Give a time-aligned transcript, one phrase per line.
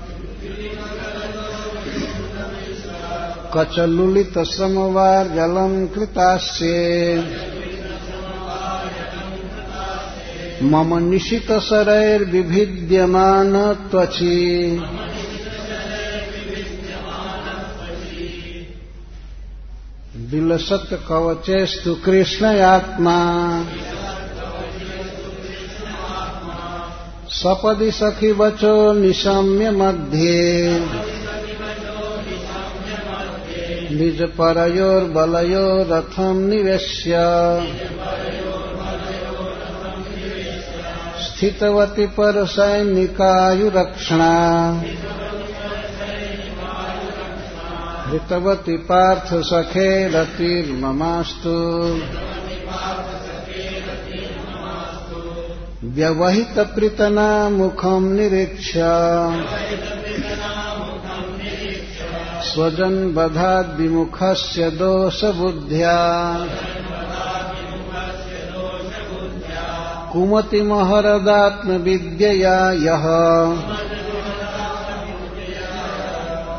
[3.57, 7.25] कचलुलितसमवार्जलम् कृतास्ये।
[10.63, 14.83] मम निशितशरैर्विभिद्यमान त्वचि
[20.17, 23.19] विलसत् कवचेस्तु कृष्णयात्मा।
[27.29, 30.79] सपदि सखि वचो निशम्य मध्ये।
[33.95, 37.13] निज परयोर्बलयो रथम् निवेश्य।
[41.25, 43.13] स्थितवति परसैनिकायुरक्षणा
[48.15, 51.55] ऋतवति पार्थ सखे रतिर्ममास्तु
[55.85, 58.81] व्यवहितप्रीतना मुखम् निरीक्ष्य।
[62.55, 65.97] स्वजन्बधाद्विमुखस्य दोषबुद्ध्या।
[70.13, 73.05] कुमतिमहरदात्मविद्यया यः।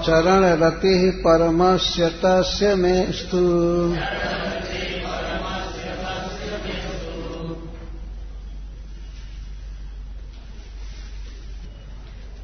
[0.01, 3.95] चरणरतिः परमस्य तस्य मेस्तु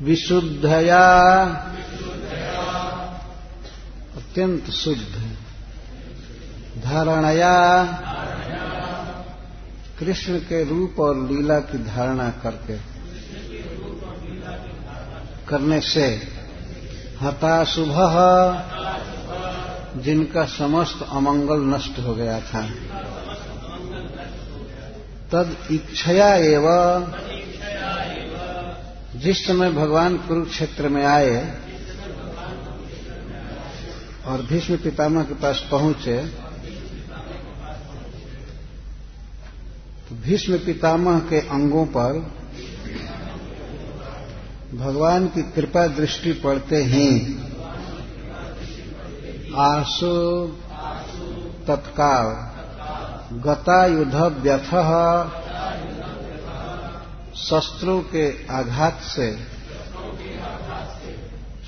[0.02, 1.08] विशुद्धया
[4.32, 5.16] अत्यंत शुद्ध
[6.84, 7.56] धारणया
[10.00, 12.78] कृष्ण के रूप और लीला की धारणा करके,
[15.48, 16.06] करने से
[17.22, 17.98] हताशुभ
[20.02, 22.62] जिनका समस्त अमंगल नष्ट हो गया था।
[25.32, 27.12] तद इच्छया एवं,
[29.16, 31.36] जिस समय भगवान कुरुक्षेत्र में आए
[34.32, 36.16] और भीष्म पितामह के पास पहुँचे
[40.10, 42.20] तो भीष्म पितामह के अंगों पर
[44.76, 47.10] भगवान की कृपा दृष्टि पड़ते ही
[49.62, 50.14] आसु
[51.68, 52.32] तत्काल
[53.42, 54.74] गतायुध व्यथ
[57.42, 59.32] शस्त्रों के आघात से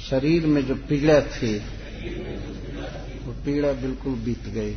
[0.09, 1.55] शरीर में जो पीड़ा थी
[3.45, 4.75] पीड़ा बिल्कुल बीत गई।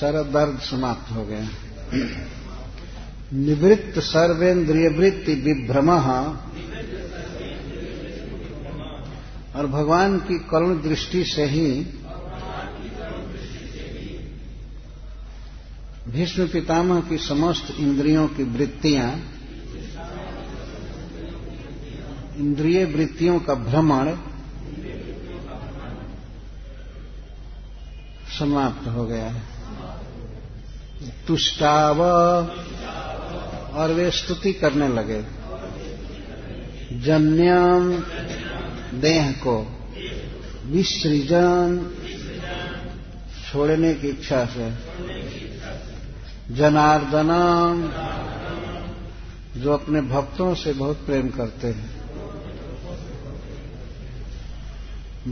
[0.00, 1.48] सारा दर्द समाप्त हो गया।
[3.32, 5.90] निवृत्त सर्वेन्द्रिय वृत्ति विभ्रम
[9.56, 11.66] और भगवान की करुण दृष्टि से ही
[16.08, 19.10] भीष्म पितामह की समस्त इंद्रियों की वृत्तियाँ
[22.36, 24.10] इंद्रिय वृत्तियों का भ्रमण
[28.40, 29.42] समाप्त हो गया है।
[31.26, 32.02] तुष्टाव
[33.74, 35.22] और वे स्तुति करने लगे।
[37.00, 37.98] जन्यम
[39.00, 39.78] देह को
[40.66, 41.90] विसृजन
[43.52, 44.70] छोड़ने की इच्छा से।
[46.54, 47.88] जनार्दनम,
[49.60, 52.00] जो अपने भक्तों से बहुत प्रेम करते हैं।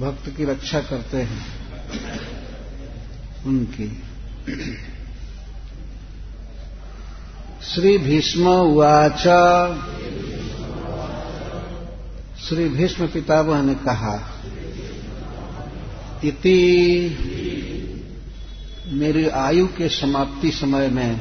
[0.01, 1.59] भक्त की रक्षा करते हैं।
[3.47, 4.03] उनकी।
[7.63, 9.23] श्री भीष्म उवाच।
[12.41, 14.43] श्री भीष्म पितामह ने कहा,
[16.25, 16.65] इति
[18.87, 21.21] मेरी आयु के समाप्ति समय में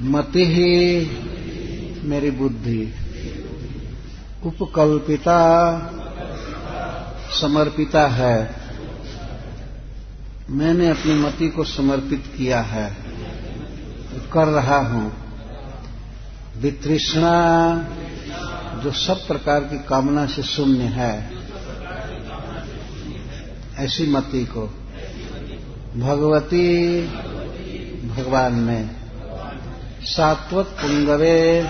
[0.00, 1.00] मति ही
[2.08, 2.94] मेरी बुद्धि
[4.44, 5.38] उपकल्पिता
[7.40, 8.57] समर्पिता है।
[10.50, 12.96] मैंने अपनी मति को समर्पित किया है।
[14.32, 15.12] कर रहा हूँ।
[16.58, 17.74] वितृष्णा,
[18.84, 21.30] जो सब प्रकार की कामना से शून्य है।
[23.76, 24.66] ऐसी मति को।
[25.96, 27.02] भगवती,
[28.08, 28.90] भगवान में।
[30.02, 31.62] सात्वत पुंगवे,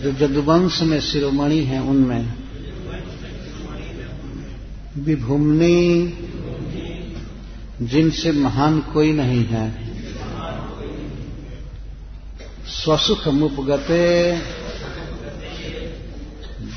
[0.00, 2.34] जो जदुवंश में शिरोमणि है उनमें।
[4.98, 6.06] विभुमनी
[7.86, 9.66] जिनसे महान कोई नहीं है।
[12.66, 14.02] स्वसुख मुपगते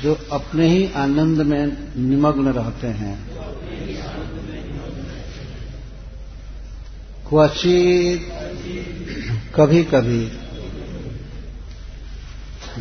[0.02, 1.66] जो अपने ही आनंद में
[1.96, 3.16] निमग्न रहते हैं।
[7.28, 8.28] क्वचित
[9.54, 10.20] कभी कभी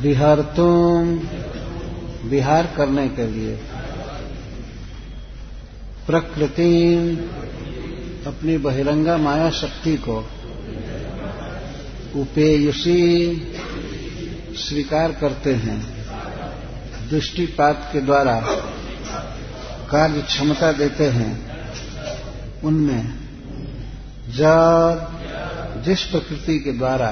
[0.01, 1.19] बिहार तुम
[2.29, 3.55] विहार करने के लिए
[6.07, 6.73] प्रकृति
[8.25, 10.17] अपनी बहिरंगा माया शक्ति को
[12.21, 13.01] उपेयुषी
[14.55, 15.79] स्वीकार करते हैं।
[17.09, 18.41] दृष्टिपात के द्वारा
[19.91, 21.33] कार्य क्षमता देते हैं।
[22.61, 23.13] उनमें
[24.29, 25.07] जब
[25.85, 27.11] जिस प्रकृति के द्वारा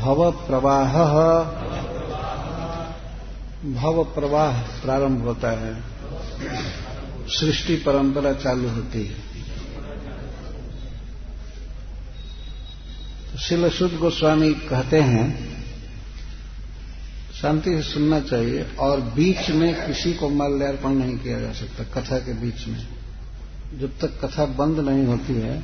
[0.00, 0.92] भव प्रवाह
[3.72, 5.82] भव प्रवाह प्रारंभ होता है,
[7.28, 9.25] सृष्टि परंपरा चालू होती है।
[13.40, 15.56] शिल शुद्ध गोस्वामी कहते हैं,
[17.42, 22.18] शांति से सुनना चाहिए और बीच में किसी को माल्यार्पण नहीं किया जा सकता, कथा
[22.18, 22.86] के बीच में।
[23.80, 25.60] जब तक कथा बंद नहीं होती है,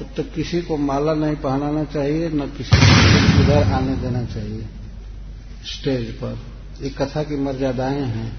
[0.00, 4.66] तब तक किसी को माला नहीं पहनाना चाहिए, न किसी को इधर आने देना चाहिए।
[5.64, 6.38] स्टेज पर,
[6.82, 8.36] ये कथा की मर्यादाएँ हैं।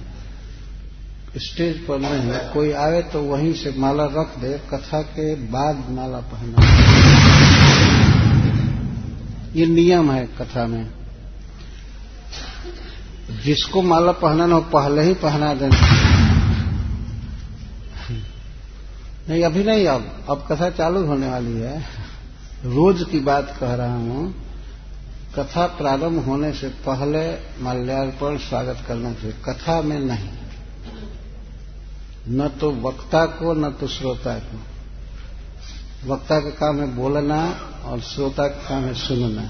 [1.37, 6.17] स्टेज पर नहीं, कोई आए तो वहीं से माला रख दे, कथा के बाद माला
[6.17, 7.58] पहना।
[9.53, 10.91] ये नियम है कथा में।
[13.43, 15.77] जिसको माला पहनाना हो, पहले ही पहना देना।
[19.29, 21.79] नहीं, अभी नहीं, अब अब कथा चालू होने वाली है।
[22.65, 24.35] रोज की बात कह रहा हूँ।
[25.35, 30.29] कथा प्रारंभ होने से पहले माल्यार्पण स्वागत करना चाहिए। कथा में नहीं।
[32.27, 34.59] न तो वक्ता को, न तो श्रोता को।
[36.13, 37.49] वक्ता का काम है बोलना
[37.89, 39.49] और श्रोता का काम है सुनना।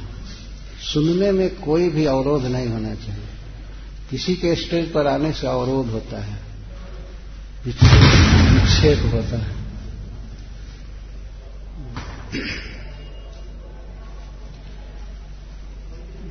[0.93, 3.23] सुनने में कोई भी अवरोध नहीं होना चाहिए।
[4.09, 6.39] किसी के स्टेज पर आने से अवरोध होता है।
[7.65, 9.59] विक्षेप होता है।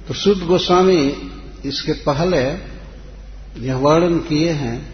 [0.08, 1.32] तो शुद्ध गोस्वामी
[1.64, 2.42] इसके पहले
[3.66, 4.92] यह वर्णन किए हैं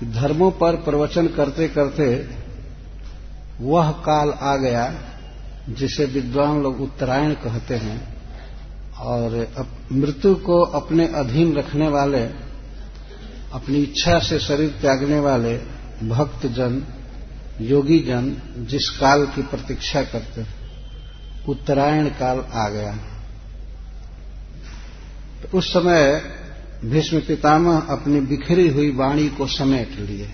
[0.00, 2.28] कि धर्मों पर प्रवचन करते करते
[3.60, 5.06] वह काल आ गया
[5.68, 8.20] जिसे विद्वान लोग उत्तरायण कहते हैं,
[8.96, 9.48] और
[9.92, 12.22] मृत्यु को अपने अधीन रखने वाले,
[13.52, 15.56] अपनी इच्छा से शरीर त्यागने वाले
[16.08, 16.86] भक्त जन
[17.60, 20.44] योगी जन जिस काल की प्रतीक्षा करते
[21.48, 22.92] उत्तरायण काल आ गया।
[25.42, 26.22] तो उस समय
[26.84, 30.30] भीष्म पितामह अपनी बिखरी हुई वाणी को समेट लिए।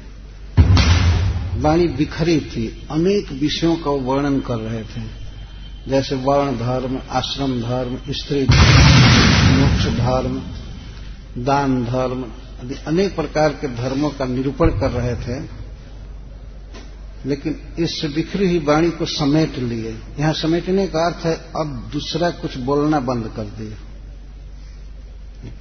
[1.56, 5.26] वाणी बिखरी थी। अनेक विषयों का वर्णन कर रहे थे।
[5.88, 8.92] जैसे वर्ण धर्म, आश्रम धर्म, स्त्री धर्म,
[9.56, 10.42] मोक्ष धर्म,
[11.44, 12.24] दान धर्म
[12.64, 15.66] आदि अनेक प्रकार के धर्मों का निरूपण कर रहे थे।
[17.26, 22.30] लेकिन इस बिखरी हुई वाणी को समेट लिए। यहाँ समेटने का अर्थ है, अब दूसरा
[22.30, 23.76] कुछ बोलना बंद कर दिए।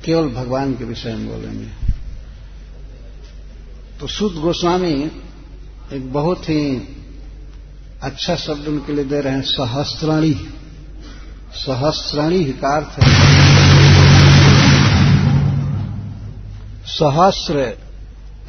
[0.05, 1.67] केवल भगवान के विषय में बोलेंगे।
[3.99, 5.11] तो सुद गोस्वामी
[5.93, 6.61] एक बहुत ही
[8.01, 10.33] अच्छा शब्द उनके लिए दे रहे हैं सहस्त्रणी
[11.55, 13.05] सहस्त्रणी का अर्थ है।
[16.89, 17.55] सहस्र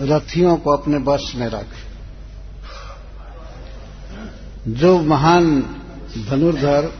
[0.02, 1.69] रथियों को अपने वश में रख।
[4.81, 5.45] जो महान
[6.28, 6.90] धनुर्धर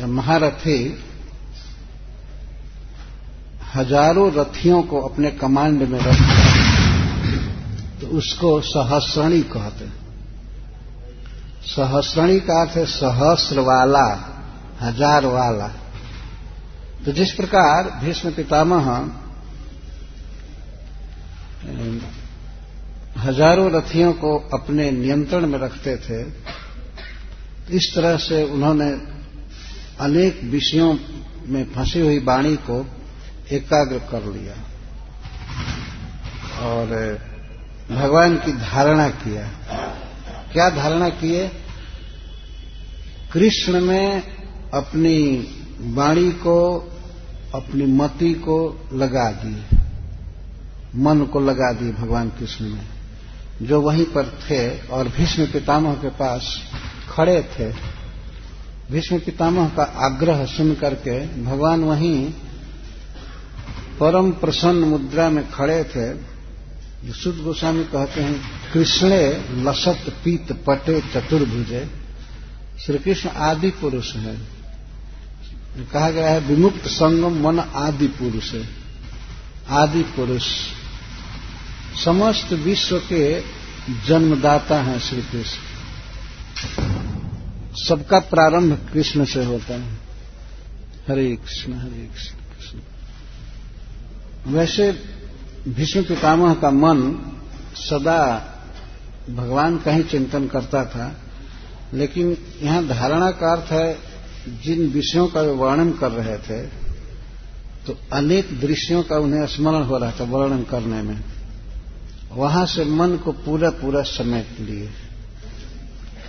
[0.00, 0.78] या महारथी
[3.74, 6.53] हज़ारों रथियों को अपने कमांड में रखता तो
[8.14, 10.02] उसको सहस्रणी कहते हैं।
[11.66, 14.06] सहस्रणी का अर्थ है सहस्र वाला
[14.80, 15.68] हज़ार वाला
[17.04, 18.86] तो जिस प्रकार भीष्म पितामह
[23.18, 26.22] हज़ारों रथियों को अपने नियंत्रण में रखते थे,
[27.70, 28.90] इस तरह से उन्होंने
[30.00, 30.92] अनेक विषयों
[31.48, 32.78] में फंसी हुई वाणी को
[33.52, 34.54] एकाग्र कर लिया।
[36.64, 36.86] और
[37.90, 39.48] भगवान की धारणा किया।
[40.52, 41.50] क्या धारणा किए
[43.32, 44.22] कृष्ण में
[44.74, 45.48] अपनी
[45.80, 46.78] वाणी को,
[47.54, 49.78] अपनी मति को लगा दिए।
[50.96, 52.86] मन को लगा दिए भगवान कृष्ण में।
[53.62, 56.56] जो वहीं पर थे और भीष्म पितामह के पास
[57.08, 57.72] खड़े थे,
[58.92, 62.30] भीष्म पितामह का आग्रह सुन करके भगवान वहीं
[64.00, 66.33] परम प्रसन्न मुद्रा में खड़े थे।
[67.12, 68.40] सुद गोस्वामी कहते हैं,
[68.72, 71.90] कृष्णे लसत पीत पटे चतुर्भुजे
[72.80, 74.36] श्री कृष्ण आदि पुरुष है।
[75.92, 78.68] कहा गया है, विमुक्त संगम मन आदि पुरुष है,
[79.68, 80.46] आदि पुरुष।
[82.04, 83.40] समस्त विश्व के
[84.06, 85.60] जन्मदाता हैं श्री कृष्ण
[87.76, 89.92] सबका प्रारंभ कृष्ण से होता है।
[91.08, 92.78] हरे कृष्ण हरे कृष्ण कृष्ण।
[94.52, 95.13] वैसे
[95.68, 96.98] भीष्म पितामह का मन
[97.78, 98.20] सदा
[99.30, 101.12] भगवान का ही चिंतन करता था,
[101.94, 103.98] लेकिन यहाँ धारणा का अर्थ है,
[104.62, 106.62] जिन विषयों का वे वर्णन कर रहे थे
[107.86, 111.24] तो अनेक दृश्यों का उन्हें स्मरण हो रहा था वर्णन करने में।
[112.32, 114.90] वहाँ से मन को पूरा पूरा समेट लिए।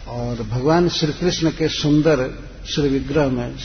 [0.07, 2.27] और भगवान श्री कृष्ण के सुंदर
[2.67, 3.55] श्री विग्रह में,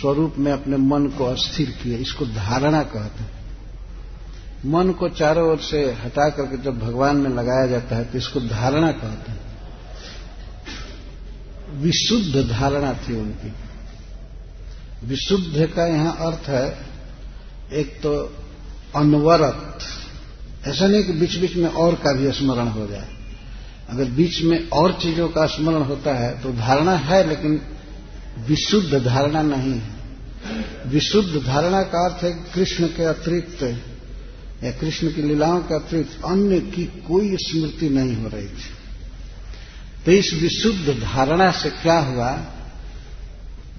[0.00, 3.35] स्वरूप में अपने मन को अस्थिर किए, इसको धारणा कहते हैं।
[4.66, 8.40] मन को चारों ओर से हटा करके जब भगवान में लगाया जाता है तो इसको
[8.40, 9.44] धारणा कहते हैं।
[11.80, 13.52] विशुद्ध धारणा थी उनकी।
[15.04, 16.66] विशुद्ध का यहाँ अर्थ है,
[17.72, 18.12] एक तो
[18.96, 19.78] अनवरत।
[20.66, 23.08] ऐसा नहीं कि बीच बीच में और का भी स्मरण हो जाए।
[23.90, 27.60] अगर बीच में और चीज़ों का स्मरण होता है तो धारणा है, लेकिन
[28.38, 29.94] विशुद्ध धारणा नहीं है।
[30.86, 33.62] विशुद्ध धारणा का अर्थ है कृष्ण के अतिरिक्त
[34.64, 38.76] या कृष्ण की लीलाओं के अतिरिक्त अन्य की कोई स्मृति नहीं हो रही थी।
[40.06, 42.30] तो इस विशुद्ध धारणा से क्या हुआ?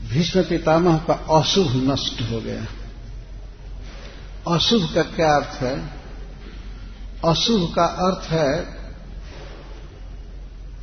[0.09, 2.65] भीष्म पितामह का अशुभ नष्ट हो गया।
[4.55, 5.89] अशुभ का क्या अर्थ है?
[7.25, 8.77] अशुभ का अर्थ है,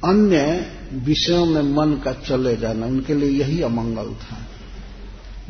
[0.05, 4.47] अन्य विषयों में मन का चले जाना। उनके लिए यही अमंगल था।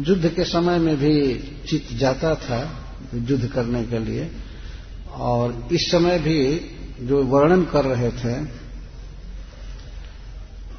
[0.01, 1.35] युद्ध के समय में भी
[1.69, 2.84] चित जाता था।
[3.15, 4.31] युद्ध करने के लिए।
[5.13, 6.39] और इस समय भी
[7.01, 8.35] जो वर्णन कर रहे थे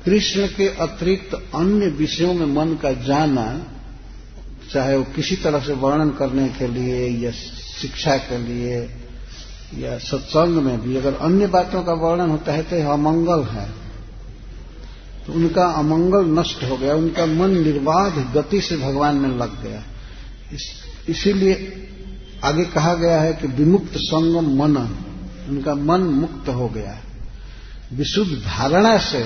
[0.05, 3.45] कृष्ण के अतिरिक्त अन्य विषयों में मन का जाना
[4.73, 7.31] चाहे वो किसी तरह से वर्णन करने के लिए या
[7.81, 8.77] शिक्षा के लिए
[9.77, 13.69] या सत्संग में भी अगर अन्य बातों का वर्णन होता है तो यह अमंगल है।
[15.27, 19.83] तो उनका अमंगल नष्ट हो गया उनका मन निर्बाध गति से भगवान में लग गया।
[20.53, 20.63] इस,
[21.09, 21.53] इसीलिए
[22.45, 24.77] आगे कहा गया है कि विमुक्त संगम मन,
[25.49, 26.97] उनका मन मुक्त हो गया
[27.93, 29.23] विशुद्ध धारणा से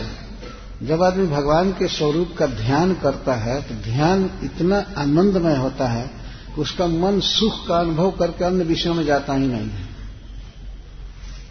[0.84, 6.08] जब आदमी भगवान के स्वरूप का ध्यान करता है तो ध्यान इतना आनंदमय होता है
[6.56, 9.88] कि उसका मन सुख का अनुभव करके अन्य विषयों में जाता ही नहीं है।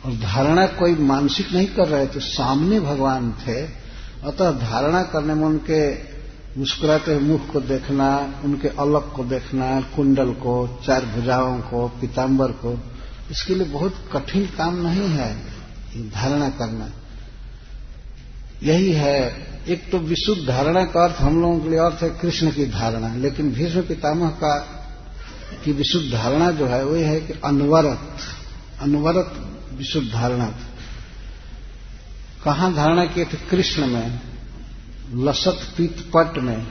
[0.05, 3.63] और धारणा कोई मानसिक नहीं कर रहे थे सामने भगवान थे,
[4.25, 5.81] अतः धारणा करने में उनके
[6.59, 12.79] मुस्कुराते मुख को देखना, उनके अलग को देखना, कुंडल को, चार भुजाओं को पीताम्बर को,
[13.31, 15.35] इसके लिए बहुत कठिन काम नहीं है
[16.11, 16.91] धारणा करना।
[18.63, 22.51] यही है, एक तो विशुद्ध धारणा का अर्थ हम लोगों के लिए अर्थ है कृष्ण
[22.51, 24.59] की धारणा, लेकिन भीष्म पितामह का
[25.65, 28.17] की विशुद्ध धारणा जो है वही है कि अनवरत
[28.81, 29.33] अनवरत
[29.73, 30.47] विशुद्ध धारणा।
[32.45, 34.21] कहाँ धारणा किए थे कृष्ण में?
[35.15, 36.65] लसत पीत पट में,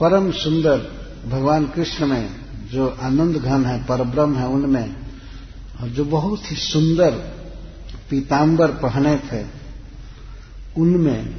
[0.00, 0.78] परम सुंदर
[1.28, 2.30] भगवान कृष्ण में,
[2.72, 4.96] जो आनंद घन है, परब्रह्म है उनमें,
[5.80, 7.10] और जो बहुत ही सुंदर
[8.10, 9.46] पीताम्बर पहने थे,
[10.76, 11.36] उनमें,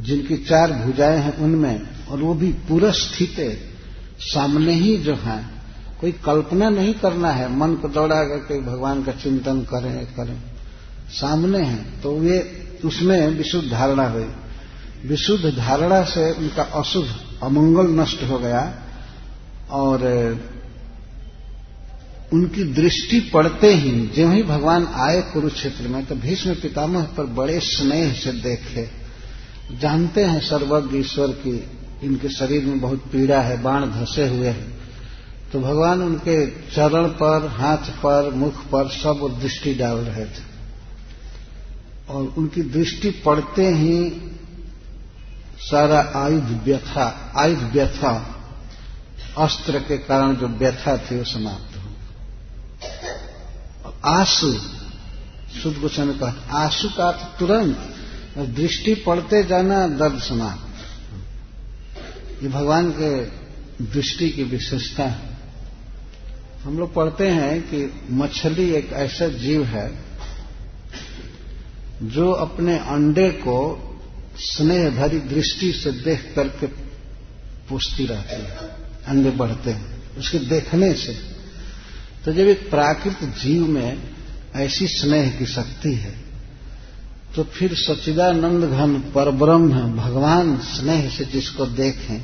[0.00, 3.62] जिनकी चार भुजाएँ हैं उनमें, और वो भी पूरा स्थित
[4.20, 5.44] सामने ही जो है,
[6.00, 10.42] कोई कल्पना नहीं करना है, मन को दौड़ा करके भगवान का चिंतन करें करें।
[11.10, 14.26] सामने हैं तो वे उसमें विशुद्ध धारणा हुई।
[15.06, 17.06] विशुद्ध धारणा से उनका अशुभ
[17.42, 18.82] अमंगल नष्ट हो गया
[19.70, 20.04] और
[22.32, 27.60] उनकी दृष्टि पड़ते ही जो ही भगवान आए कुरुक्षेत्र में तो भीष्म पितामह पर बड़े
[27.60, 28.88] स्नेह से देखे।
[29.80, 31.70] जानते हैं सर्वज्ञ ईश्वर की,
[32.02, 34.80] इनके शरीर में बहुत पीड़ा है, बाण धसे हुए हैं।
[35.52, 40.49] तो भगवान उनके चरण पर, हाथ पर, मुख पर सब दृष्टि डाल रहे थे।
[42.10, 43.96] और उनकी दृष्टि पड़ते ही
[45.60, 48.12] सारा आयुध व्यथा आयुध व्यथा,
[49.38, 51.88] अस्त्र के कारण जो व्यथा थी वो समाप्त हो
[54.04, 54.52] आँसू
[55.60, 57.76] शुद्ध गोस्वामी कहा, आँसू का तुरंत
[58.56, 60.70] दृष्टि पड़ते जाना दर्द समाप्त।
[62.42, 63.10] ये भगवान के
[63.84, 65.28] दृष्टि की विशेषता है।
[66.64, 67.78] हम लोग पढ़ते हैं कि
[68.10, 70.09] मछली एक ऐसा जीव है
[72.02, 73.58] जो अपने अंडे को
[74.38, 76.66] स्नेह भरी दृष्टि से देख करके
[77.68, 78.56] पूछती रहती है,
[79.06, 81.12] अंडे बढ़ते हैं, उसके देखने से।
[82.24, 84.02] तो जब एक प्राकृत जीव में
[84.56, 86.18] ऐसी स्नेह की शक्ति है
[87.36, 92.20] तो फिर सच्चिदानंद घन परब्रह्म भगवान स्नेह से जिसको देखें,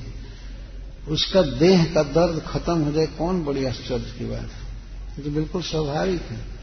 [1.09, 5.25] उसका देह का दर्द खत्म हो जाए, कौन बड़ी आश्चर्य की बात है?
[5.25, 6.56] तो बिल्कुल स्वाभाविक है।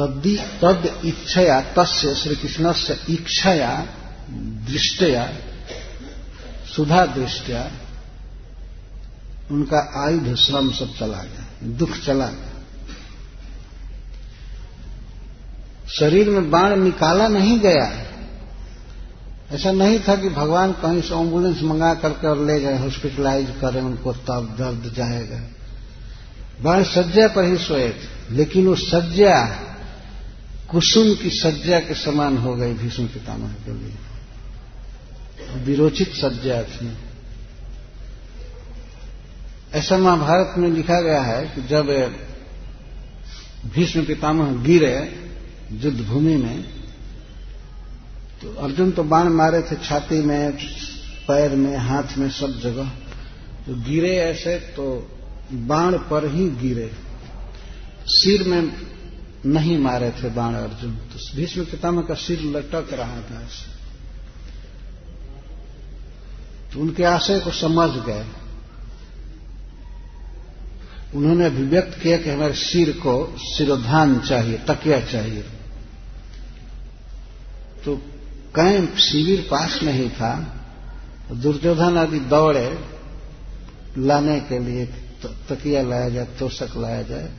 [0.00, 3.86] तद्दी तद इच्छया, तस्य श्री कृष्ण से इच्छया,
[4.70, 5.32] दृष्टया
[6.76, 7.70] सुधा दृष्टिया
[9.50, 12.50] उनका आयुध श्रम सब चला गया, दुख चला गया।
[15.88, 18.06] शरीर में बाण निकाला नहीं गया।
[19.52, 23.82] ऐसा नहीं था कि भगवान कहीं से एंबुलेंस मंगा करके और ले गए, हॉस्पिटलाइज करें
[23.82, 25.40] उनको, तब दर्द जाएगा।
[26.62, 29.66] बाण सज्जा पर ही सोए थे, लेकिन वो सज्जा
[30.70, 33.94] कुसुम की सज्जा के समान हो गई भीष्म पितामह के लिए।
[35.64, 36.92] विरोचित सज्जा थी।
[39.74, 41.86] ऐसा महाभारत में लिखा गया है कि जब
[43.74, 44.96] भीष्म पितामह गिरे
[45.72, 46.62] युद्ध भूमि में
[48.42, 50.52] तो अर्जुन तो बाण मारे थे छाती में,
[51.28, 52.88] पैर में, हाथ में, सब जगह।
[53.66, 54.86] तो गिरे ऐसे तो
[55.52, 56.90] बाण पर ही गिरे।
[58.06, 58.72] सिर में
[59.46, 63.48] नहीं मारे थे बाण अर्जुन। तो भीष्म पितामह का सिर लटक रहा था।
[66.72, 68.26] तो उनके आशय को समझ गए।
[71.14, 75.42] उन्होंने अभिव्यक्त किया कि हमारे सिर को सिरोधान चाहिए, तकिया चाहिए।
[77.84, 77.96] तो
[78.54, 80.56] कैंप शिविर पास नहीं था।
[81.32, 82.84] दुर्योधन आदि दौड़े
[83.98, 84.86] लाने के लिए
[85.48, 87.32] तकिया लाया जाए तोषक लाया जाए।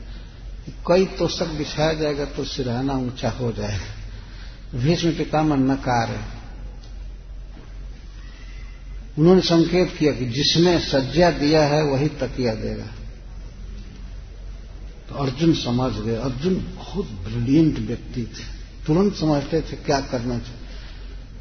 [0.70, 6.42] कई तोषक बिछाया जाएगा तो सिरहाना ऊँचा हो जाएगा। भीष्म पितामह नकार है।
[9.18, 12.86] उन्होंने संकेत किया कि जिसने सज्जा दिया है, वही तकिया देगा।
[15.08, 18.44] तो अर्जुन समझ गए। अर्जुन बहुत ब्रिलियंट व्यक्ति थे।
[18.86, 20.60] तुरंत समझते थे क्या करना चाहिए।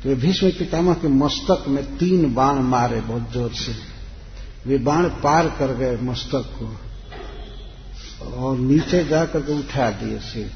[0.03, 3.75] तो वे भीष्म पितामह के मस्तक में तीन बाण मारे बहुत ज़ोर से।
[4.65, 6.90] वे बाण पार कर गए मस्तक को।
[8.21, 10.51] और नीचे जाकर के उठा दिए सिर।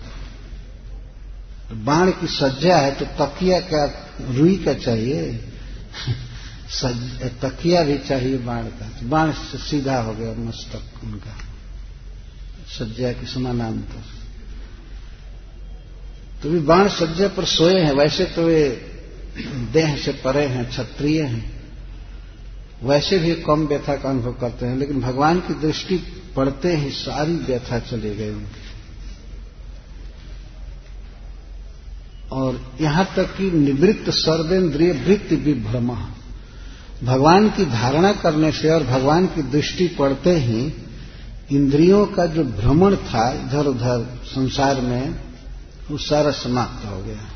[1.69, 3.85] तो बाण की सज्जा है तो तकिया क्या
[4.21, 5.33] रुई का चाहिए।
[7.41, 11.37] तकिया भी चाहिए बाण का। तो बाण से सीधा हो गया मस्तक उनका।
[12.79, 14.01] सज्जा के समानांतर।
[16.43, 18.69] तो भी बाण सज्जा पर सोए हैं। वैसे तो वे
[19.73, 21.63] देह से परे हैं, क्षत्रिय हैं।
[22.83, 27.35] वैसे भी कम व्यथा का अनुभव करते हैं। लेकिन भगवान की दृष्टि पड़ते ही सारी
[27.35, 28.63] व्यथा चले गए उनकी
[32.31, 35.89] और यहाँ तक कि निवृत्त सर्वेन्द्रिय वृत्ति विभ्रम
[37.03, 40.73] भगवान की धारणा करने से और भगवान की दृष्टि पड़ते ही
[41.51, 45.15] इंद्रियों का जो भ्रमण था इधर उधर संसार में,
[45.91, 47.27] वो सारा समाप्त हो गया।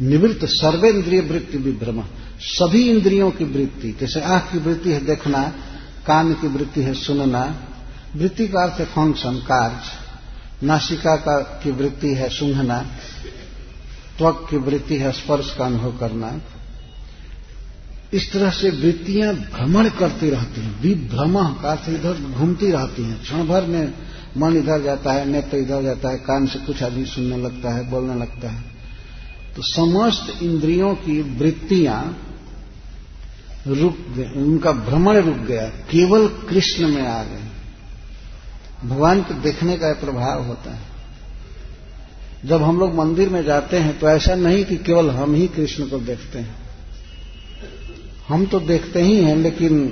[0.00, 2.02] निवृत्त सर्वेन्द्रिय वृत्ति विभ्रम
[2.40, 5.42] सभी इंद्रियों की वृत्ति, जैसे आँख की वृत्ति है देखना,
[6.06, 7.44] कान की वृत्ति है सुनना
[8.16, 12.78] वृत्ति का अर्थ फ़ंक्शन कार्य नासिका का की वृत्ति है सूंघना,
[14.18, 16.40] त्वक की वृत्ति है स्पर्श का अनुभव करना।
[18.12, 23.22] इस तरह से वृत्तियाँ भ्रमण करती रहती हैं विभ्रम का अर्थ इधर घूमती रहती हैं।
[23.22, 23.94] क्षण भर में
[24.36, 27.90] मन इधर जाता है, नेत्र इधर जाता है, कान से कुछ आदमी सुनने लगता है,
[27.90, 28.64] बोलने लगता है।
[29.56, 32.18] तो समस्त इंद्रियों की वृत्तियाँ
[33.66, 37.53] रुक गए उनका भ्रमण रुक गया, केवल कृष्ण में आ गए।
[38.84, 40.92] भगवान को देखने का प्रभाव होता है।
[42.44, 45.88] जब हम लोग मंदिर में जाते हैं तो ऐसा नहीं कि केवल हम ही कृष्ण
[45.88, 46.54] को देखते हैं।
[48.28, 49.86] हम तो देखते ही हैं, लेकिन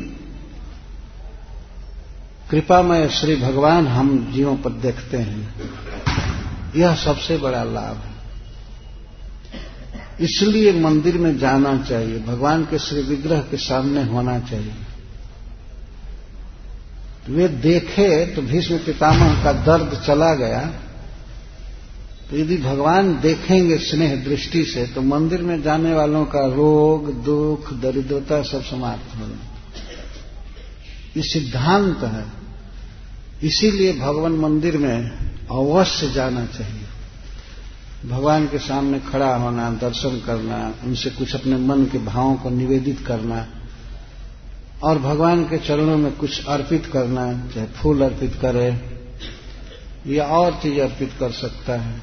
[2.50, 5.54] कृपामय श्री भगवान हम जीवों पर देखते हैं।
[6.76, 8.12] यह सबसे बड़ा लाभ है।
[10.20, 14.74] इसलिए मंदिर में जाना चाहिए, भगवान के श्री विग्रह के सामने होना चाहिए।
[17.28, 20.60] वे देखे तो भीष्म पितामह का दर्द चला गया।
[22.30, 27.72] तो यदि भगवान देखेंगे स्नेह दृष्टि से तो मंदिर में जाने वालों का रोग, दुख,
[27.72, 29.26] दरिद्रता सब समाप्त हो
[31.16, 32.24] ये सिद्धांत है।
[33.42, 35.10] इसीलिए भगवान मंदिर में
[35.50, 36.86] अवश्य जाना चाहिए।
[38.08, 43.06] भगवान के सामने खड़ा होना, दर्शन करना, उनसे कुछ अपने मन के भावों को निवेदित
[43.06, 43.46] करना
[44.82, 48.80] और भगवान के चरणों में कुछ अर्पित करना है, चाहे फूल अर्पित करे
[50.14, 52.02] या और चीज़ अर्पित कर सकता है।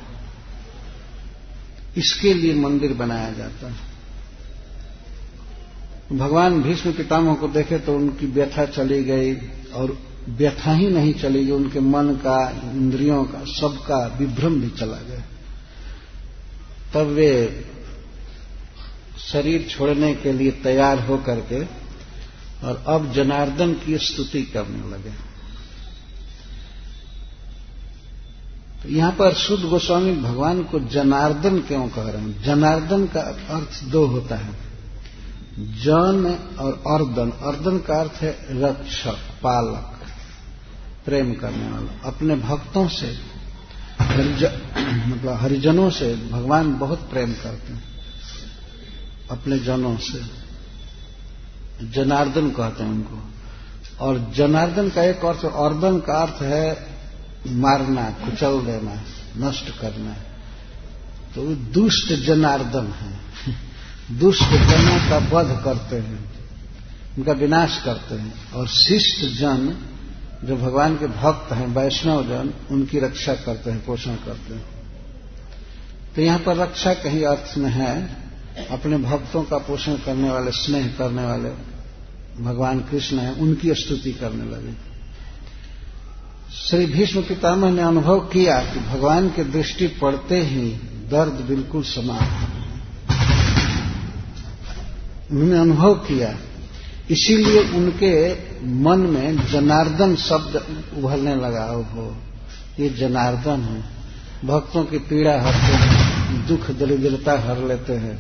[1.97, 3.89] इसके लिए मंदिर बनाया जाता है।
[6.17, 9.35] भगवान भीष्म पितामह को देखे तो उनकी व्यथा चली गई
[9.75, 9.97] और
[10.29, 15.21] व्यथा ही नहीं चली गई, उनके मन का, इंद्रियों का, सबका विभ्रम भी चला गया।
[16.93, 17.65] तब वे
[19.31, 21.88] शरीर छोड़ने के लिए तैयार होकर करके
[22.63, 25.29] और अब जनार्दन की स्तुति करने लगे।
[28.83, 32.43] तो यहाँ पर शुद्ध गोस्वामी भगवान को जनार्दन क्यों कह रहे हैं?
[32.43, 34.69] जनार्दन का अर्थ दो होता है।
[35.59, 39.99] जन और अर्दन। अर्दन का अर्थ है रक्षक, पालक,
[41.05, 43.17] प्रेम करने वाला। अपने भक्तों से
[44.01, 47.83] मतलब हरिजनों से भगवान बहुत प्रेम करते हैं।
[49.31, 50.38] अपने जनों से।
[51.83, 53.29] जनार्दन कहते हैं उनको।
[53.99, 56.87] और जनार्दन का एक अर्थ अर्दन का अर्थ है
[57.47, 59.01] मारना, कुचल देना,
[59.47, 60.15] नष्ट करना।
[61.35, 63.19] तो वो दुष्ट जनार्दन है।
[64.19, 66.31] दुष्ट जनों का वध करते हैं,
[67.17, 69.77] उनका विनाश करते हैं। और शिष्ट जन,
[70.43, 74.65] जो भगवान के भक्त हैं, वैष्णव जन, उनकी रक्षा करते हैं, पोषण करते हैं।
[76.15, 78.17] तो यहाँ पर रक्षा कहीं अर्थ में है,
[78.71, 81.68] अपने भक्तों का पोषण करने वाले, स्नेह करने वाले।
[82.39, 84.73] भगवान कृष्ण हैं, उनकी स्तुति करने लगे।
[86.59, 90.69] श्री भीष्म पितामह ने अनुभव किया कि भगवान के दृष्टि पड़ते ही
[91.11, 92.57] दर्द बिल्कुल समाप्त
[95.31, 96.29] उन्होंने अनुभव किया,
[97.11, 98.13] इसीलिए उनके
[98.81, 100.55] मन में जनार्दन शब्द
[100.97, 102.15] उभरने लगा हो
[102.79, 103.81] ये जनार्दन है।
[104.45, 108.19] भक्तों की पीड़ा हरते हैं दुख, दरिद्रता हर लेते हैं,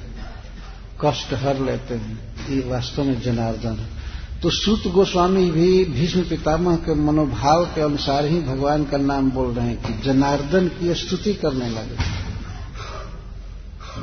[1.01, 2.17] कष्ट हर लेते हैं,
[2.49, 3.98] ये वास्तव में जनार्दन है।
[4.43, 9.53] तो सूत गोस्वामी भी भीष्म पितामह के मनोभाव के अनुसार ही भगवान का नाम बोल
[9.53, 12.19] रहे हैं कि जनार्दन की स्तुति करने लगे।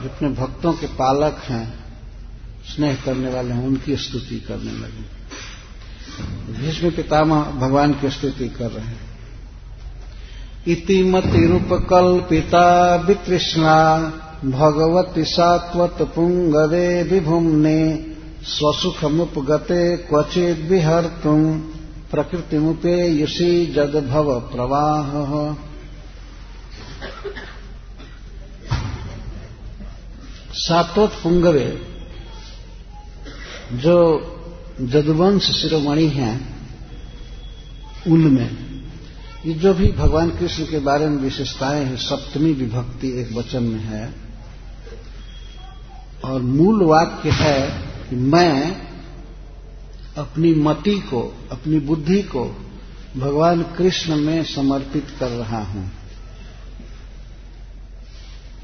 [0.03, 1.75] जितने भक्तों के पालक हैं,
[2.77, 5.17] स्नेह करने वाले हैं, उनकी स्तुति करने लगे।
[6.53, 9.19] भीष्म पितामह भगवान की स्तुति कर रहे हैं।
[10.69, 13.99] इति मतिरूपकल्पिता वितृष्णा,
[14.45, 18.16] भगवती सात्वत पुंगवे विभुम्ने
[18.47, 21.59] स्वसुखमुपगते क्वचिद विहर्तुम
[22.11, 25.09] प्रकृतिमुपेयुषी जदभव प्रवाह।
[30.53, 31.67] सात्वत पुंगवे,
[33.73, 33.97] जो
[34.81, 36.35] जदुवंश शिरोमणि हैं
[38.07, 38.51] उनमें
[39.47, 43.81] ये जो भी भगवान कृष्ण के बारे में विशेषताएँ हैं, सप्तमी विभक्ति एक वचन में
[43.81, 44.15] है,
[46.25, 48.87] और मूल वाक्य है कि मैं
[50.19, 52.45] अपनी मति को, अपनी बुद्धि को
[53.17, 55.91] भगवान कृष्ण में समर्पित कर रहा हूँ।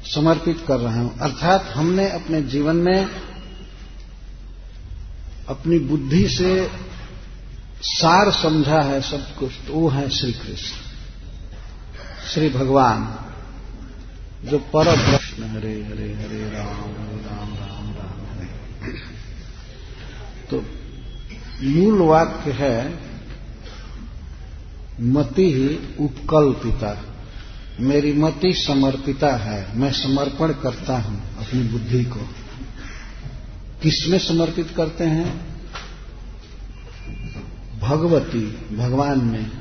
[0.05, 3.07] समर्पित कर रहा हूँ। अर्थात हमने अपने जीवन में
[5.47, 6.71] अपनी बुद्धि से
[7.81, 10.75] सार समझा है सब कुछ तो वो है श्री कृष्ण
[12.33, 13.01] श्री भगवान,
[14.45, 17.62] जो पर प्रश्न हरे हरे हरे, राम राम राम हरे
[20.53, 20.65] तो
[21.63, 22.99] मूल वाक्य है
[25.01, 27.05] मति ही उपकल्पिता
[27.79, 32.19] मेरी मति समर्पिता है मैं समर्पण करता हूँ अपनी बुद्धि को।
[33.83, 35.55] किसमें समर्पित करते हैं?
[37.79, 39.51] भगवती भगवान में।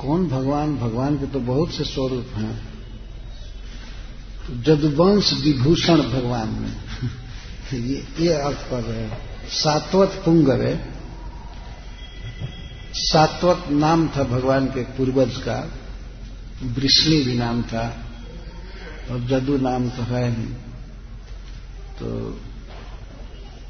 [0.00, 0.76] कौन भगवान?
[0.76, 2.68] भगवान के तो बहुत से स्वरूप हैं।
[4.62, 6.76] जदवंश विभूषण भगवान में।
[7.74, 10.80] ये, ये अर्थ कर रहे हैं। सात्वत पुंगरे
[12.94, 15.72] सात्वत नाम था भगवान के पूर्वज का।
[16.62, 18.04] वृष्णि भी नाम था।
[19.10, 20.44] और जदु नाम तो है ही।
[22.00, 22.40] तो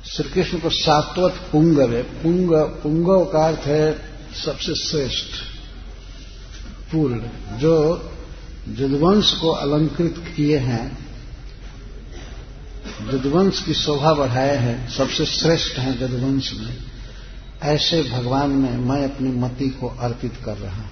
[0.06, 3.98] श्री कृष्ण को सात्वत पुंगव। है पुंग, पुंगव का अर्थ है
[4.44, 5.26] सबसे श्रेष्ठ,
[6.92, 7.20] पूर्ण,
[7.58, 7.96] जो
[8.68, 11.07] जदवंश को अलंकृत किए हैं।
[12.88, 16.76] जदवंश की शोभा बढ़ाए हैं, सबसे श्रेष्ठ हैं जदवंश में,
[17.62, 20.90] ऐसे भगवान में मैं अपनी मति को अर्पित कर रहा हूँ।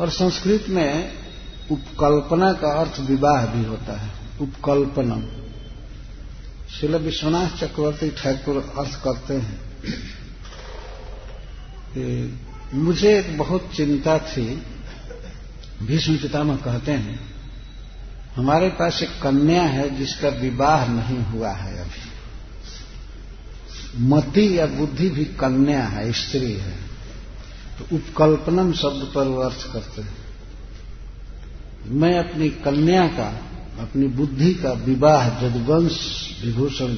[0.00, 1.12] और संस्कृत में
[1.70, 4.10] उपकल्पना का अर्थ विवाह भी होता है,
[4.40, 5.22] उपकल्पनम।
[6.80, 9.60] शिल विश्वनाथ चक्रवर्ती ठाकुर अर्थ करते हैं।
[11.98, 12.38] कि
[12.74, 14.62] मुझे एक बहुत चिंता थी,
[15.82, 17.31] भीष्म पितामह कहते हैं
[18.36, 22.12] हमारे पास एक कन्या है जिसका विवाह नहीं हुआ है अभी।
[23.98, 26.78] मति या बुद्धि भी कन्या है, स्त्री है।
[27.78, 30.14] तो उपकल्पनम शब्द पर अर्थ करते हैं।
[31.86, 33.28] मैं अपनी कन्या का,
[33.82, 36.96] अपनी बुद्धि का विवाह जदवंश विभूषण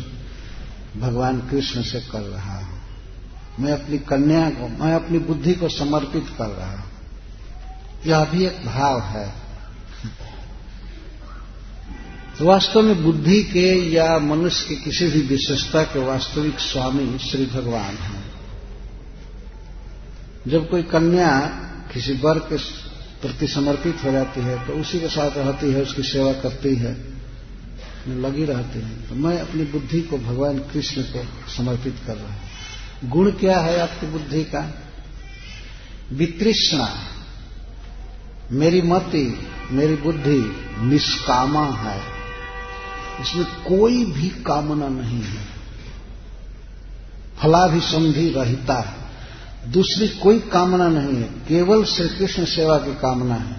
[1.00, 2.80] भगवान कृष्ण से कर रहा हूँ।
[3.60, 6.90] मैं अपनी कन्या को, मैं अपनी बुद्धि को समर्पित कर रहा हूँ।
[8.06, 9.43] यह भी एक भाव है।
[12.40, 17.96] वास्तव में बुद्धि के या मनुष्य की किसी भी विशेषता के वास्तविक स्वामी श्री भगवान
[17.96, 18.22] हैं।
[20.48, 21.28] जब कोई कन्या
[21.92, 22.56] किसी वर्ग के
[23.20, 26.92] प्रति समर्पित हो जाती है तो उसी के साथ रहती है, उसकी सेवा करती है
[28.08, 33.10] लगी रहती है तो मैं अपनी बुद्धि को भगवान कृष्ण को समर्पित कर रहा हूँ।
[33.10, 34.64] गुण क्या है आपकी बुद्धि का?
[36.12, 36.88] वितृष्णा।
[38.52, 40.40] मेरी मति, मेरी बुद्धि
[40.80, 42.13] निष्कामा है।
[43.20, 45.44] इसमें कोई भी कामना नहीं है।
[47.42, 49.04] फलाभिसंधि रहता है।
[49.72, 53.56] दूसरी कोई कामना नहीं है। केवल श्री कृष्ण सेवा की कामना है।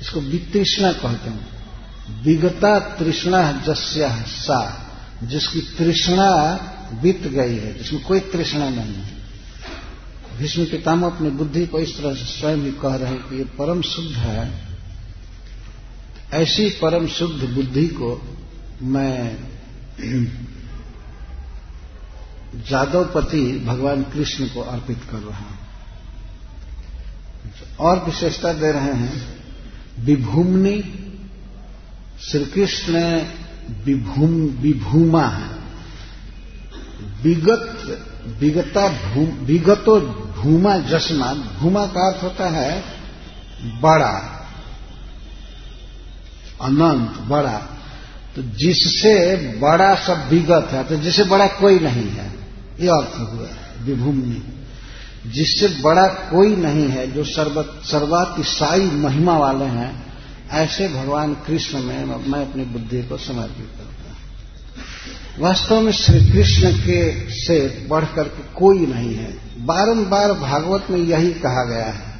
[0.00, 1.60] इसको वितृष्णा कहते हैं।
[2.22, 4.90] विगता तृष्णा जस्या सा,
[5.22, 6.56] जिसकी तृष्णा
[7.02, 9.14] बीत गई है, जिसमें कोई तृष्णा नहीं है।
[10.38, 13.44] भीष्म पितामह अपनी बुद्धि को इस तरह से स्वयं ही कह रहे हैं कि ये
[13.44, 14.68] परम शुद्ध है।
[16.32, 18.36] ऐसी परम शुद्ध बुद्धि को
[18.82, 19.38] मैं
[22.54, 25.58] जादवपति भगवान कृष्ण को अर्पित कर रहा हूँ।
[27.80, 29.44] और विशेषता दे रहे हैं,
[30.00, 30.82] विभूमनी
[32.20, 33.24] श्री कृष्ण
[33.84, 35.60] विभूम, विभूमा है।
[37.22, 37.78] विगत,
[38.40, 38.86] विगता
[39.44, 40.00] विगतो
[40.40, 42.84] भूमा जसमा, भूमा का अर्थ होता है
[43.80, 44.46] बड़ा,
[46.62, 47.76] अनंत, बड़ा।
[48.36, 49.14] तो जिससे
[49.60, 52.26] बड़ा सब विगत है तो जिससे बड़ा कोई नहीं है,
[52.80, 53.48] ये अर्थ हुआ
[53.82, 54.42] विभूमि।
[55.26, 57.24] जिससे बड़ा कोई नहीं है, जो
[57.84, 59.90] सर्वातिशाई महिमा वाले हैं,
[60.50, 64.16] ऐसे भगवान कृष्ण में मैं अपनी बुद्धि को समर्पित करता हूँ।
[65.38, 69.32] वास्तव में श्री कृष्ण के से बढ़कर के कोई नहीं है।
[69.66, 72.18] बारंबार भागवत में यही कहा गया है,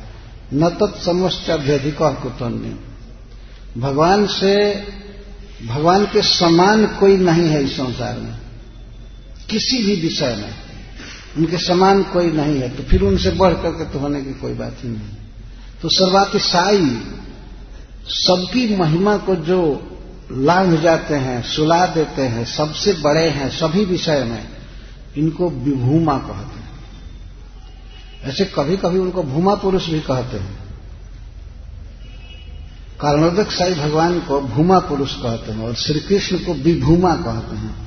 [0.55, 2.77] न तत्समश्च अभ्यधिक कुतन्य
[3.79, 4.55] भगवान से
[5.67, 8.35] भगवान के समान कोई नहीं है इस संसार में।
[9.51, 10.55] किसी भी विषय में
[11.37, 14.77] उनके समान कोई नहीं है। तो फिर उनसे बढ़ करके तो होने की कोई बात
[14.83, 15.09] ही नहीं।
[15.83, 17.03] तो सर्वातिशाई
[18.09, 19.87] सबकी महिमा को जो
[20.33, 24.49] लांघ जाते हैं, सुला देते हैं, सबसे बड़े हैं, सभी विषय में,
[25.17, 26.71] इनको विभूमा कहते हैं।
[28.23, 30.70] ऐसे कभी कभी उनको भूमा पुरुष भी कहते हैं।
[33.03, 37.81] कारणोदक साई भगवान को भूमा पुरुष कहते हैं और श्री कृष्ण को विभूमा कहते हैं।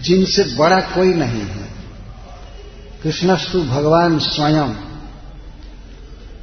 [0.00, 1.68] जिनसे बड़ा कोई नहीं है।
[3.02, 4.74] कृष्णस्तु भगवान स्वयं।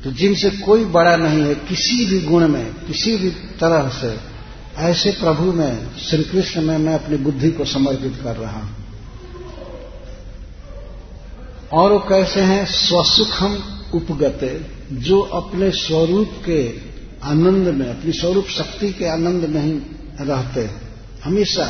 [0.04, 4.17] तो जिनसे कोई बड़ा नहीं है, किसी भी गुण में, किसी भी तरह से,
[4.78, 8.76] ऐसे प्रभु में श्री कृष्ण में मैं अपनी बुद्धि को समर्पित कर रहा हूँ।
[11.74, 12.65] और वो कैसे हैं?
[12.65, 13.58] स्वसुखम
[13.93, 16.85] उपगते, जो अपने स्वरूप के
[17.26, 19.72] आनंद में अपनी स्वरूप शक्ति के आनंद में ही
[20.26, 20.70] रहते
[21.24, 21.66] हमेशा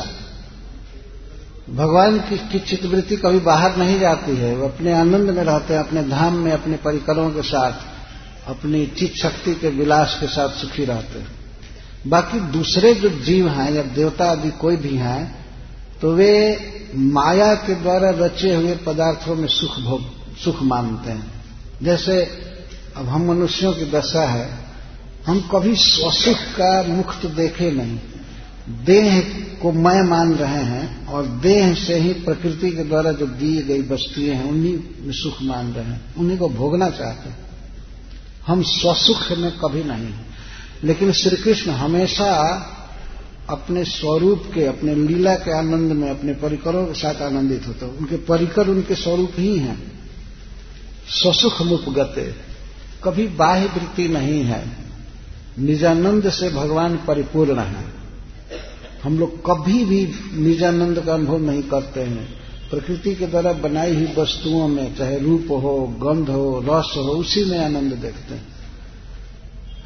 [1.69, 5.79] भगवान की, की चित्तवृत्ति कभी बाहर नहीं जाती है। वो अपने आनंद में रहते हैं
[5.79, 10.85] अपने धाम में अपने परिकरों के साथ अपनी चित शक्ति के विलास के साथ सुखी
[10.85, 11.33] रहते हैं।
[12.07, 15.45] बाकी दूसरे जो जीव हैं या देवता आदि कोई भी हैं
[16.01, 16.33] तो वे
[16.95, 21.43] माया के द्वारा रचे हुए पदार्थों में सुख भोग सुख मानते हैं।
[21.83, 22.21] जैसे
[22.97, 24.64] अब हम मनुष्यों की दशा है
[25.25, 27.99] हम कभी स्वसुख का मुख तो देखे नहीं।
[28.85, 29.21] देह
[29.61, 33.81] को मैं मान रहे हैं और देह से ही प्रकृति के द्वारा जो दी गई
[33.81, 37.37] वस्तुएँ हैं, उन्हीं में सुख मान रहे हैं। उन्हीं को भोगना चाहते हैं।
[38.47, 40.09] हम स्वसुख में कभी नहीं
[40.83, 42.31] लेकिन श्री कृष्ण हमेशा
[43.49, 48.15] अपने स्वरूप के, अपने लीला के आनंद में, अपने परिकरों के साथ आनंदित होते उनके
[48.15, 49.99] परिकर उनके स्वरूप ही हैं।
[51.09, 52.35] स्वसुख मुपगते।
[53.03, 54.84] कभी बाह्य वृत्ति नहीं है।
[55.59, 57.85] निजानंद से भगवान परिपूर्ण है।
[59.03, 64.13] हम लोग कभी भी निजानंद का अनुभव नहीं करते हैं। प्रकृति के द्वारा बनाई हुई
[64.17, 68.47] वस्तुओं में, चाहे रूप हो, गंध हो, रस हो, उसी में आनंद देखते हैं।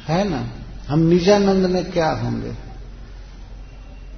[0.08, 0.48] है ना?
[0.88, 2.52] हम निजानंद में क्या होंगे?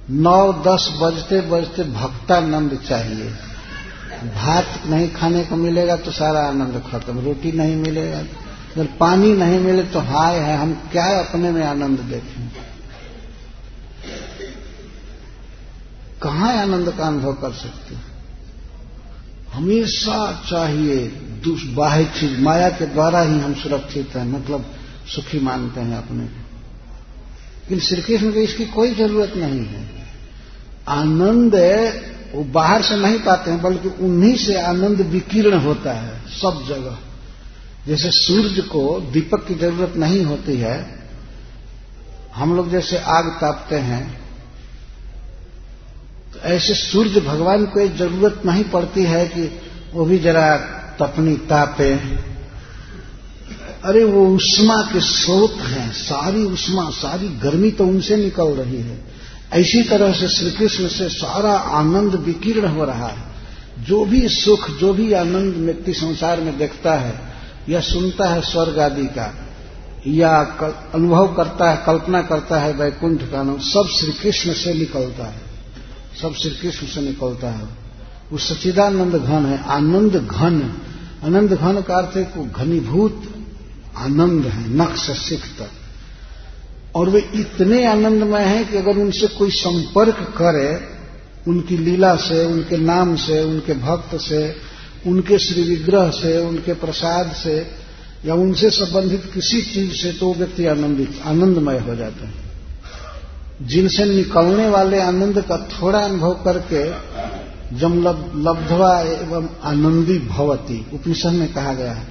[0.09, 3.29] नौ दस बजते बजते भक्तानंद चाहिए।
[4.35, 8.23] भात नहीं खाने को मिलेगा तो सारा आनंद खत्म। रोटी नहीं मिलेगा।
[8.73, 12.47] अगर पानी नहीं मिले तो हाय है, हम क्या अपने में आनंद देखें?
[16.21, 17.95] कहाँ आनंद का अनुभव कर सकते
[19.53, 20.17] हमेशा
[20.49, 21.19] चाहिए
[21.75, 24.65] बाह्य चीज़, माया के द्वारा ही हम सुरक्षित हैं मतलब
[25.15, 29.81] सुखी मानते हैं अपने लेकिन श्री कृष्ण को इसकी कोई ज़रूरत नहीं है।
[30.87, 31.55] आनंद
[32.35, 36.97] वो बाहर से नहीं पाते हैं, बल्कि उन्हीं से आनंद विकीर्ण होता है, सब जगह।
[37.87, 40.75] जैसे सूर्य को दीपक की ज़रूरत नहीं होती है,
[42.35, 44.03] हम लोग जैसे आग तापते हैं
[46.33, 49.43] तो ऐसे सूर्य भगवान को ज़रूरत नहीं पड़ती है कि
[49.93, 50.55] वो भी जरा
[50.99, 51.93] तपनी तापे।
[53.83, 58.97] अरे वो उष्मा के स्रोत हैं, सारी उष्मा, सारी गर्मी तो उनसे निकल रही है।
[59.53, 64.69] ऐसी तरह से श्री कृष्ण से सारा आनंद विकीर्ण हो रहा है। जो भी सुख,
[64.71, 67.32] जो भी आनंद व्यक्ति संसार में देखता है
[67.69, 69.35] या सुनता है स्वर्ग आदि का,
[70.07, 70.31] या
[70.93, 75.41] अनुभव करता है, कल्पना करता है वैकुंठ का अनुभव सब श्री कृष्ण से निकलता है।
[76.21, 77.65] सब श्री कृष्ण से निकलता है।
[78.31, 80.73] वो सचिदानंद घन है, आनंद घन।
[81.23, 83.23] आनंद घन का अर्थ है घनीभूत
[83.97, 85.69] आनंद है, नक्श सिख तक
[86.95, 90.89] और वे इतने आनंदमय हैं कि अगर उनसे कोई संपर्क करे,
[91.47, 94.72] उनकी लीला से, उनके नाम से, उनके भक्त से
[95.07, 97.67] उनके श्री विग्रह से, उनके प्रसाद से,
[98.25, 102.43] या उनसे संबंधित किसी चीज़ से तो व्यक्ति आनंदित, आनंदमय हो जाते हैं।
[103.61, 106.89] जिनसे निकलने वाले आनंद का थोड़ा अनुभव करके
[107.77, 108.03] जम
[108.49, 112.07] लब्धवा एवं आनंदी भवती, उपनिषद में कहा गया है।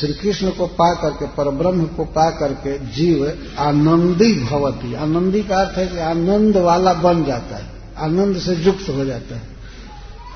[0.00, 5.78] श्री कृष्ण को पा करके, परब्रह्म को पा करके जीव आनंदी भवती। आनंदी का अर्थ
[5.78, 7.66] है कि आनंद वाला बन जाता है,
[7.98, 9.51] आनंद से युक्त हो जाता है।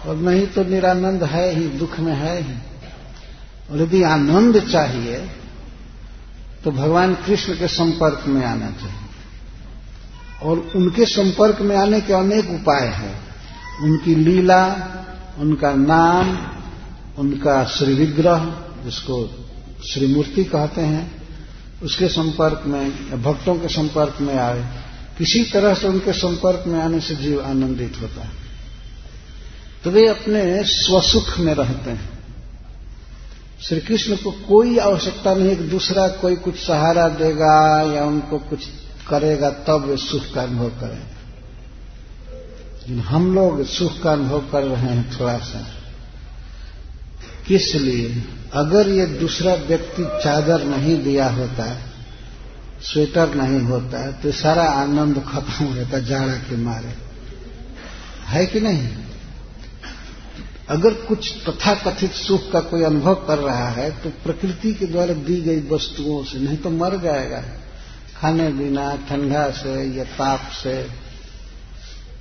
[0.07, 2.55] और नहीं तो निरानंद है ही, दुख में है ही।
[3.71, 5.31] और यदि आनंद चाहिए
[6.65, 9.07] तो भगवान कृष्ण के संपर्क में आना चाहिए।
[10.43, 13.27] और उनके संपर्क में आने के अनेक उपाय हैं।
[13.83, 14.67] उनकी लीला,
[15.39, 16.39] उनका नाम,
[17.19, 19.47] उनका श्री विग्रह, जिसको
[19.89, 21.29] श्रीमूर्ति कहते हैं,
[21.83, 22.91] उसके संपर्क में
[23.23, 24.69] भक्तों के संपर्क में आए।
[25.19, 28.46] किसी तरह से उनके संपर्क में आने से जीव आनंदित होता है।
[29.87, 32.19] तो वे अपने स्वसुख में रहते हैं।
[33.63, 38.65] श्री कृष्ण को कोई आवश्यकता नहीं कि दूसरा कोई कुछ सहारा देगा या उनको कुछ
[39.11, 41.03] करेगा, तब वे सुख का अनुभव करें।
[42.99, 45.67] हम लोग सुख का अनुभव कर रहे हैं थोड़ा सा।
[47.47, 48.25] किस लिए?
[48.53, 51.79] अगर ये दूसरा व्यक्ति चादर नहीं दिया होता,
[52.83, 56.95] स्वेटर नहीं होता तो सारा आनंद खत्म हो जाता, जाड़ा के मारे।
[58.27, 59.06] है कि नहीं?
[60.69, 65.41] अगर कुछ तथाकथित सुख का कोई अनुभव कर रहा है तो प्रकृति के द्वारा दी
[65.41, 67.43] गई वस्तुओं से, नहीं तो मर जाएगा।
[68.21, 70.83] खाने बिना ठंडा से या ताप से।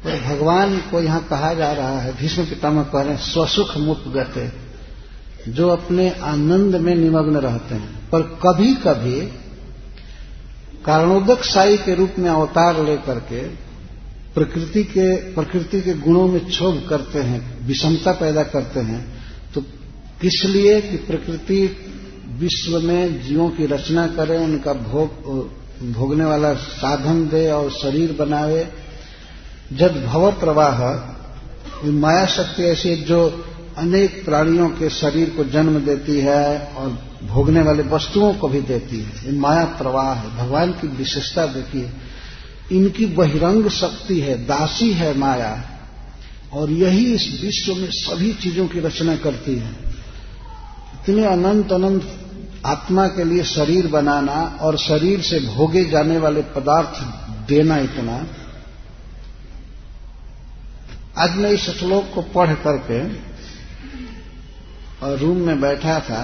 [0.03, 4.07] तो भगवान को यहाँ कहा जा रहा है, भीष्म पितामह कह रहे हैं, स्वसुख मुक्त
[4.07, 4.51] गते,
[5.51, 9.21] जो अपने आनंद में निमग्न रहते हैं। पर कभी कभी
[10.85, 13.64] कारणोदक साई के रूप में अवतार लेकर के
[14.35, 19.01] प्रकृति के प्रकृति के गुणों में क्षोभ करते हैं, विषमता पैदा करते हैं
[19.53, 19.61] तो
[20.21, 21.59] किस लिए कि प्रकृति
[22.39, 25.09] विश्व में जीवों की रचना करे, उनका भोग,
[25.91, 28.67] भोगने वाला साधन दे और शरीर बनावे?
[29.73, 30.81] जब भव प्रवाह
[31.85, 33.19] माया शक्ति ऐसी जो
[33.77, 36.89] अनेक प्राणियों के शरीर को जन्म देती है और
[37.23, 41.89] भोगने वाले वस्तुओं को भी देती है। ये माया प्रवाह है, भगवान की विशेषता देखिए
[42.71, 45.63] इनकी बहिरंग शक्ति है, दासी है माया,
[46.53, 49.71] और यही इस विश्व में सभी चीज़ों की रचना करती है।
[50.93, 52.19] इतने अनंत अनंत
[52.65, 57.03] आत्मा के लिए शरीर बनाना और शरीर से भोगे जाने वाले पदार्थ
[57.47, 58.25] देना इतना।
[61.17, 62.99] आज मैं इस श्लोक को पढ़ करके
[65.05, 66.23] और रूम में बैठा था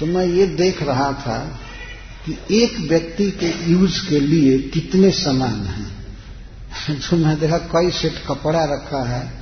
[0.00, 1.60] तो मैं ये देख रहा था
[2.26, 5.98] कि एक व्यक्ति के यूज़ के लिए कितने सामान हैं?
[6.90, 9.32] जो मैं देखा, कई सेट कपड़ा रखा है,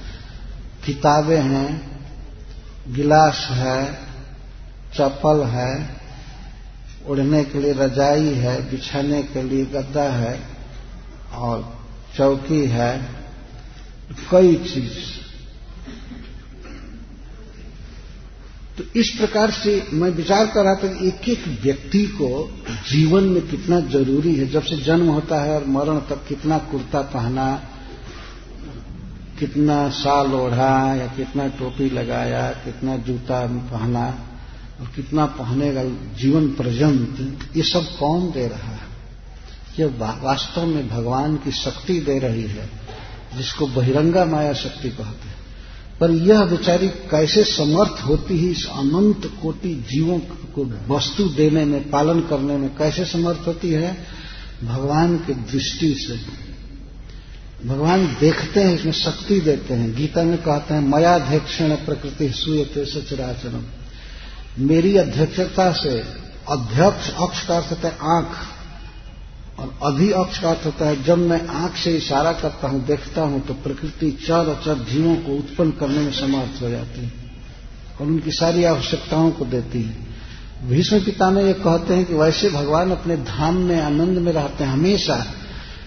[0.86, 2.00] किताबें हैं,
[2.88, 3.94] गिलास है,
[4.94, 6.00] चप्पल है
[7.06, 10.40] उड़ने के लिए रजाई है, बिछाने के लिए गद्दा है
[11.32, 11.78] और
[12.16, 13.08] चौकी है,
[14.30, 15.15] कई चीज़।
[18.78, 22.50] तो इस प्रकार से मैं विचार कर रहा था कि एक एक व्यक्ति को
[22.90, 27.00] जीवन में कितना ज़रूरी है। जब से जन्म होता है और मरण तक कितना कुर्ता
[27.00, 27.62] पहना,
[29.38, 34.06] कितना साल ओढ़ा या कितना टोपी लगाया, कितना जूता पहना
[34.80, 35.84] और कितना पहनेगा
[36.16, 38.86] जीवन पर्यंत, ये सब कौन दे रहा है?
[39.78, 39.84] ये
[40.22, 42.70] वास्तव में भगवान की शक्ति दे रही है,
[43.36, 45.35] जिसको बहिरंगा माया शक्ति कहते हैं।
[46.00, 51.90] पर यह बेचारी कैसे समर्थ होती है इस अनंत कोटि जीवों को वस्तु देने में,
[51.90, 54.06] पालन करने में कैसे समर्थ होती है?
[54.64, 56.46] भगवान की दृष्टि से।
[57.68, 63.62] भगवान देखते हैं, इसमें शक्ति देते हैं। गीता में कहते हैं मयाध्यक्षण प्रकृति सुयते सचराचरम।
[64.58, 66.04] मेरी अध्यक्षता से
[66.50, 68.55] अध्यक्ष अक्ष का अर्थ है आँख।
[69.58, 73.22] और अभी अक्ष का अर्थ होता है, जब मैं आँख से इशारा करता हूँ, देखता
[73.22, 77.12] हूँ तो प्रकृति चर अचर जीवों को उत्पन्न करने में समर्थ हो जाती है
[78.00, 80.04] और उनकी सारी आवश्यकताओं को देती है।
[80.62, 84.64] भीष्म पिता में ये कहते हैं कि वैसे भगवान अपने धाम में, आनंद में रहते
[84.64, 85.24] हैं हमेशा,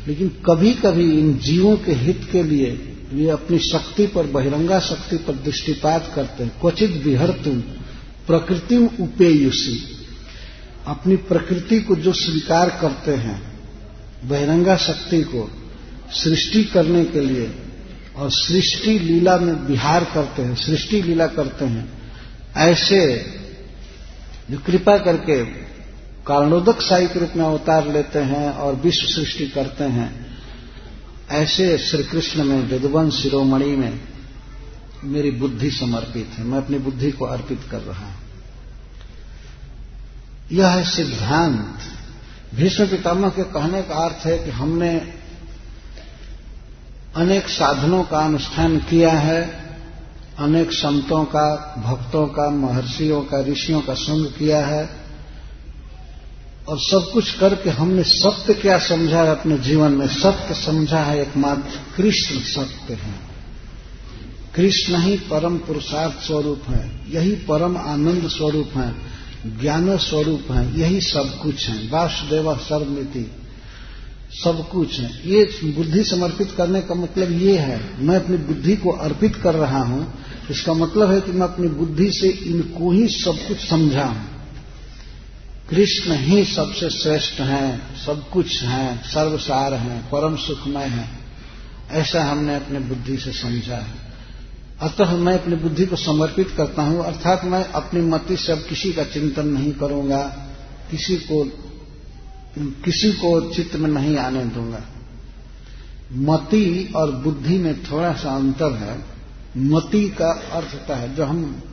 [0.08, 2.72] लेकिन कभी कभी इन जीवों के हित के लिए
[3.14, 7.60] वे अपनी शक्ति पर, बहिरंगा शक्ति पर दृष्टिपात करते हैं। क्वचित विहर तुम
[8.28, 9.78] प्रकृति उपेयुषी,
[10.88, 13.49] अपनी प्रकृति को जो स्वीकार करते हैं
[14.24, 15.50] बहिरंगा शक्ति को
[16.12, 17.56] सृष्टि करने के लिए
[18.16, 22.14] और सृष्टि लीला में विहार करते हैं, सृष्टि लीला करते हैं,
[22.58, 23.26] ऐसे
[24.52, 25.46] जो कृपा करके
[26.26, 30.38] कारणोदक साई के रूप में अवतार लेते हैं और विश्व सृष्टि करते हैं,
[31.30, 34.02] ऐसे श्री कृष्ण में यदुवंश शिरोमणि में
[35.04, 38.16] मेरी बुद्धि समर्पित है, मैं अपनी बुद्धि को अर्पित कर रहा हूँ।
[40.52, 41.78] यह है सिद्धांत।
[42.56, 45.14] भीष्म पितामह के कहने का अर्थ है कि हमने
[47.16, 49.70] अनेक साधनों का अनुष्ठान किया है,
[50.40, 54.90] अनेक संतों का, भक्तों का, महर्षियों का, ऋषियों का संग किया है,
[56.70, 60.08] और सब कुछ करके हमने सत्य क्या समझा है अपने जीवन में?
[60.08, 63.14] सत्य समझा है एकमात्र कृष्ण सत्य है।
[64.56, 69.09] कृष्ण ही परम पुरुषार्थ स्वरूप है, यही परम आनंद स्वरूप है।
[69.46, 73.32] ज्ञान स्वरूप है, यही सब कुछ है। वासुदेव, सर्वमिति,
[74.34, 78.90] सब कुछ है। ये बुद्धि समर्पित करने का मतलब ये है, मैं अपनी बुद्धि को
[78.90, 80.14] अर्पित कर रहा हूँ,
[80.52, 84.28] इसका मतलब है कि मैं अपनी बुद्धि से इनको ही सब कुछ समझा हूँ।
[85.70, 91.20] कृष्ण ही सबसे श्रेष्ठ हैं, सब कुछ हैं, सर्वसार हैं, परम सुखमय हैं।
[91.92, 93.99] ऐसा हमने अपने बुद्धि से समझा है।
[94.82, 98.94] अतः मैं अपनी बुद्धि को समर्पित करता हूँ, अर्थात मैं अपनी मति से अब किसी
[98.94, 100.22] का चिंतन नहीं करूँगा,
[100.92, 101.52] किसी को
[102.60, 104.82] किसी को चित्त में नहीं आने दूँगा।
[106.14, 109.06] मति और बुद्धि में थोड़ा सा अंतर है।
[109.58, 111.64] मति का अर्थ होता है, जो हम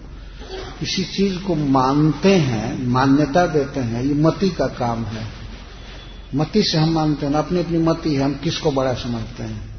[0.81, 5.27] किसी चीज़ को मानते हैं, मान्यता देते हैं, ये मति का काम है।
[6.35, 9.76] मति से हम मानते हैं, अपनी अपनी मति है, हम किसको बड़ा समझते हैं?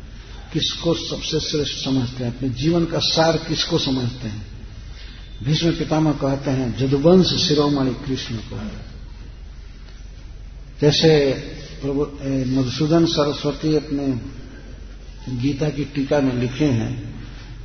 [0.53, 2.37] किसको सबसे श्रेष्ठ समझते हैं?
[2.37, 4.45] अपने जीवन का सार किसको समझते हैं?
[5.43, 8.59] भीष्म पितामह कहते हैं, जदुवंश शिरोमणि कृष्ण को।
[10.81, 11.29] जैसे
[11.81, 12.01] प्रभु
[12.59, 14.07] मधुसूदन सरस्वती अपने
[15.35, 17.17] गीता की टीका में लिखे हैं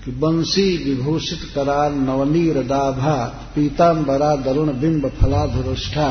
[0.05, 3.25] कि बंसी विभूषित कराल नवनीर दाभा
[3.55, 6.11] पीताम्बरा दरुण बिंब फलाधुरुष्ठा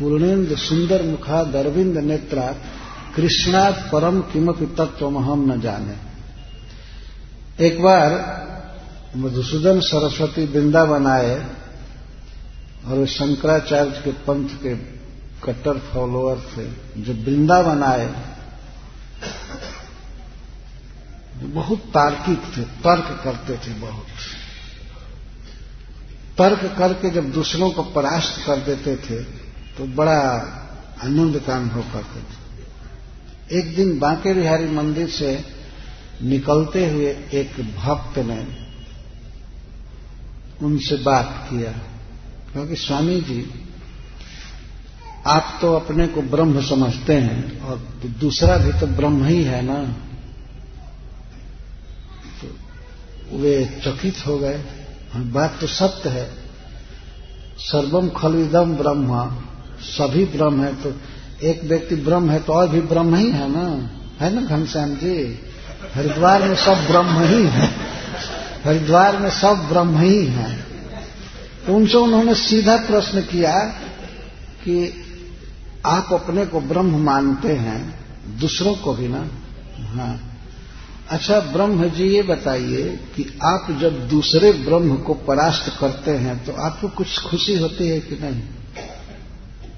[0.00, 2.54] पूर्णेन्द्र सुंदर मुखा दरविंद नेत्रा
[3.16, 5.96] कृष्णात परम किमपि तत्व हम न जाने।
[7.66, 8.12] एक बार
[9.16, 11.34] मधुसूदन सरस्वती वृंदावन आए
[12.86, 14.74] और वे शंकराचार्य के पंथ के
[15.44, 16.66] कट्टर फॉलोअर थे।
[17.02, 18.06] जो वृंदावन आए,
[21.36, 24.06] बहुत तार्किक थे, तर्क करते थे बहुत।
[26.38, 29.22] तर्क करके जब दूसरों को परास्त कर देते थे
[29.76, 30.20] तो बड़ा
[31.04, 32.45] आनंद का अनुभव करते थे।
[33.52, 35.44] एक दिन बांके बिहारी मंदिर से
[36.22, 38.46] निकलते हुए एक भक्त ने
[40.66, 41.70] उनसे बात किया।
[42.52, 43.62] क्योंकि स्वामी जी
[45.26, 47.78] आप तो अपने को ब्रह्म समझते हैं और
[48.20, 49.82] दूसरा भी तो ब्रह्म ही है ना।
[52.40, 54.56] तो वे चकित हो गए।
[55.12, 56.30] हाँ, बात तो सत्य है।
[57.58, 59.36] सर्वम खलविदम ब्रह्म
[59.80, 60.90] सभी ब्रह्म है तो
[61.42, 63.90] एक व्यक्ति ब्रह्म है तो और भी ब्रह्म ही है ना?
[64.24, 65.38] है ना घनश्याम जी?
[65.94, 67.70] हरिद्वार में सब ब्रह्म ही है।
[68.64, 70.66] हरिद्वार में सब ब्रह्म ही है।
[71.66, 73.58] तो उनसे उन्होंने सीधा प्रश्न किया
[74.64, 75.02] कि
[75.86, 78.00] आप अपने को ब्रह्म मानते हैं,
[78.40, 79.28] दूसरों को भी ना?
[79.80, 80.32] हाँ।
[81.10, 86.52] अच्छा ब्रह्म जी, ये बताइए कि आप जब दूसरे ब्रह्म को परास्त करते हैं तो
[86.52, 88.42] आपको कुछ खुशी होती है कि नहीं?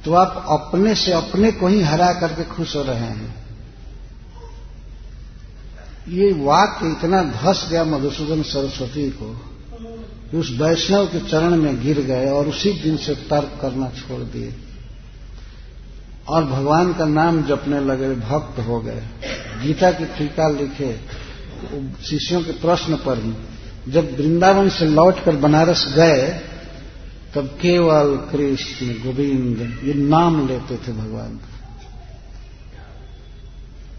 [0.04, 3.34] तो आप अपने से अपने को ही हरा करके खुश हो रहे हैं।
[6.08, 9.34] ये वाक्य इतना धस गया मधुसूदन सरस्वती को
[10.30, 14.20] कि उस वैष्णव के चरण में गिर गए और उसी दिन से तर्क करना छोड़
[14.20, 14.54] दिए।
[16.28, 19.02] और भगवान का नाम जपने लगे, भक्त हो गए।
[19.62, 20.92] गीता की टीका लिखे
[22.04, 23.32] शिष्यों के प्रश्न पर ही,
[23.92, 26.28] जब वृंदावन से लौटकर बनारस गए
[27.34, 31.40] तब केवल कृष्ण, गोविंद, ये नाम लेते थे भगवान।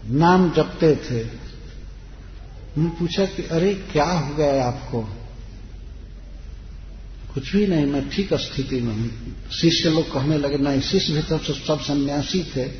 [0.06, 1.24] नाम जपते थे।
[2.80, 5.02] मैं पूछा कि, अरे, क्या हो गया आपको?
[7.34, 11.22] कुछ भी नहीं, मैं ठीक स्थिति में हूँ। शिष्य लोग कहने लगे, नहीं, शिष्य भी
[11.22, 12.70] तब सब सन्यासी थे।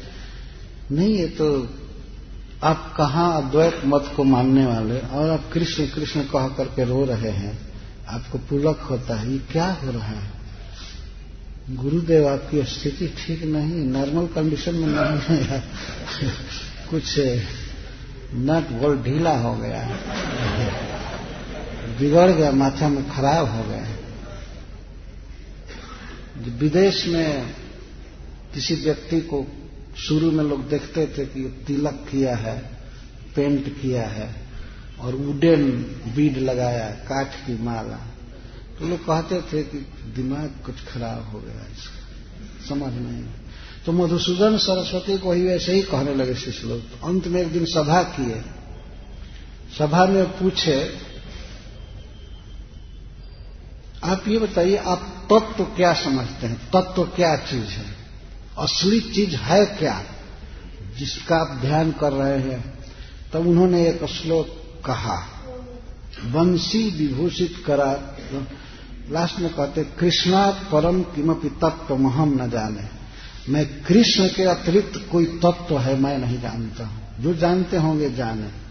[0.95, 1.69] नहीं, ये तो
[2.65, 4.99] आप कहा अद्वैत मत को मानने वाले?
[4.99, 7.59] और आप कृष्ण कृष्ण कह करके रो रहे हैं।
[8.09, 10.40] आपको पुलक होता है। ये क्या हो रहा है?
[11.71, 15.63] गुरुदेव, आपकी स्थिति ठीक नहीं नॉर्मल कंडीशन में नहीं है
[16.91, 17.15] कुछ
[18.35, 19.83] नट बोल ढीला हो गया।
[21.99, 23.87] बिगड़ गया, माथा में खराब हो गया।
[26.59, 27.55] विदेश में
[28.55, 29.47] किसी व्यक्ति को
[29.99, 32.59] शुरू में लोग देखते थे कि तिलक किया है
[33.37, 34.35] पेंट किया है,
[35.01, 35.71] और वुडन
[36.17, 38.07] बीड लगाया, काठ की माला।
[38.81, 39.79] तो लोग कहते थे कि
[40.17, 43.25] दिमाग कुछ खराब हो गया इसका समझ नहीं।
[43.87, 47.53] तो मधुसूदन सरस्वती को ही वैसे ही कहने लगे शिष्य लोग तो अंत में एक
[47.53, 48.43] दिन सभा किए।
[49.79, 50.99] सभा में पूछे,
[54.05, 56.67] आप ये बताइए, आप तत्व तो क्या समझते हैं?
[56.67, 57.87] तत्व तो क्या चीज़ है?
[58.59, 60.05] असली चीज़ है क्या?
[60.99, 62.79] जिसका आप ध्यान कर रहे हैं।
[63.33, 64.49] तब उन्होंने एक श्लोक
[64.87, 65.17] कहा,
[66.25, 68.17] वंशी विभूषित करा
[69.11, 73.01] लास्ट में कहते, कृष्णा परम किमपि तत्व महम न जाने।
[73.53, 78.71] मैं कृष्ण के अतिरिक्त कोई तत्व है, मैं नहीं जानता हूँ। जो जानते होंगे, जाने।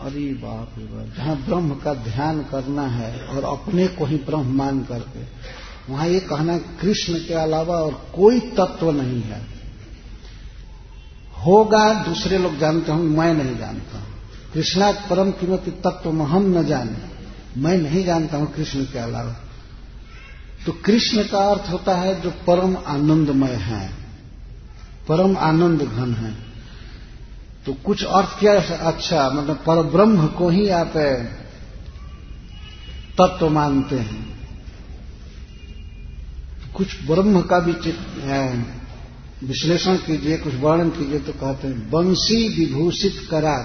[0.00, 4.56] अरे बाप रे बाप, जहाँ ब्रह्म का ध्यान करना है और अपने को ही ब्रह्म
[4.56, 5.20] मान करके,
[5.92, 9.42] वहाँ ये कहना कृष्ण के अलावा और कोई तत्व नहीं है।
[11.46, 14.02] होगा, दूसरे लोग जानते होंगे, मैं नहीं जानता
[14.54, 17.15] कृष्णा परम कीमती तत्व में हम न जाने।
[17.56, 19.34] मैं नहीं जानता हूँ कृष्ण के अलावा।
[20.66, 23.88] तो कृष्ण का अर्थ होता है जो परम आनंदमय है,
[25.08, 26.34] परम आनंद घन है।
[27.66, 30.92] तो कुछ अर्थ क्या है अच्छा मतलब पर ब्रह्म को ही आप
[33.18, 34.24] तत्व मानते हैं।
[36.76, 37.72] कुछ ब्रह्म का भी
[39.44, 43.56] विश्लेषण कीजिए, कुछ वर्णन कीजिए तो कहते हैं, बंसी विभूषित करा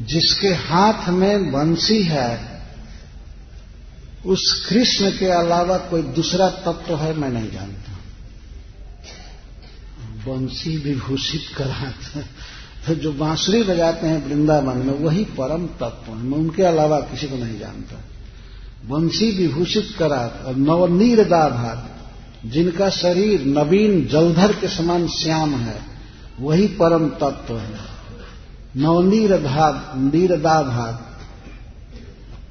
[0.00, 2.53] जिसके हाथ में बंसी है
[4.26, 7.92] उस कृष्ण के अलावा कोई दूसरा तत्व है, मैं नहीं जानता।
[10.26, 11.92] बंसी विभूषित करा
[12.86, 17.26] तो जो बांसुरी बजाते हैं वृंदावन में, वही परम तत्व है। मैं उनके अलावा किसी
[17.26, 18.00] को नहीं जानता।
[18.86, 21.90] वंशी विभूषित करा और नवनीर दाभात
[22.46, 25.80] जिनका शरीर नवीन जलधर के समान श्याम है,
[26.40, 27.80] वही परम तत्व है।
[28.76, 30.60] नवनीर धाद नीरदा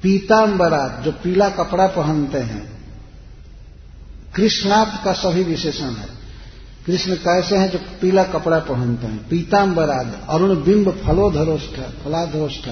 [0.04, 2.78] पीताम्बरा जो पीला कपड़ा पहनते हैं।
[4.34, 6.08] कृष्णार्थ का सभी विशेषण है।
[6.86, 9.28] कृष्ण कैसे हैं जो पीला कपड़ा पहनते हैं?
[9.28, 12.68] पीताम्बराद अरुण बिंब फलोधरोष्ठ, फलाधरोष्ठ,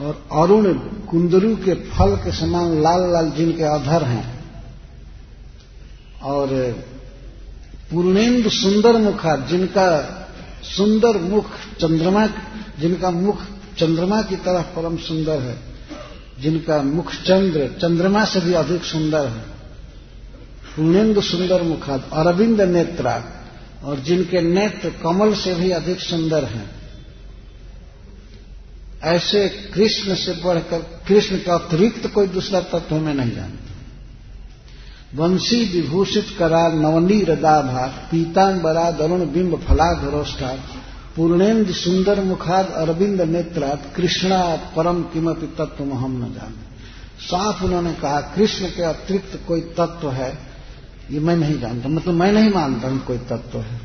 [0.00, 4.44] और अरुण कुंदरू के फल के समान लाल लाल जिनके अधर हैं।
[6.22, 6.48] और
[7.90, 10.20] पूर्णेन्दु सुंदर मुखा, जिनका
[10.62, 11.46] सुंदर मुख
[11.80, 12.26] चंद्रमा,
[12.80, 13.38] जिनका मुख
[13.78, 15.73] चंद्रमा की तरह परम सुंदर है।
[16.40, 19.54] जिनका मुख चंद्र, चंद्रमा से भी अधिक सुंदर है।
[20.76, 23.24] पूर्णेन्दु सुंदर मुखाद, अरविंद नेत्रा
[23.84, 26.70] और जिनके नेत्र कमल से भी अधिक सुंदर हैं।
[29.02, 30.78] ऐसे कृष्ण से बढ़कर,
[31.08, 33.64] कृष्ण का अतिरिक्त कोई दूसरा तत्व में नहीं जानता।
[35.16, 40.48] वंशी विभूषित करा नवनी रदाभा पीतांबरा, दरुण बिंब फला फलाधरोष्ठा
[41.16, 46.74] पूर्णेन्द्र सुंदर मुखाद अरविंद नेत्रात कृष्णा परम किमपि तत्व हम न जाने।
[47.20, 50.38] साफ़ उन्होंने कहा, कृष्ण के अतिरिक्त कोई तत्व है?
[51.10, 53.80] ये मैं नहीं जानता। मतलब मैं नहीं मानता हूँ कोई तत्व है।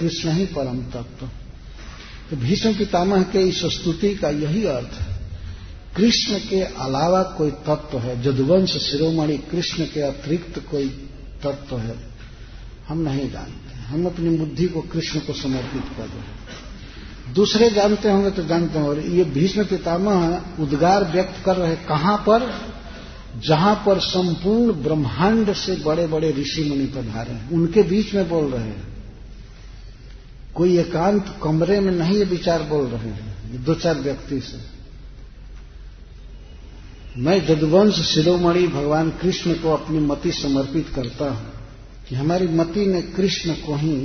[0.00, 1.26] कृष्ण ही परम तत्व।
[2.30, 5.16] तो भीष्म पितामह के इस स्तुति का यही अर्थ है।
[5.96, 8.22] कृष्ण के अलावा कोई तत्व है?
[8.22, 10.88] जदुवंश शिरोमणि कृष्ण के अतिरिक्त कोई
[11.42, 11.96] तत्व है?
[12.88, 16.33] हम नहीं जानते। हम अपनी बुद्धि को कृष्ण को समर्पित कर रहे हैं।
[17.34, 22.16] दूसरे जानते होंगे तो जानते होंगे। और ये भीष्म पितामह उद्गार व्यक्त कर रहे कहाँ
[22.28, 22.50] पर?
[23.40, 28.50] जहाँ पर संपूर्ण ब्रह्मांड से बड़े बड़े ऋषि मुनि पधारे हैं। उनके बीच में बोल
[28.50, 28.92] रहे हैं।
[30.54, 34.58] कोई एकांत कमरे में नहीं ये विचार बोल रहे हैं दो चार व्यक्ति से।
[37.16, 41.52] मैं जदुवंश शिरोमणि भगवान कृष्ण को अपनी मति समर्पित करता हूँ
[42.08, 43.96] कि हमारी मति ने कृष्ण को ही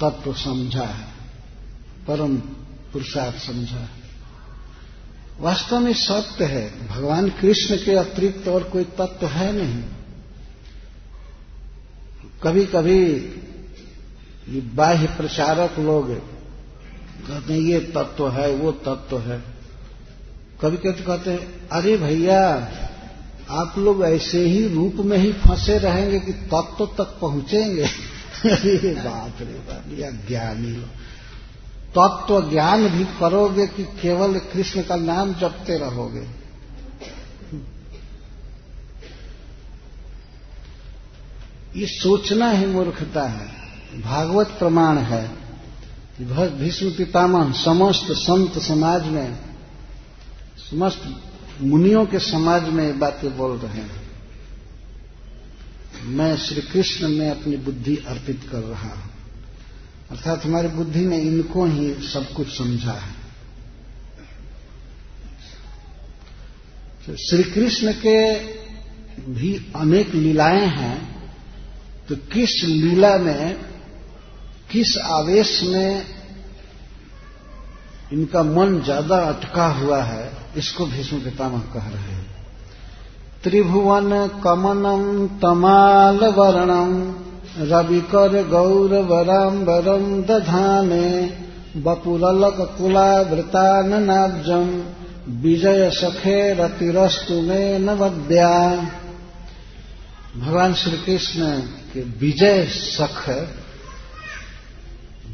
[0.00, 1.05] तत्व समझा है
[2.08, 2.36] परम
[2.92, 3.88] पुरुषार्थ समझा।
[5.40, 9.82] वास्तव में सत्य है, भगवान कृष्ण के अतिरिक्त और कोई तत्व है नहीं।
[12.42, 13.02] कभी कभी
[14.48, 16.14] ये बाह्य प्रचारक लोग
[17.28, 19.42] कहते हैं, ये तत्व है, वो तत्व है।
[20.60, 22.72] कभी कहते कहते हैं, अरे भैया,
[23.50, 27.82] आप लोग ऐसे ही रूप में ही फंसे रहेंगे कि तत्व तक पहुँचेंगे।
[28.46, 31.05] अरे बाप रे बाप, या ज्ञानी लोग।
[31.98, 36.24] तत्व ज्ञान भी करोगे कि केवल कृष्ण का नाम जपते रहोगे?
[41.76, 43.48] ये सोचना ही मूर्खता है।
[44.02, 45.24] भागवत प्रमाण है
[46.58, 49.38] भीष्म पितामह समस्त संत समाज में,
[50.60, 51.02] समस्त
[51.62, 54.04] मुनियों के समाज में ये बातें बोल रहे हैं।
[56.12, 59.05] मैं श्री कृष्ण में अपनी बुद्धि अर्पित कर रहा हूँ।
[60.10, 63.14] अर्थात हमारी बुद्धि ने इनको ही सब कुछ समझा है।
[67.06, 68.18] तो श्री कृष्ण के
[69.32, 70.98] भी अनेक लीलाएँ हैं
[72.08, 73.56] तो किस लीला में,
[74.70, 76.06] किस आवेश में
[78.12, 82.24] इनका मन ज़्यादा अटका हुआ है, इसको भीष्म पितामह कह रहे हैं।
[83.42, 84.10] त्रिभुवन
[84.44, 86.92] कमनम तमाल वर्णम
[87.58, 91.36] रविकर गौरवराम्बरम दधाने,
[91.76, 94.84] बपुरलक कुलावृताननाब्जम
[95.28, 98.88] विजय सखे रतिरस्तु में नवद्या।
[100.36, 103.48] भगवान श्री कृष्ण के विजय सख,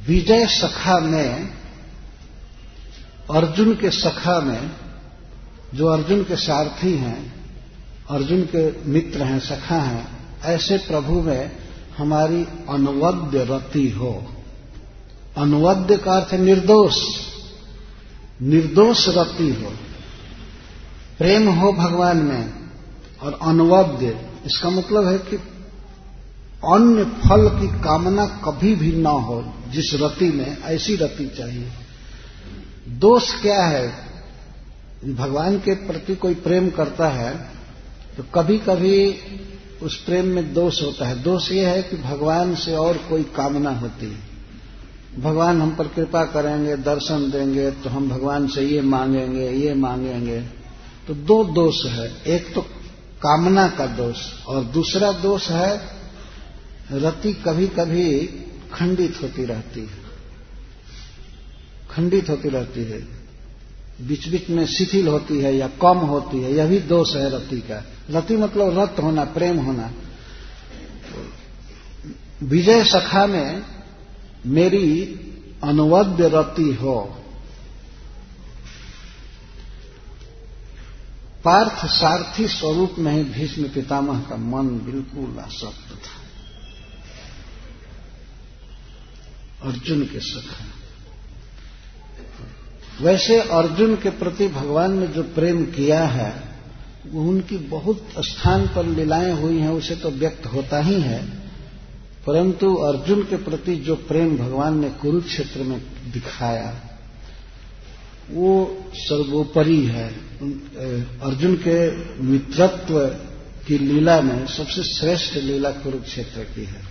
[0.08, 1.48] विजय सखा में,
[3.30, 4.70] अर्जुन के सखा में,
[5.74, 7.34] जो अर्जुन के सारथी हैं,
[8.10, 10.08] अर्जुन के मित्र हैं, सखा हैं,
[10.44, 11.61] ऐसे प्रभु में
[11.98, 14.26] हमारी अनवद्य रति हो।
[15.36, 16.96] अनवद्य का अर्थ निर्दोष।
[18.42, 19.70] निर्दोष रति हो।
[21.18, 22.54] प्रेम हो भगवान में
[23.22, 25.36] और अनवद्य, इसका मतलब है कि
[26.64, 31.72] अन्य फल की कामना कभी भी न हो, जिस रति में ऐसी रति चाहिए।
[32.88, 34.12] दोष क्या है?
[35.06, 37.48] भगवान के प्रति कोई प्रेम करता है
[38.16, 39.10] तो कभी कभी
[39.82, 43.70] उस प्रेम में दोष होता है। दोष यह है कि भगवान से और कोई कामना
[43.70, 44.32] होती है।
[45.20, 50.40] भगवान हम पर कृपा करेंगे, दर्शन देंगे तो हम भगवान से ये मांगेंगे ये मांगेंगे।
[51.08, 52.60] तो दो दोष है। एक तो
[53.22, 54.16] कामना का दोष
[54.46, 55.80] और दूसरा दोष है,
[56.92, 58.26] रति कभी कभी
[58.72, 60.02] खंडित होती रहती है।
[61.90, 63.00] खंडित होती रहती है।
[64.02, 67.60] बीच बीच में शिथिल होती है या कम होती है। यह भी दोष है रति
[67.60, 69.92] का। रति मतलब रत होना, प्रेम होना।
[72.42, 73.62] विजय सखा में
[74.46, 75.02] मेरी
[75.64, 77.18] अनवद्य रति हो।
[81.44, 86.22] पार्थ सारथी स्वरूप में ही भीष्म पितामह का मन बिल्कुल आसक्त था।
[89.68, 90.64] अर्जुन के सखा।
[93.04, 96.51] वैसे अर्जुन के प्रति भगवान ने जो प्रेम किया है
[97.10, 101.26] उनकी बहुत स्थान पर लीलाएँ हुई हैं, उसे तो व्यक्त होता ही है।
[102.26, 105.82] परंतु अर्जुन के प्रति जो प्रेम भगवान ने कुरुक्षेत्र में
[106.12, 106.80] दिखाया,
[108.30, 110.08] वो सर्वोपरि है।
[111.20, 111.90] अर्जुन के
[112.22, 113.06] मित्रत्व
[113.66, 116.82] की लीला में सबसे श्रेष्ठ लीला कुरुक्षेत्र की है।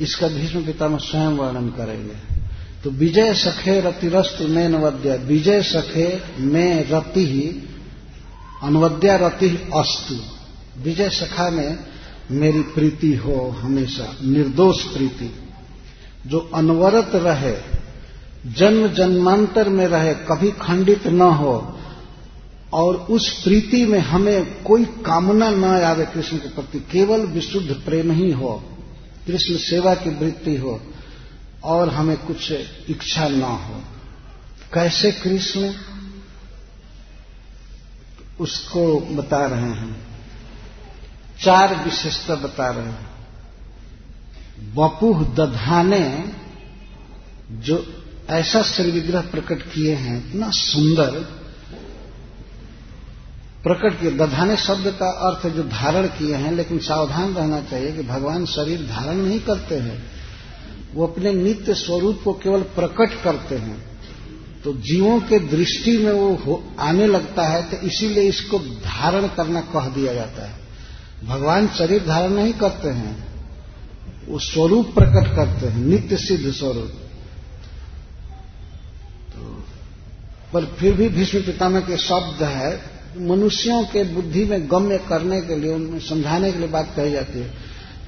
[0.00, 2.40] इसका भीष्म पितामह स्वयं वर्णन करेंगे।
[2.84, 7.69] तो विजय सखे रतिरस्त में नवद्या विजय सखे में रति ही
[8.62, 10.14] अनवद्या रति अस्तु।
[10.82, 11.78] विजय सखा में
[12.30, 15.34] मेरी प्रीति हो हमेशा, निर्दोष प्रीति।
[16.26, 17.80] जो अनवरत रहे,
[18.52, 21.78] जन्म जन्मांतर में रहे, कभी खंडित न हो,
[22.72, 28.10] और उस प्रीति में हमें कोई कामना न आवे कृष्ण के प्रति, केवल विशुद्ध प्रेम
[28.10, 28.62] ही हो,
[29.26, 30.80] कृष्ण सेवा की वृत्ति हो,
[31.64, 32.52] और हमें कुछ
[32.88, 33.82] इच्छा न हो।
[34.74, 35.72] कैसे कृष्ण?
[38.40, 40.06] उसको बता रहे हैं।
[41.42, 43.10] चार विशेषता बता रहे हैं।
[44.74, 46.32] बपुह दधाने
[47.50, 51.10] जो ऐसा श्री विग्रह प्रकट किए हैं, इतना सुंदर
[53.62, 58.02] प्रकट किए। दधाने शब्द का अर्थ जो धारण किए हैं, लेकिन सावधान रहना चाहिए कि
[58.02, 60.10] भगवान शरीर धारण नहीं करते हैं।
[60.94, 63.89] वो अपने नित्य स्वरूप को केवल प्रकट करते हैं।
[64.64, 69.88] तो जीवों के दृष्टि में वो आने लगता है तो इसीलिए इसको धारण करना कह
[69.88, 70.58] दिया जाता है।
[71.24, 73.16] भगवान शरीर धारण नहीं करते हैं,
[74.28, 76.92] वो स्वरूप प्रकट करते हैं, नित्य सिद्ध स्वरूप।
[79.30, 79.64] तो
[80.52, 82.72] पर फिर भी भीष्म पितामह के शब्द है,
[83.18, 87.38] मनुष्यों के बुद्धि में गम्य करने के लिए, उनमें समझाने के लिए बात कही जाती
[87.38, 87.52] है,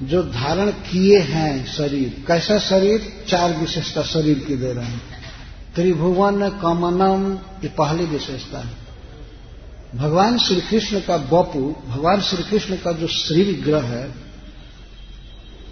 [0.03, 3.11] जो धारण किए हैं शरीर, कैसा शरीर?
[3.27, 5.12] चार विशेषता शरीर की दे रहे हैं।
[5.75, 8.73] त्रिभुवन कमनम, ये पहली विशेषता है।
[9.95, 14.07] भगवान श्री कृष्ण का बपू, भगवान श्री कृष्ण का जो श्री विग्रह है,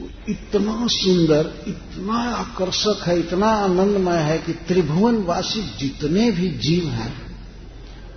[0.01, 7.37] वो इतना सुंदर, इतना आकर्षक है, इतना आनंदमय है कि त्रिभुवनवासी जितने भी जीव हैं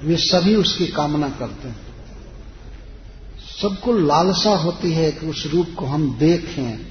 [0.03, 1.81] वे सभी उसकी कामना करते हैं।
[3.63, 6.87] सबको लालसा होती है कि उस रूप को हम देखें,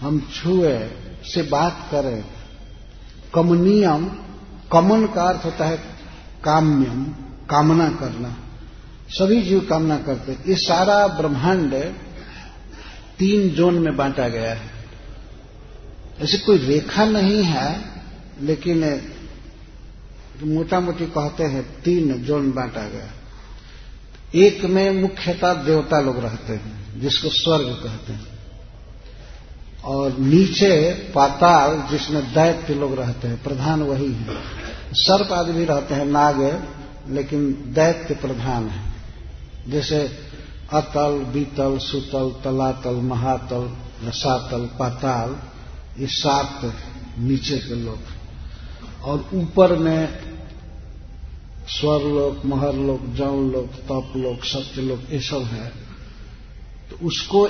[0.00, 0.90] हम छुए,
[1.24, 2.24] से बात करें।
[3.34, 4.10] कमनियम
[4.72, 5.76] कमन का अर्थ होता है
[6.44, 7.04] काम्यम,
[7.50, 8.36] कामना करना।
[9.08, 11.74] सभी जीव कामना करते हैं। ये सारा ब्रह्मांड
[13.18, 14.70] तीन जोन में बांटा गया है।
[16.20, 17.80] ऐसी कोई रेखा नहीं है,
[18.40, 19.00] लेकिन
[20.42, 23.10] मोटा मोटी कहते हैं तीन जोन बांटा गया।
[24.34, 28.35] एक में मुख्यतः देवता लोग रहते हैं, जिसको स्वर्ग कहते हैं।
[29.86, 34.26] और नीचे पाताल जिसमें दैत्य लोग रहते हैं, प्रधान वही है।
[34.92, 36.40] सर्प आदि भी रहते हैं, नाग
[37.08, 38.92] लेकिन दैत्य प्रधान है।
[39.68, 39.98] जैसे
[40.72, 43.70] अतल, बीतल, सुतल, तलातल, महातल,
[44.04, 45.36] रसातल, पाताल,
[46.00, 46.74] ये सात
[47.18, 47.98] नीचे के लोग
[49.04, 50.18] और ऊपर में
[51.68, 55.68] स्वरलोक, महरलोक जौन लोक तप लोक सत्यलोक, ये सब है।
[56.90, 57.48] तो उसको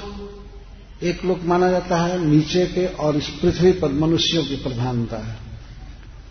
[1.02, 5.38] एक लोक माना जाता है, नीचे के और इस पृथ्वी पर मनुष्यों की प्रधानता है।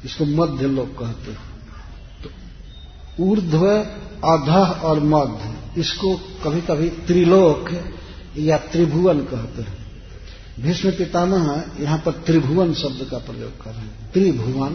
[0.06, 1.40] इसको मध्य लोक कहते हैं।
[2.24, 2.30] तो
[3.24, 3.68] ऊर्ध्व,
[4.28, 7.70] अधः और मध्य, इसको कभी कभी त्रिलोक
[8.38, 9.78] या त्रिभुवन कहते हैं।
[10.60, 14.72] भीष्म पितामह यहाँ पर त्रिभुवन शब्द का प्रयोग कर रहे हैं। त्रिभुवन।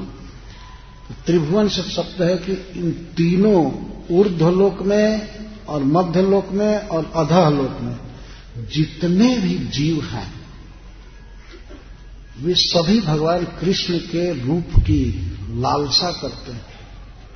[1.26, 3.72] त्रिभुवन से शब्द है कि इन तीनों
[4.10, 5.28] ऊर्ध्वलोक में
[5.68, 8.09] और मध्य लोक में और अधः लोक में
[8.66, 10.40] जितने भी जीव हैं,
[12.40, 15.04] वे सभी भगवान कृष्ण के रूप की
[15.50, 16.66] लालसा करते हैं।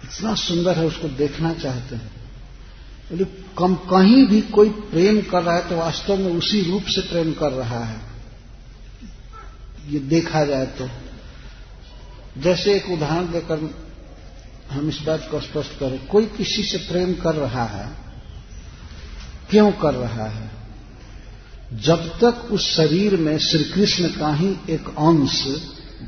[0.05, 2.11] इतना सुंदर है, उसको देखना चाहते हैं।
[3.13, 3.25] यदि
[3.59, 7.33] कम, कहीं भी कोई प्रेम कर रहा है तो वास्तव में उसी रूप से प्रेम
[7.33, 8.01] कर रहा है।
[9.89, 10.89] ये देखा जाए तो।
[12.39, 13.75] जैसे एक उदाहरण देकर
[14.71, 17.91] हम इस बात को स्पष्ट करें। कोई किसी से प्रेम कर रहा है,
[19.51, 20.54] क्यों कर रहा है?
[21.75, 25.43] जब तक उस शरीर में श्री कृष्ण का ही एक अंश,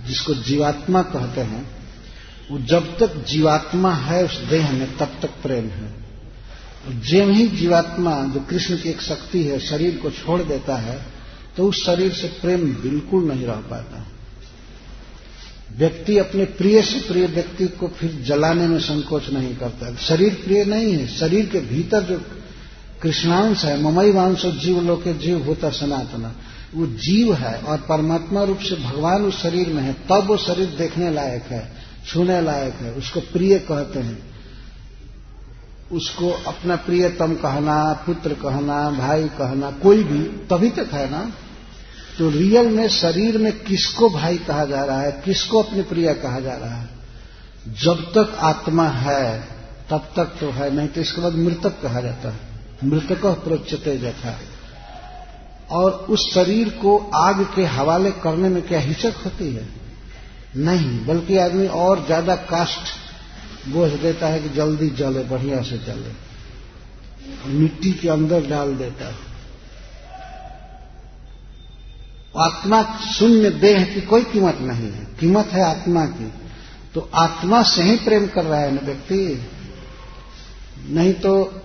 [0.06, 1.66] जिसको जीवात्मा कहते हैं,
[2.50, 8.12] वो जब तक जीवात्मा है उस देह में, तब तक प्रेम है। जेम ही जीवात्मा,
[8.24, 10.98] जो कृष्ण की एक शक्ति है, शरीर को छोड़ देता है
[11.56, 14.06] तो उस शरीर से प्रेम बिल्कुल नहीं रह पाता।
[15.76, 20.64] व्यक्ति अपने प्रिय से प्रिय व्यक्ति को फिर जलाने में संकोच नहीं करता। शरीर प्रिय
[20.64, 22.18] नहीं है, शरीर के भीतर जो
[23.02, 26.32] कृष्णांश है ममई वांश जीव लोके जीव होता सनातना।
[26.74, 30.66] वो जीव है और परमात्मा रूप से भगवान उस शरीर में है, तब वो शरीर
[30.66, 31.72] देखने लायक है,
[32.06, 34.36] छूने लायक है, उसको प्रिय कहते हैं।
[35.92, 41.32] उसको अपना प्रियतम कहना, पुत्र कहना, भाई कहना, कोई भी, तभी तक है ना?
[42.18, 46.40] तो रियल में शरीर में किसको भाई कहा जा रहा है, किसको अपने प्रिय कहा
[46.40, 46.88] जा रहा है?
[47.68, 49.48] जब तक आत्मा है,
[49.90, 52.45] तब तक तो है, नहीं तो इसके बाद मृतक कहा जाता है।
[52.84, 54.40] मृतक प्रोच्यते जथा
[55.70, 59.68] और उस शरीर को आग के हवाले करने में क्या हिचक होती है?
[60.56, 63.06] नहीं, बल्कि आदमी और ज़्यादा कास्ट
[63.68, 66.26] बोझ देता है कि जल्दी जले, बढ़िया से जले।
[67.50, 69.26] मिट्टी के अंदर डाल देता है।
[72.38, 76.32] आत्मा शून्य देह की कोई कीमत नहीं है। कीमत है आत्मा की।
[76.94, 79.50] तो आत्मा से ही प्रेम कर रहा है ना व्यक्ति?
[80.88, 81.62] नहीं तो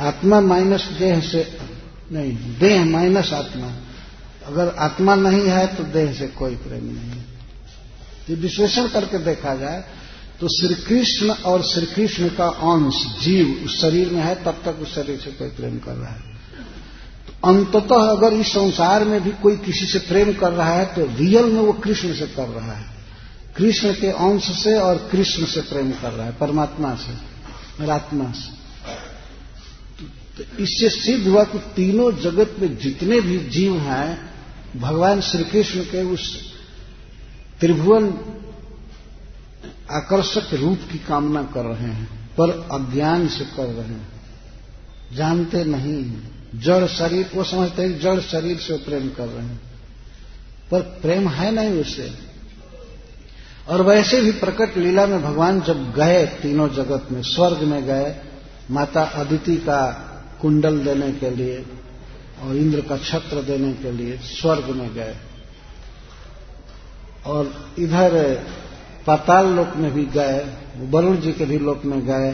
[0.00, 1.46] आत्मा माइनस देह से,
[2.12, 3.72] नहीं, देह माइनस आत्मा।
[4.46, 7.22] अगर आत्मा नहीं है तो देह से कोई प्रेम नहीं
[8.26, 9.84] तो विश्लेषण करके देखा जाए
[10.40, 14.80] तो श्री कृष्ण और श्री कृष्ण का अंश, जीव, उस शरीर में है, तब तक
[14.82, 16.32] उस शरीर से कोई प्रेम कर रहा है।
[17.26, 21.06] तो अंततः अगर इस संसार में भी कोई किसी से प्रेम कर रहा है तो
[21.18, 22.92] रियल में वो कृष्ण से कर रहा है।
[23.56, 28.63] कृष्ण के अंश से और कृष्ण से प्रेम कर रहा है, परमात्मा से आत्मा से।
[30.38, 34.34] तो इससे सिद्ध हुआ कि तीनों जगत में जितने भी जीव हैं,
[34.76, 36.54] भगवान श्री कृष्ण के उस
[37.60, 38.06] त्रिभुवन
[39.90, 44.08] आकर्षक रूप की कामना कर रहे हैं, पर अज्ञान से कर रहे हैं।
[45.12, 46.12] जानते नहीं
[46.60, 49.60] जड़ शरीर, वो समझते हैं जड़ शरीर से प्रेम कर रहे हैं।
[50.70, 52.12] पर प्रेम है नहीं उससे
[53.68, 58.16] और वैसे भी प्रकट लीला में भगवान जब गए तीनों जगत में, स्वर्ग में गए,
[58.70, 60.10] माता अदिति का
[60.44, 61.66] कुंडल देने के लिए
[62.42, 65.16] और इंद्र का छत्र देने के लिए स्वर्ग में गए।
[67.26, 68.34] और इधर
[69.06, 72.32] पाताल लोक में भी गए, वरुण जी के भी लोक में गए,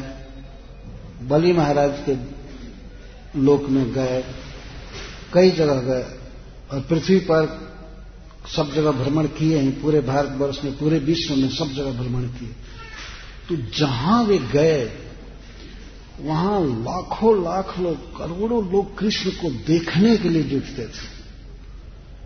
[1.26, 2.14] बलि महाराज के
[3.40, 4.24] लोक में गए,
[5.34, 6.02] कई जगह गए।
[6.72, 7.70] और पृथ्वी पर
[8.56, 12.48] सब जगह भ्रमण किए हैं, पूरे भारतवर्ष में, पूरे विश्व में सब जगह भ्रमण किए।
[13.48, 14.84] तो जहाँ वे गए
[16.25, 21.21] वहाँ लाखों लाख लोग, करोड़ों लोग कृष्ण को देखने के लिए जुटते थे।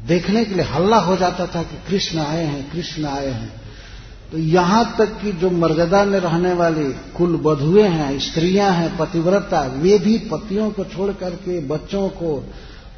[0.07, 3.53] देखने के लिए हल्ला हो जाता था कि कृष्ण आए हैं, कृष्ण आए हैं।
[4.33, 6.85] तो यहाँ तक कि जो मर्यादा में रहने वाली
[7.17, 12.53] कुल बधुए हैं, स्त्रियाँ हैं, पतिव्रता, वे भी पतियों को छोड़ करके बच्चों को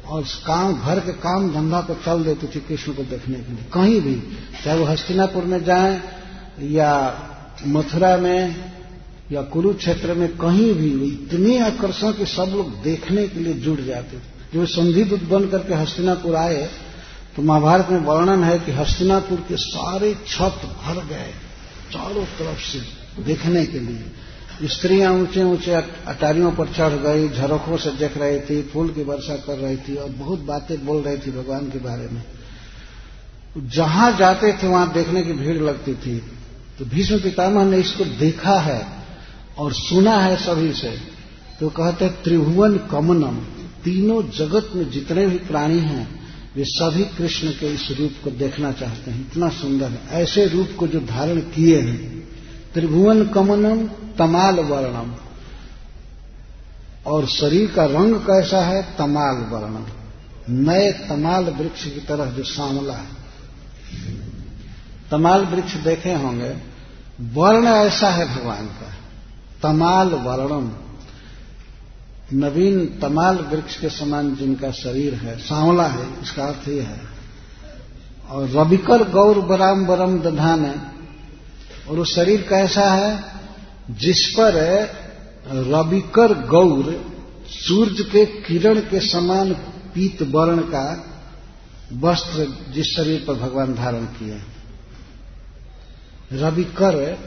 [0.07, 3.65] और काम, घर के काम धंधा को चल देती थी कृष्ण को देखने के लिए।
[3.73, 4.21] कहीं भी,
[4.63, 6.01] चाहे वो हस्तिनापुर में जाए
[6.61, 7.19] या
[7.67, 8.55] मथुरा में
[9.31, 14.17] या कुरुक्षेत्र में कहीं भी इतने आकर्षण के सब लोग देखने के लिए जुड़ जाते
[14.17, 16.69] थे। जब संधि बन करके हस्तिनापुर आए
[17.35, 21.31] तो महाभारत में वर्णन है कि हस्तिनापुर के सारे छत भर गए,
[21.91, 22.79] चारों तरफ़ से
[23.23, 28.61] देखने के लिए। स्त्रियाँ ऊँचे ऊँचे अटारियों पर चढ़ गई, झरोखों से देख रही थी,
[28.63, 32.07] फूल की वर्षा कर रही थी और बहुत बातें बोल रही थी भगवान के बारे
[32.07, 32.23] में।
[33.69, 36.17] जहाँ जाते थे, वहाँ देखने की भीड़ लगती थी।
[36.79, 38.96] तो भीष्म पितामह ने इसको देखा है।
[39.59, 41.17] और सुना है सभी से
[41.59, 43.35] तो कहते हैं, त्रिभुवन कमनम,
[43.83, 48.71] तीनों जगत में जितने भी प्राणी हैं, वे सभी कृष्ण के इस रूप को देखना
[48.71, 52.29] चाहते हैं। इतना सुंदर है। ऐसे रूप को जो धारण किए हैं।
[52.73, 53.87] त्रिभुवन कमनम,
[54.17, 55.15] तमाल वर्णम।
[57.05, 58.81] और शरीर का रंग कैसा है?
[58.97, 59.85] तमाल वर्णम।
[60.69, 63.07] नए तमाल वृक्ष की तरह जो सांवला है।
[65.11, 66.57] तमाल वृक्ष देखे होंगे।
[67.21, 68.93] वर्ण ऐसा है भगवान का।
[69.63, 70.71] तमाल वर्णम।
[72.33, 77.01] नवीन तमाल वृक्ष के समान जिनका शरीर है, सांवला है, इसका अर्थ यह है।
[78.29, 80.91] और रविकर गौर बराम बरम दधान है।
[81.89, 83.23] और वो शरीर कैसा है?
[83.91, 84.53] जिस पर
[85.47, 87.05] रविकर गौर
[87.47, 89.53] सूर्य के किरण के समान
[89.93, 91.13] पीत वर्ण का
[91.93, 94.41] वस्त्र जिस शरीर पर भगवान धारण किए।
[96.33, 97.19] रविकर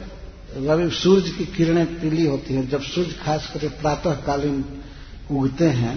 [0.55, 4.63] रवि सूर्य की किरणें पीली होती हैं। जब सूर्य खास करके प्रातः कालीन
[5.31, 5.95] उगते हैं,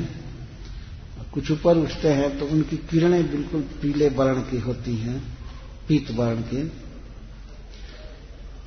[1.35, 5.19] कुछ ऊपर उठते हैं तो उनकी किरणें बिल्कुल पीले वर्ण की होती हैं,
[5.89, 6.63] पीत वर्ण की।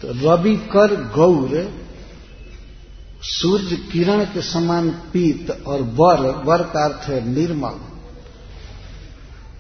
[0.01, 1.51] तो रवि, कर, गौर,
[3.21, 7.79] सूर्य किरण के समान पीत और वर वर का अर्थ है निर्मल।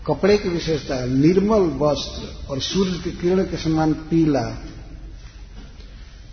[0.07, 4.45] कपड़े की विशेषता है, निर्मल वस्त्र और सूर्य की किरण के समान पीला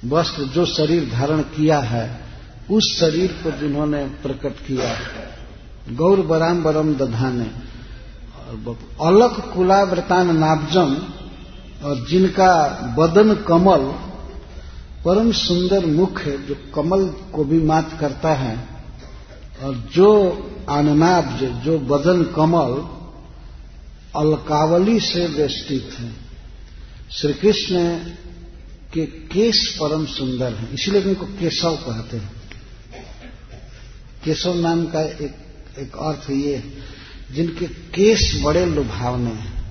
[0.07, 2.20] वस्त्र जो शरीर धारण किया है,
[2.70, 4.96] उस शरीर को जिन्होंने प्रकट किया
[5.90, 7.50] गौर बराम बरम दधाने।
[9.00, 10.94] अलक कुलाव्रतान नाब्जम,
[11.84, 12.66] और जिनका
[12.98, 13.82] बदन कमल,
[15.05, 18.68] परम सुंदर मुख है, जो कमल को भी मात करता है,
[19.62, 20.11] और जो
[20.68, 22.72] आननाब्ज, जो बदन कमल,
[24.16, 26.12] अलकावली से वेष्टित है।
[27.11, 27.76] श्री कृष्ण
[28.95, 32.32] के केश परम सुंदर है। इसलिए उनको केशव कहते हैं।
[34.24, 35.36] केशव नाम का एक
[35.78, 36.78] एक अर्थ ये
[37.32, 39.64] जिनके केश बड़े लुभावने हैं।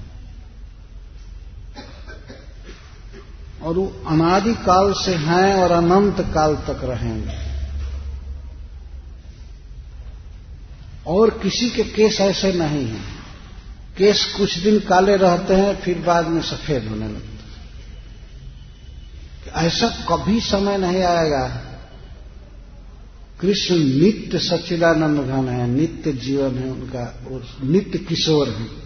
[3.61, 7.53] और वो अनादि काल से हैं और अनंत काल तक रहेंगे।
[11.07, 13.05] और किसी के केस ऐसे नहीं हैं।
[13.97, 17.32] केस कुछ दिन काले रहते हैं, फिर बाद में सफ़ेद होने लगते
[19.49, 21.47] ऐसा कभी समय नहीं आएगा।
[23.41, 28.83] कृष्ण नित्य सच्चिदानंद घन है, नित्य जीवन है उनका, और नित्य किशोर है।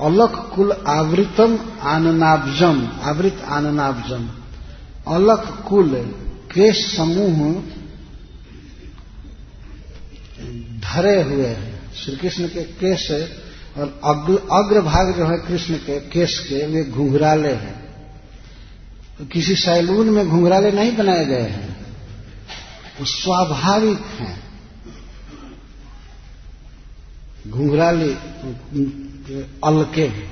[0.00, 4.28] अलख कुल आवृतम आननाब्जम, आवृत आननाब्जम।
[5.14, 5.94] अलख कुल
[6.54, 7.62] केश समूह
[10.80, 13.10] धरे हुए हैं। श्री कृष्ण के केश
[13.76, 14.00] और
[14.52, 17.81] अग्र भाग जो है कृष्ण के केश के, वे घुंघराले हैं।
[19.24, 21.86] किसी सैलून में घुंघराले नहीं बनाए गए हैं।
[23.00, 24.42] वो स्वाभाविक हैं।
[27.48, 28.12] घुंघराले
[29.64, 30.30] अलके हैं।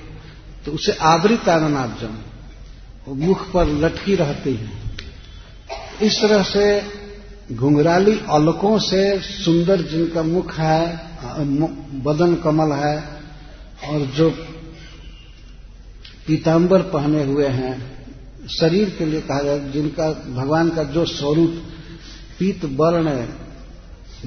[0.64, 2.18] तो उसे आवृत आननाब्जम
[3.06, 4.70] वो मुख पर लटकी रहती है।
[6.02, 6.64] इस तरह से
[7.52, 10.82] घुंघराली अलकों से सुंदर जिनका मुख है
[12.02, 12.98] बदन कमल है,
[13.88, 14.30] और जो
[16.26, 17.99] पीताम्बर पहने हुए हैं
[18.58, 21.62] शरीर के लिए कहा जाए, जिनका, भगवान का जो स्वरूप
[22.38, 23.26] पीत वर्ण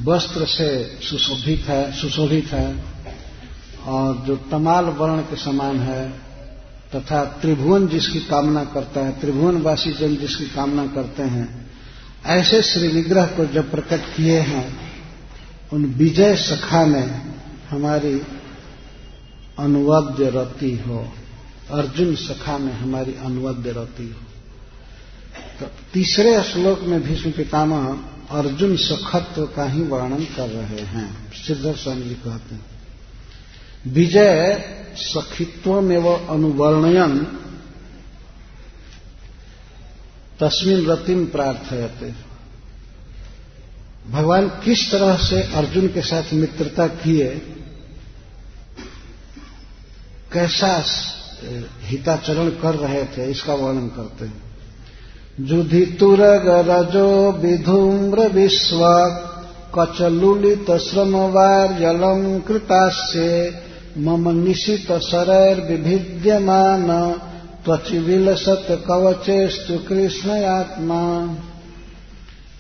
[0.04, 2.84] वस्त्र से सुशोभित है सुशोभित है,
[3.86, 6.10] और जो तमाल वर्ण के समान है,
[6.96, 11.72] तथा त्रिभुवन जिसकी कामना करता है, त्रिभुवनवासी जन जिसकी कामना करते हैं,
[12.26, 14.92] ऐसे श्री विग्रह को जब प्रकट किए हैं,
[15.74, 17.22] उन विजय सखा में
[17.70, 18.22] हमारी
[19.60, 21.08] अनुवाद्य रति हो।
[21.72, 24.20] अर्जुन सखा में हमारी अनुवाद्य रहती हो।
[25.59, 27.86] तो तीसरे श्लोक में भीष्म पितामह
[28.30, 32.66] अर्जुन सखत्व का ही वर्णन कर रहे हैं। सिद्धर स्वामी जी कहते हैं,
[33.88, 34.36] विजय
[34.95, 37.18] सखित्व में व अनुवर्णयन,
[40.39, 42.11] तस्मिन रतिम प्रार्थयते।
[44.09, 47.30] भगवान किस तरह से अर्जुन के साथ मित्रता किए,
[50.34, 50.80] कैसा
[51.84, 54.41] हिताचरण कर रहे थे, इसका वर्णन करते हैं।
[55.39, 58.82] जुधि तुरग रजो विधूम्र विश्व
[59.76, 63.22] कचलुलित श्रमवार जलम कृतास्य,
[63.98, 66.88] मम निशित शरैर विभिद्यमान
[67.66, 71.04] त्वचिविलसत कवचेस्तु कृष्ण आत्मा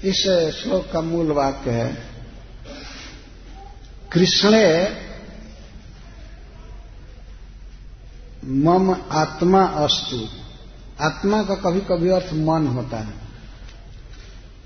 [0.03, 0.21] इस
[0.55, 1.97] श्लोक का मूल वाक्य है,
[4.11, 4.67] कृष्णे
[8.45, 10.27] मम आत्मा अस्तु।
[11.01, 13.13] आत्मा का कभी कभी अर्थ मन होता है।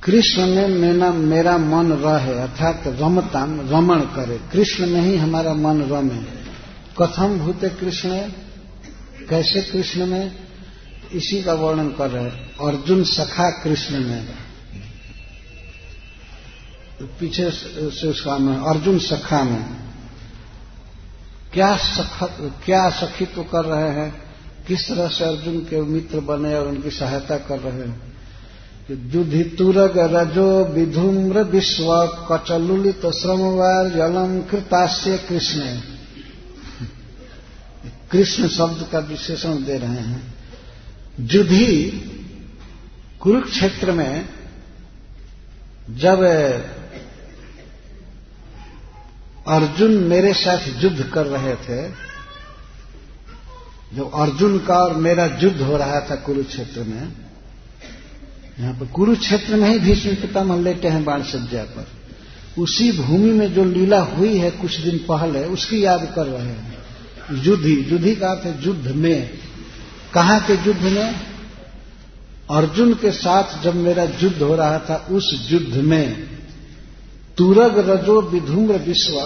[0.03, 5.82] कृष्ण में मेरा मेरा मन रहे, अर्थात रमता, रमण करे। कृष्ण में ही हमारा मन
[5.82, 6.47] रमे।
[7.01, 8.09] कथम भूते कृष्ण?
[9.30, 10.36] कैसे कृष्ण में?
[11.13, 12.30] इसी का वर्णन कर रहे
[12.67, 14.28] अर्जुन सखा कृष्ण में।
[17.01, 18.34] पीछे से उसका
[18.69, 19.86] अर्जुन सखा में।
[21.58, 22.24] क्या सख,
[22.66, 24.22] क्या सखित्व कर रहे हैं?
[24.68, 28.14] किस तरह से अर्जुन के मित्र बने और उनकी सहायता कर रहे हैं?
[28.88, 35.60] कि दुधि तुरग रजो विधुम्र विश्व कचलुलित श्रमवार जलम कृतास्य कृष्ण।
[38.12, 40.34] कृष्ण शब्द का विशेषण दे रहे हैं।
[41.20, 41.84] जुधि
[43.20, 44.30] कुरुक्षेत्र में
[45.89, 46.20] जब
[49.50, 51.89] अर्जुन मेरे साथ युद्ध कर रहे थे।
[53.95, 57.12] जब अर्जुन का और मेरा युद्ध हो रहा था कुरुक्षेत्र में,
[58.60, 61.88] यहाँ पर कुरुक्षेत्र में ही भीष्म पितामह लेटे हैं बाण सज्जा पर।
[62.62, 66.78] उसी भूमि में जो लीला हुई है कुछ दिन पहले, उसकी याद कर रहे हैं।
[67.32, 69.30] युद्धि युद्धि का अर्थ युद्ध में।
[70.14, 71.16] कहा के युद्ध में?
[72.52, 76.36] अर्जुन के साथ जब मेरा युद्ध हो रहा था, उस युद्ध में।
[77.38, 79.19] तुरग रजो विधुम्र विश्व।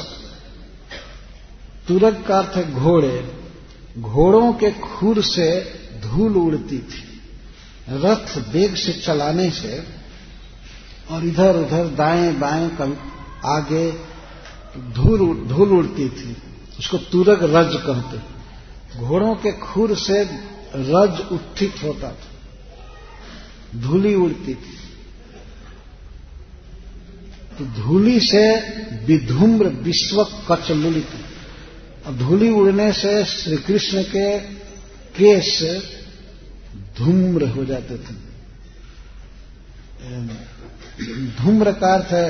[1.87, 3.35] तुरग का अर्थ है घोड़े।
[3.99, 5.61] घोड़ों के खुर से
[6.01, 7.03] धूल उड़ती थी।
[7.89, 9.83] रथ वेग से चलाने से
[11.11, 12.97] और इधर उधर दाएँ बाएँ कल
[13.45, 13.91] आगे
[14.77, 16.37] धूल धूल उड़ती थी।
[16.79, 18.19] उसको तुरग रज कहते
[18.99, 20.23] घोड़ों के खुर से
[20.75, 24.80] रज उत्थित होता था। धूली उड़ती थी।
[27.61, 28.43] तो धूली से
[29.05, 31.09] विधुम्र विश्व कचलुलित
[32.07, 34.39] और धूली उड़ने से श्री कृष्ण के
[35.13, 35.51] केस
[36.97, 38.13] धूम्र हो जाते थे।
[41.37, 42.27] धूम्र का अर्थ है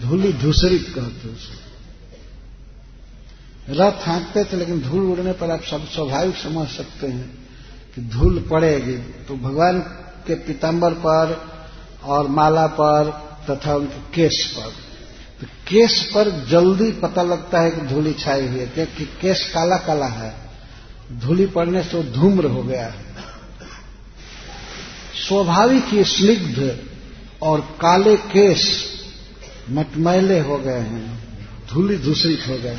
[0.00, 1.60] धूली धूसरित कहते उसको
[3.70, 7.28] रथ हाँकते थे, लेकिन धूल उड़ने पर आप सब स्वाभाविक समझ सकते हैं
[7.94, 8.96] कि धूल पड़ेगी।
[9.28, 9.80] तो भगवान
[10.26, 11.24] के पिताम्बर पर
[12.04, 13.20] और माला पर
[13.50, 14.70] तथा उनके केस पर।
[15.40, 19.76] तो केस पर जल्दी पता लगता है कि धूली छाई हुई है। क्योंकि केस काला
[19.76, 20.34] काला है?
[21.12, 23.04] धूली पड़ने से धूम्र हो गया है।
[25.18, 26.78] स्वाभाविक ही स्निग्ध
[27.42, 28.62] और काले केस
[29.70, 31.22] मटमैले हो गए हैं।
[31.72, 32.78] धूली दूसरित हो गए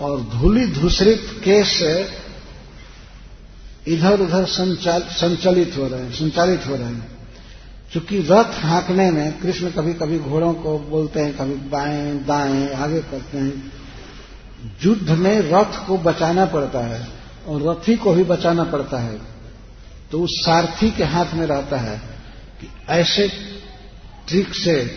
[0.00, 1.80] और धूली दूसरित केस
[3.88, 7.17] इधर उधर संचालित हो रहे हैं, संचालित हो रहे हैं।
[7.92, 13.00] चूँकि रथ हाँकने में कृष्ण कभी कभी घोड़ों को बोलते हैं, कभी बाएँ, दाएँ, आगे
[13.00, 13.72] करते हैं।
[14.84, 17.08] युद्ध में रथ को बचाना पड़ता है
[17.48, 19.20] और रथी को भी बचाना पड़ता है।
[20.10, 21.98] तो उस सारथी के हाथ में रहता है
[22.60, 23.28] कि ऐसे
[24.28, 24.96] ट्रिक से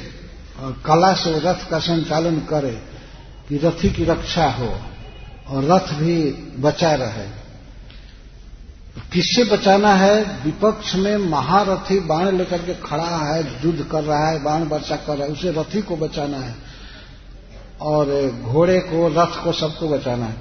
[0.59, 2.81] और कला से रथ का संचालन करे
[3.49, 4.77] कि रथी की रक्षा हो
[5.47, 7.40] और रथ भी बचा रहे।
[8.97, 10.23] किससे बचाना है?
[10.23, 15.17] विपक्ष में महारथी बाण लेकर के खड़ा है, युद्ध कर रहा है, बाण वर्षा कर
[15.17, 16.55] रहा है, उसे रथी को बचाना है
[17.81, 20.37] और घोड़े को, रथ को सबको बचाना है।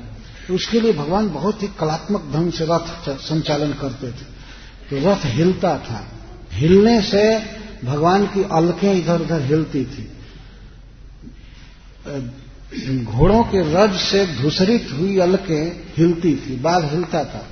[0.49, 4.41] तो उसके लिए भगवान बहुत ही कलात्मक ढंग से रथ संचालन करते थे।
[4.91, 6.09] तो रथ हिलता था।
[6.53, 7.39] हिलने से
[7.85, 10.13] भगवान की अलकें इधर उधर हिलती थी।
[13.05, 17.47] घोड़ों के रज से धूसरित हुई अलकें हिलती थी, बाघ हिलता था।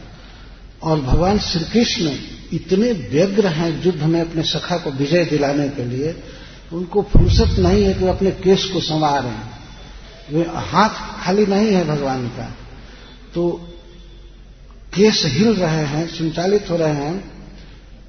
[0.83, 2.11] और भगवान श्री कृष्ण
[2.53, 6.15] इतने व्यग्र हैं युद्ध में अपने सखा को विजय दिलाने के लिए,
[6.73, 9.27] उनको फुर्सत नहीं है कि वो अपने केस को संवार।
[10.33, 12.49] वे हाथ खाली नहीं है भगवान का।
[13.35, 13.51] तो
[14.95, 17.19] केस हिल रहे हैं, संचालित हो रहे हैं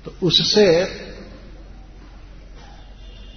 [0.06, 0.66] तो उससे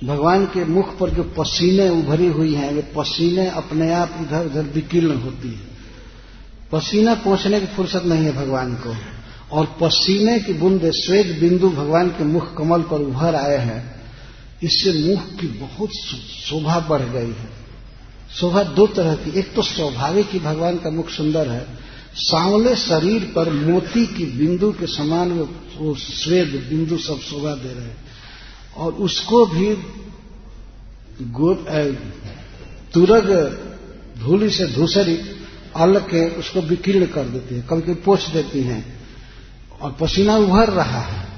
[0.04, 4.62] भगवान के मुख पर जो पसीने उभरी हुई हैं वे पसीने अपने आप इधर उधर
[4.74, 5.70] विकीर्ण होती है।
[6.72, 8.94] पसीना पहुँचने की फुर्सत नहीं है भगवान को।
[9.52, 13.80] और पसीने की बूंदे श्वेत बिंदु भगवान के मुख कमल पर उभर आए हैं,
[14.62, 17.50] इससे मुख की बहुत शोभा बढ़ गई है।
[18.30, 21.66] शोभा दो तरह की, एक तो स्वाभाविक ही भगवान का मुख सुंदर है
[22.14, 25.30] सांवले शरीर पर मोती की बिंदु के समान
[25.76, 27.96] वो श्वेत बिंदु सब शोभा दे रहे हैं।
[28.76, 29.74] और उसको भी
[32.94, 33.28] तुरग
[34.18, 35.14] धूली से धूसरी
[35.76, 38.91] अल के उसको विकीर्ण कर देती है कभी कभी पोछ देती हैं।
[39.82, 41.28] और पसीना उभर रहा है।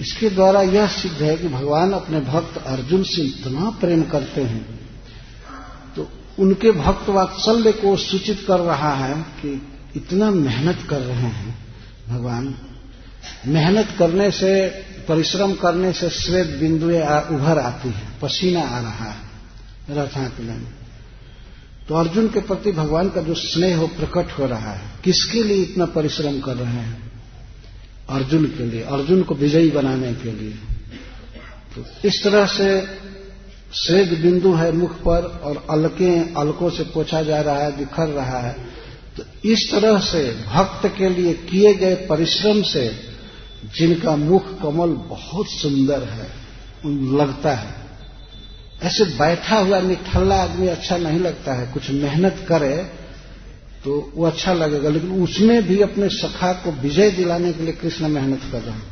[0.00, 4.80] इसके द्वारा यह सिद्ध है कि भगवान अपने भक्त अर्जुन से इतना प्रेम करते हैं।
[5.96, 6.08] तो
[6.38, 9.62] उनके भक्त वात्सल्य को सूचित कर रहा है कि
[9.96, 11.58] इतना मेहनत कर रहे हैं
[12.08, 12.54] भगवान।
[13.46, 14.68] मेहनत करने से,
[15.08, 17.00] परिश्रम करने से श्वेत बिंदुएँ
[17.30, 19.16] उभर आती है, पसीना आ रहा है,
[19.90, 20.66] रथांकलन।
[21.88, 25.56] तो अर्जुन के प्रति भगवान का जो स्नेह हो प्रकट हो रहा है, किसके लिए
[25.56, 26.99] इतना परिश्रम कर रहे हैं?
[28.10, 30.52] अर्जुन के लिए, अर्जुन को विजयी बनाने के लिए।
[31.74, 33.00] तो इस तरह से
[33.74, 38.40] श्वेत बिंदु है मुख पर और अलके, अलकों से पोछा जा रहा है, बिखर रहा
[38.40, 38.52] है।
[39.16, 40.24] तो इस तरह से
[40.54, 42.90] भक्त के लिए किए गए परिश्रम से
[43.78, 46.28] जिनका मुख कमल बहुत सुंदर है
[47.16, 47.74] लगता है।
[48.82, 52.99] ऐसे बैठा हुआ, निठल्ला आदमी अच्छा नहीं लगता है, कुछ मेहनत करे
[53.84, 58.08] तो वो अच्छा लगेगा, लेकिन उसमें भी अपने सखा को विजय दिलाने के लिए कृष्ण
[58.08, 58.82] मेहनत कर रहे हैं।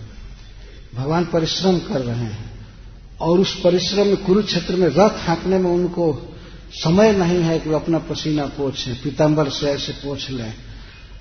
[0.95, 2.59] भगवान परिश्रम कर रहे हैं।
[3.21, 6.37] और उस परिश्रम में कुरुक्षेत्र में रथ हाँकने में उनको
[6.73, 10.55] समय नहीं है कि वो अपना पसीना पोछें पीताम्बर से ऐसे पोछ लें।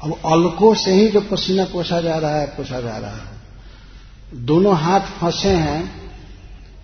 [0.04, 3.38] अब अलकों से ही जो पसीना पोछा जा रहा है, पोछा जा रहा है।
[4.34, 6.12] दोनों हाथ फंसे हैं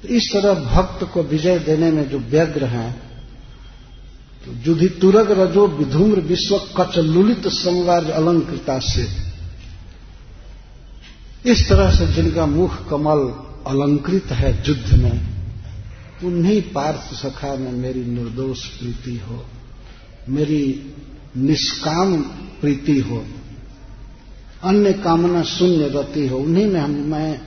[0.02, 3.03] तो इस तरह भक्त को विजय देने में जो व्यग्र हैं
[4.48, 9.08] जुधि तुरग रजो विधुम्र विश्व कचलुलित संवार अलंकृता से।
[11.46, 13.20] इस तरह से जिनका मुख कमल
[13.68, 15.22] अलंकृत है युद्ध में,
[16.24, 19.46] उन्हीं पार्थ सखा में मेरी निर्दोष प्रीति हो,
[20.30, 20.94] मेरी
[21.38, 22.22] निष्काम
[22.62, 23.26] प्रीति हो,
[24.64, 27.42] अन्य कामना शून्य रति हो, उन्हीं में हम मैं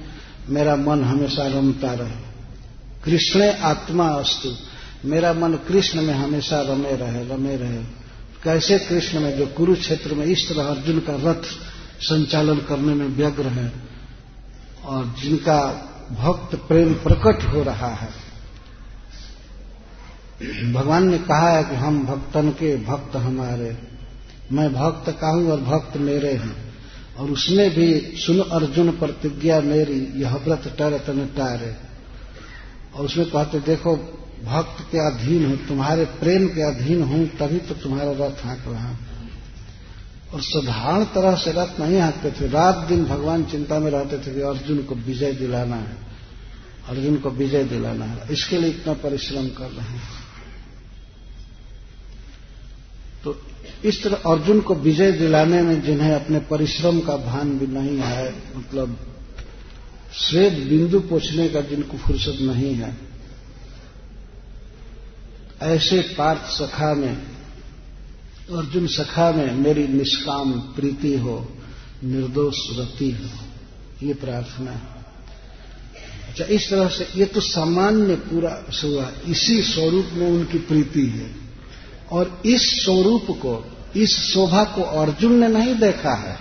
[0.48, 2.26] मेरा मन हमेशा रमता रहे।
[3.04, 4.48] कृष्ण आत्मा अस्तु।
[5.06, 7.82] मेरा मन कृष्ण में हमेशा रमे रहे रमे रहे।
[8.44, 9.38] कैसे कृष्ण में?
[9.38, 11.42] जो कुरुक्षेत्र में इस तरह अर्जुन का रथ
[12.00, 13.72] संचालन करने में व्यग्र है
[14.84, 15.64] और जिनका
[16.12, 18.26] भक्त प्रेम प्रकट हो रहा है।
[20.72, 23.78] भगवान ने कहा है कि हम भक्तन के भक्त हमारे।
[24.52, 26.74] मैं भक्त का हूँ और भक्त मेरे हैं।
[27.18, 31.76] और उसमें भी, सुन अर्जुन प्रतिज्ञा मेरी, यह व्रत टर तन टारे।
[32.94, 37.74] और उसमें कहते, देखो भक्त के अधीन हूँ, तुम्हारे प्रेम के अधीन हूँ, तभी तो
[37.74, 38.96] तुम्हारा रथ हाँक रहा
[40.34, 44.34] और साधारण तरह से रथ नहीं हाँकते थे। रात दिन भगवान चिंता में रहते थे
[44.34, 45.96] कि अर्जुन को विजय दिलाना है।
[46.88, 50.26] अर्जुन को विजय दिलाना है। इसके लिए इतना परिश्रम कर रहे हैं।
[53.24, 53.42] तो
[53.84, 58.34] इस तरह अर्जुन को विजय दिलाने में जिन्हें अपने परिश्रम का भान भी नहीं है
[58.56, 58.98] मतलब
[60.12, 63.05] श्वेत बिंदु पोछने का जिनको फुर्सत नहीं है
[65.62, 67.16] ऐसे पार्थ सखा में,
[68.58, 71.48] अर्जुन सखा में मेरी निष्काम प्रीति हो,
[72.04, 73.46] निर्दोष रति हो।
[74.06, 74.80] ये प्रार्थना है।
[76.28, 81.34] अच्छा इस तरह से ये तो सामान्य पूरा हुआ। इसी स्वरूप में उनकी प्रीति है।
[82.12, 86.38] और इस स्वरूप को, इस शोभा को अर्जुन ने नहीं देखा है।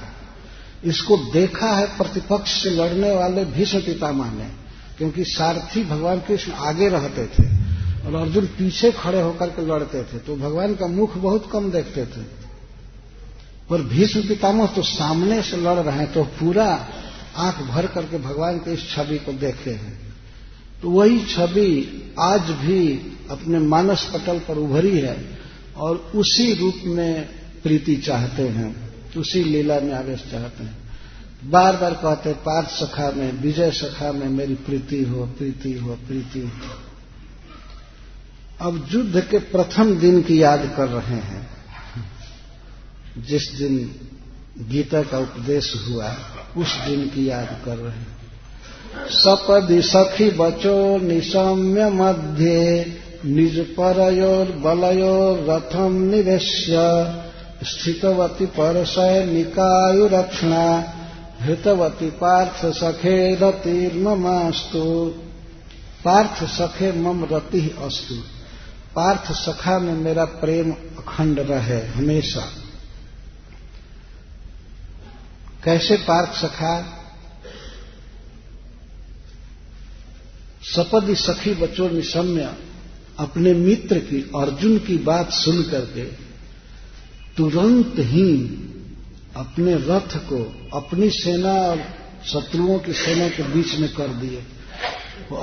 [0.86, 4.50] इसको देखा है प्रतिपक्ष से लड़ने वाले भीष्म पितामह ने,
[4.98, 7.65] क्योंकि सारथी भगवान कृष्ण आगे रहते थे।
[8.06, 12.06] और अर्जुन पीछे खड़े होकर के लड़ते थे तो भगवान का मुख बहुत कम देखते
[12.06, 12.22] थे।
[13.70, 16.66] पर भीष्म पितामह तो सामने से लड़ रहे हैं तो पूरा
[17.38, 20.00] आँख भर करके भगवान के इस छवि को देखे हैं।
[20.82, 21.72] तो वही छवि
[22.20, 22.82] आज भी
[23.30, 25.18] अपने मानस पटल पर उभरी है
[25.78, 27.28] और उसी रूप में
[27.64, 28.70] प्रीति चाहते हैं,
[29.18, 34.28] उसी लीला में आवेश चाहते हैं। बार बार कहते पार्थ सखा में, विजय सखा में
[34.30, 36.85] मेरी प्रीति हो प्रीति हो प्रीति हो।
[38.62, 41.50] अब युद्ध के प्रथम दिन की याद कर रहे हैं।
[43.18, 43.96] जिस दिन
[44.60, 46.16] गीता का उपदेश हुआ,
[46.58, 48.18] उस दिन की याद कर रहे हैं।
[49.10, 52.86] सपदि सखी बचो निशम्य मध्य,
[53.26, 56.76] निज परयोर बलयोर रथम निवेश्य,
[57.64, 60.94] स्थितवती परशय निकायुरक्षणा
[61.40, 65.14] हृतवती पार्थ सखे रतिर्मस्तु
[66.06, 68.35] पार्थ सखे मम रति अस्तु।
[68.96, 72.54] पार्थ सखा में मेरा प्रेम अखंड रहे हमेशा।
[75.64, 77.02] कैसे पार्थ सखा?
[80.64, 82.54] सपदि सखी बचो निशम्य,
[83.20, 86.04] अपने मित्र की, अर्जुन की बात सुन करके
[87.38, 88.38] तुरंत ही
[89.36, 91.82] अपने रथ को अपनी सेना और
[92.26, 94.44] शत्रुओं की सेना के बीच में कर दिए।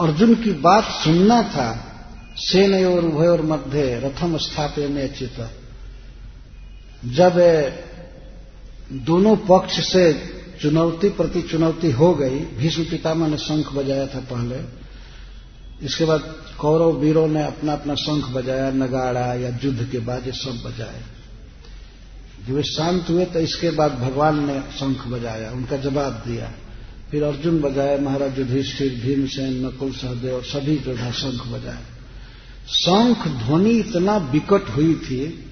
[0.01, 1.92] अर्जुन की बात सुनना था
[2.37, 5.51] सेन और उभयोर मध्य रथम स्थापे में चित
[7.05, 7.33] जब
[8.93, 10.13] दोनों पक्ष से
[10.63, 14.83] चुनौती प्रति चुनौती हो गई, भीष्म पितामह ने शंख बजाया था पहले।
[15.87, 20.33] इसके बाद कौरव वीरों ने अपना अपना शंख बजाया, नगाड़ा या युद्ध के बाद ये
[20.33, 21.03] सब बजाए।
[22.49, 26.53] जब वे शांत हुए तो इसके बाद भगवान ने शंख बजाया, उनका जवाब दिया।
[27.11, 31.92] फिर अर्जुन बजाए, महाराज युधिष्ठिर, भीमसेन, नकुल सहदेव, सभी था शंख बजाए।
[32.69, 35.49] शंख ध्वनि इतना विकट हुई थी।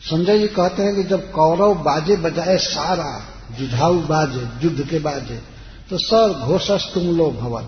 [0.00, 3.24] संजय जी कहते हैं कि जब कौरव बाजे बजाए सारा,
[3.58, 5.42] जुझाऊ बाजे, युद्ध के बाजे
[5.90, 7.62] तो सर घोषस तुम लो भवन।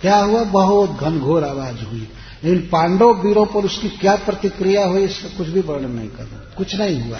[0.00, 0.44] क्या हुआ?
[0.44, 2.08] बहुत घनघोर आवाज़ हुई।
[2.44, 6.54] लेकिन पांडव वीरों पर उसकी क्या प्रतिक्रिया हुई, इसका कुछ भी वर्णन नहीं कर रहा।
[6.56, 7.18] कुछ नहीं हुआ।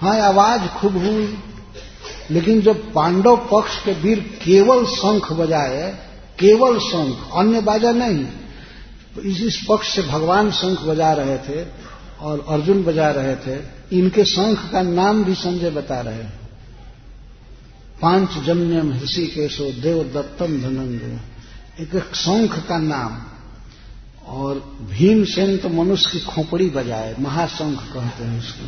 [0.00, 1.38] हाँ आवाज़ खूब हुई।
[2.30, 5.98] लेकिन जब पांडव पक्ष के वीर केवल शंख बजाए,
[6.38, 8.26] केवल शंख, अन्य बाजा नहीं
[9.14, 11.66] तो इस इस पक्ष से भगवान शंख बजा रहे थे
[12.20, 13.62] और अर्जुन बजा रहे थे।
[13.92, 16.40] इनके शंख का नाम भी संजय बता रहे हैं।
[18.02, 21.20] पाँच जन्यम ऋषिकेशो देव दत्तम धनंजय।
[21.82, 23.22] एक शंख का नाम।
[24.26, 28.66] और भीमसेन तो मनुष्य की खोपड़ी बजाए, महाशंख कहते हैं उसको।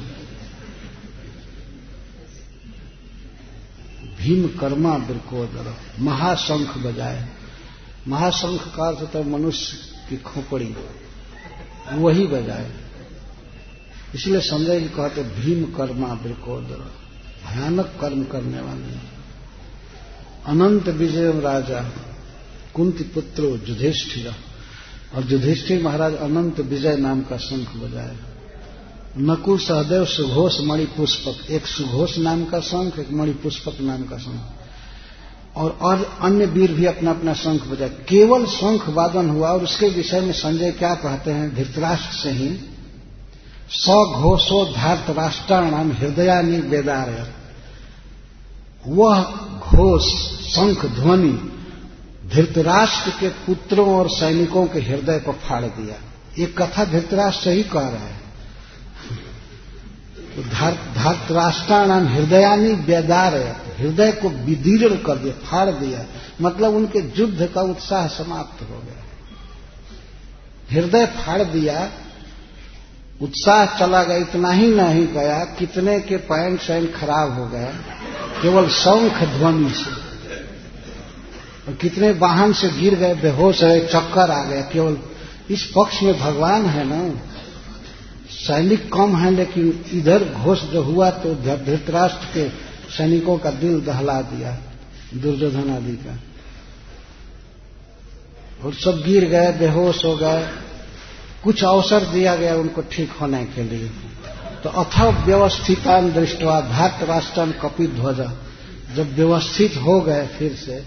[4.19, 7.28] भीम कर्मा बिरकोदर, महाशंख बजाए।
[8.09, 10.74] महाशंख का अर्थ तो मनुष्य की खोपड़ी।
[11.93, 12.73] वही बजाए।
[14.15, 16.93] इसलिए संजय जी कहते, भीम कर्मा बिरकोदर
[17.47, 19.12] भयानक कर्म करने वाले
[20.47, 21.93] अनंत विजय राजा,
[22.74, 24.35] कुंती पुत्र युधिष्ठिर।
[25.15, 28.16] और युधिष्ठिर महाराज अनंत विजय नाम का शंख बजाए।
[29.19, 34.19] नकुल सहदेव सुघोष मणि पुष्पक एक सुघोष नाम का शंख, एक मणि पुष्पक नाम का
[34.19, 34.61] शंख।
[35.57, 39.89] और और अन्य वीर भी अपना अपना शंख बजाए केवल शंख वादन हुआ और उसके
[39.89, 41.55] विषय में संजय क्या कहते हैं?
[41.55, 42.61] धृतराष्ट्र से ही।
[43.70, 47.33] स घोषो धार्त राष्ट्राणाम हृदयानी वेदार
[48.87, 49.23] वह
[49.59, 50.03] घोष,
[50.53, 51.49] शंख ध्वनि
[52.35, 55.97] धृतराष्ट्र के पुत्रों और सैनिकों के हृदय को फाड़ दिया।
[56.39, 58.22] ये कथा धृतराष्ट्र से ही कह रहे हैं।
[60.37, 63.37] तो धातराष्ट्राणाम हृदयानी बेदार
[63.79, 66.05] हृदय को विदीर्ण कर दिया, फाड़ दिया।
[66.43, 69.03] मतलब उनके युद्ध का उत्साह समाप्त हो गया।
[70.73, 71.91] हृदय फाड़ दिया,
[73.23, 77.73] उत्साह चला गया, इतना ही नहीं गया, कितने के पैंट शैन खराब हो गए।
[78.43, 79.91] केवल शंख ध्वनि से।
[81.69, 84.99] और कितने वाहन से गिर गए, बेहोश है चक्कर आ गया। केवल
[85.51, 87.32] इस पक्ष में भगवान है ना।
[88.43, 92.48] सैनिक कम है, लेकिन इधर घोष जो हुआ तो धृतराष्ट्र के
[92.93, 94.56] सैनिकों का दिल दहला दिया,
[95.14, 96.19] दुर्योधन आदि का।
[98.64, 100.48] और सब गिर गए, बेहोश हो गए।
[101.44, 103.90] कुछ अवसर दिया गया उनको ठीक होने के लिए।
[104.62, 108.20] तो अथ व्यवस्थितान दृष्टवा धात राष्ट्रन कपि ध्वज
[108.97, 110.82] जब व्यवस्थित हो गए फिर से,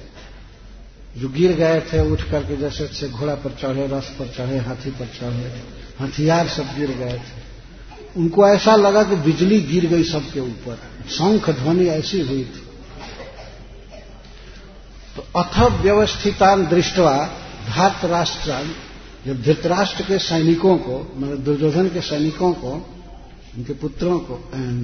[1.17, 4.91] जो गिर गए थे, उठ करके जैसे जैसे घोड़ा पर चढ़े, रस पर चढ़े, हाथी
[4.91, 5.61] पर चढ़े,
[6.01, 7.44] हथियार सब गिर गए थे।
[8.17, 10.79] उनको ऐसा लगा कि बिजली गिर गई सबके ऊपर।
[11.09, 12.63] शंख ध्वनि ऐसी हुई थी।
[15.15, 17.29] तो अथ व्यवस्थितान दृष्टवा
[17.67, 18.65] धात राष्ट्र
[19.25, 22.71] जब धृतराष्ट्र के सैनिकों को मतलब दुर्योधन के सैनिकों को,
[23.57, 24.35] उनके पुत्रों को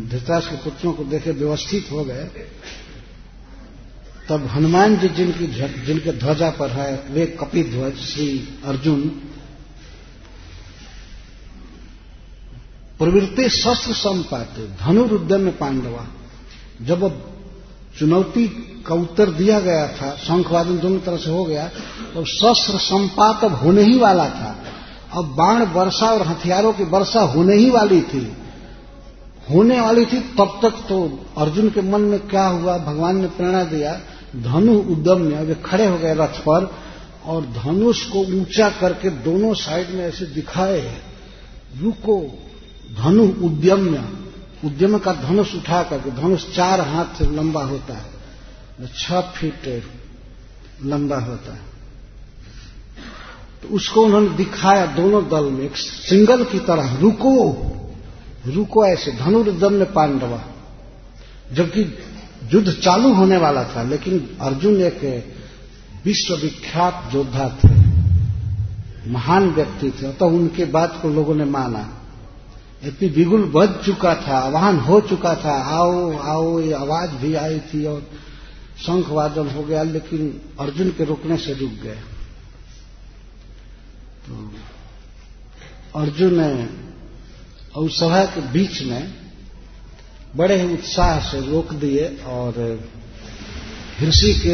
[0.10, 2.24] धृतराष्ट्र के पुत्रों को देखे व्यवस्थित हो गए,
[4.30, 5.48] तब हनुमान जी जिनकी
[5.86, 9.22] जिनके ध्वजा पर है, वे कपि ध्वज श्री अर्जुन
[13.02, 16.06] प्रवृत्ति शस्त्र संपाते धनुरुद्यम में पांडवा।
[16.82, 17.22] जब अब
[18.00, 18.48] चुनौती
[18.88, 21.68] का उत्तर दिया गया था, शंखवादन दोनों तरह से हो गया
[22.14, 24.56] तो शस्त्र संपात अब होने ही वाला था।
[25.14, 28.22] अब बाण वर्षा और हथियारों की वर्षा होने ही वाली थी।
[29.50, 31.00] होने वाली थी तब तक तो
[31.38, 33.94] अर्जुन के मन में क्या हुआ, भगवान ने प्रेरणा दिया,
[34.38, 36.72] धनु उद्यम में वे खड़े हो गए रथ पर,
[37.26, 40.80] और धनुष को ऊँचा करके दोनों साइड में ऐसे दिखाए
[41.80, 42.18] रुको
[42.98, 44.04] धनु उद्यम्य,
[44.66, 48.10] उद्यम का धनुष उठा करके, धनुष चार हाथ से लंबा होता है
[48.96, 49.84] छह फीट
[50.86, 51.70] लंबा होता है।
[53.62, 57.34] तो उसको उन्होंने दिखाया दोनों दल में, एक सिंगल की तरह, रुको
[58.48, 60.42] रुको ऐसे धनुर्दम में पांडवा।
[61.54, 61.82] जबकि
[62.54, 65.02] युद्ध चालू होने वाला था, लेकिन अर्जुन एक
[66.06, 67.76] विश्वविख्यात योद्धा थे,
[69.12, 72.01] महान व्यक्ति थे तो उनके बात को लोगों ने माना।
[72.82, 77.60] इतनी बिगुल बज चुका था आह्वान हो चुका था, आओ आओ, ये आवाज़ भी आई
[77.70, 78.02] थी और
[78.80, 82.00] शंख वादन हो गया, लेकिन अर्जुन के रुकने से रुक गए।
[84.26, 84.52] तो
[85.96, 86.50] अर्जुन ने
[87.76, 89.14] उस सभा के बीच में
[90.36, 92.60] बड़े ही उत्साह से रोक दिए और
[94.00, 94.54] हृषि के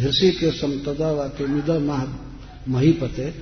[0.00, 1.70] हृषि के समतदा के मिद
[2.68, 3.32] महीपते,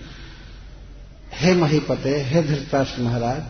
[1.32, 3.42] हे महीपते, हे धृतराष्ट्र महाराज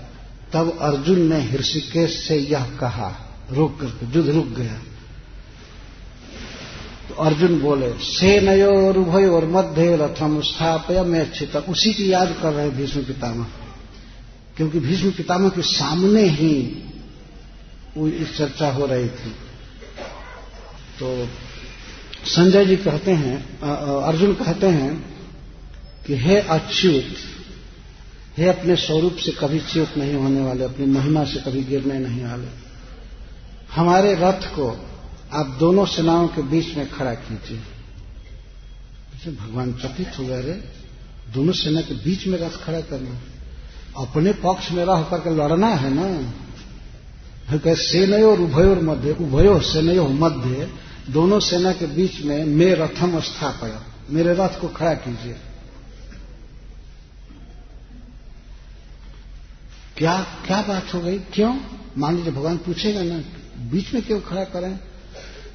[0.55, 3.11] तब अर्जुन ने हृषिकेश से यह कहा,
[3.51, 4.74] रुक करके युद्ध रुक गया।
[7.09, 12.12] तो अर्जुन बोले से नयो और उभय और मध्य रथम स्थापय में अच्छित उसी की
[12.12, 13.47] याद कर रहे भीष्म पितामह,
[14.57, 16.55] क्योंकि भीष्म पितामह के सामने ही
[17.97, 19.31] वो इस चर्चा हो रही थी।
[20.99, 21.29] तो
[22.27, 23.37] संजय जी कहते हैं
[24.03, 24.93] अर्जुन कहते हैं
[26.07, 27.05] कि, हे अच्युत
[28.36, 32.24] हे अपने स्वरूप से कभी च्युत नहीं होने वाले, अपनी महिमा से कभी गिरने नहीं
[32.24, 32.46] वाले।
[33.74, 34.86] हमारे रथ को
[35.32, 37.62] आप दोनों सेनाओं के बीच में खड़ा कीजिए।
[39.32, 40.64] भगवान चकित हो गए रे
[41.34, 43.18] दोनों सेना के बीच में रथ खड़ा करना।
[44.02, 46.32] अपने पक्ष में रह करके लड़ना है ना?
[47.59, 50.70] कहे और उभयोर मध्य उभयो सेनयो मध्य,
[51.10, 53.78] दोनों सेना के बीच में मे रथम स्थापय।
[54.10, 55.36] मेरे रथ को खड़ा कीजिए।
[60.03, 60.16] क्या
[60.47, 61.19] क्या बात हो गई?
[61.35, 61.55] क्यों?
[61.99, 63.19] मान लीजिए भगवान पूछेगा ना,
[63.70, 64.73] बीच में क्यों खड़ा करें?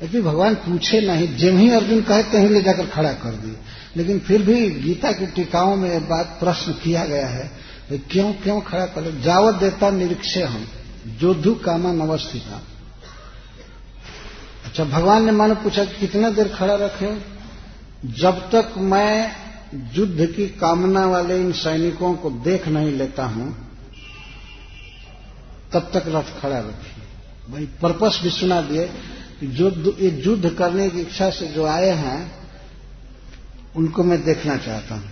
[0.01, 3.57] लेकिन भगवान पूछे नहीं जिम ही अर्जुन कहे, कहीं ले जाकर खड़ा कर दिए
[3.97, 7.51] लेकिन फिर भी गीता की टीकाओं में बात प्रश्न किया गया है
[7.91, 10.65] क्यों क्यों खड़ा करें जावत देता निरीक्षे हम,
[11.19, 12.63] जोधु कामा नवस्थिता
[14.65, 17.15] अच्छा भगवान ने मानो पूछा कितना देर खड़ा रखे?
[18.05, 19.31] जब तक मैं
[19.93, 23.66] युद्ध की कामना वाले इन सैनिकों को देख नहीं लेता हूँ
[25.73, 27.05] तब तक रथ खड़ा रखिए
[27.51, 28.85] भाई, पर्पस भी सुना दिए
[29.39, 29.69] कि जो
[30.25, 32.31] युद्ध करने की इच्छा से जो आए हैं,
[33.75, 35.09] उनको मैं देखना चाहता हूँ।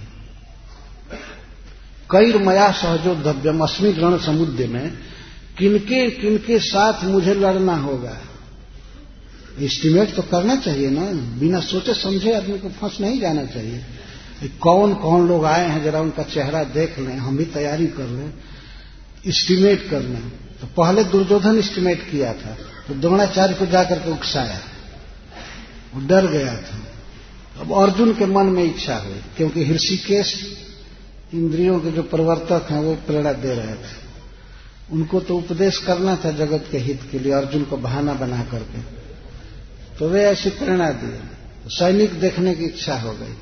[2.11, 4.97] कई मया सहजोधव्यम अस्मी ग्रहण समुद्र में,
[5.57, 8.17] किनके किनके साथ मुझे लड़ना होगा?
[9.59, 11.05] एस्टिमेट तो करना चाहिए ना,
[11.39, 13.83] बिना सोचे समझे आदमी को फंस नहीं जाना चाहिए।
[14.61, 18.33] कौन कौन लोग आए हैं, जरा उनका चेहरा देख लें, हम भी तैयारी कर लें
[19.27, 22.57] एस्टिमेट कर लें। तो पहले दुर्योधन एस्टिमेट किया था
[22.87, 24.59] तो द्रोणाचार्य को जाकर के उकसाया।
[25.95, 26.77] वो डर गया था।
[27.61, 30.33] अब अर्जुन के मन में इच्छा हुई, क्योंकि ऋषिकेश
[31.33, 34.03] इंद्रियों के जो प्रवर्तक हैं, वो प्रेरणा दे रहे थे।
[34.91, 38.81] उनको तो उपदेश करना था जगत के हित के लिए, अर्जुन को बहाना बना करके।
[39.97, 43.35] तो वे ऐसी प्रेरणा तो सैनिक देखने की इच्छा हो गई।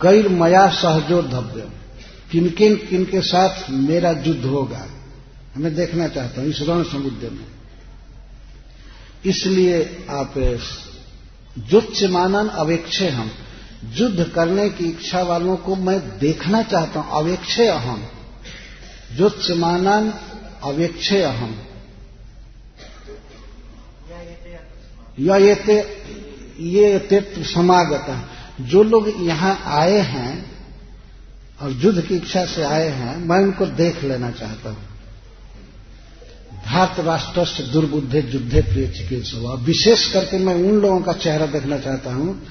[0.00, 1.22] कई मया सहजो
[2.32, 4.86] किन किन किन के साथ मेरा युद्ध होगा?
[5.56, 7.46] मैं देखना चाहता हूँ इस रण समुद्र में।
[9.24, 10.34] इसलिए आप
[11.58, 13.30] जुच्यमानन अवेक्षे हम।
[13.84, 18.02] युद्ध करने की इच्छा वालों को मैं देखना चाहता हूँ, अवेक्षे अहम।
[19.12, 20.14] जुच्यमानन
[20.62, 21.56] अवेक्षे अहम।
[25.18, 25.52] ये
[26.60, 28.28] ये तेत्र समागत
[28.60, 30.51] जो लोग यहाँ आए हैं
[31.62, 34.90] और युद्ध की इच्छा से आए हैं, मैं उनको देख लेना चाहता हूँ।
[36.64, 41.78] धात राष्ट्र से दुर्बुद्धे युद्धे प्रिय चिकित्सा विशेष करके मैं उन लोगों का चेहरा देखना
[41.78, 42.42] चाहता हूँ,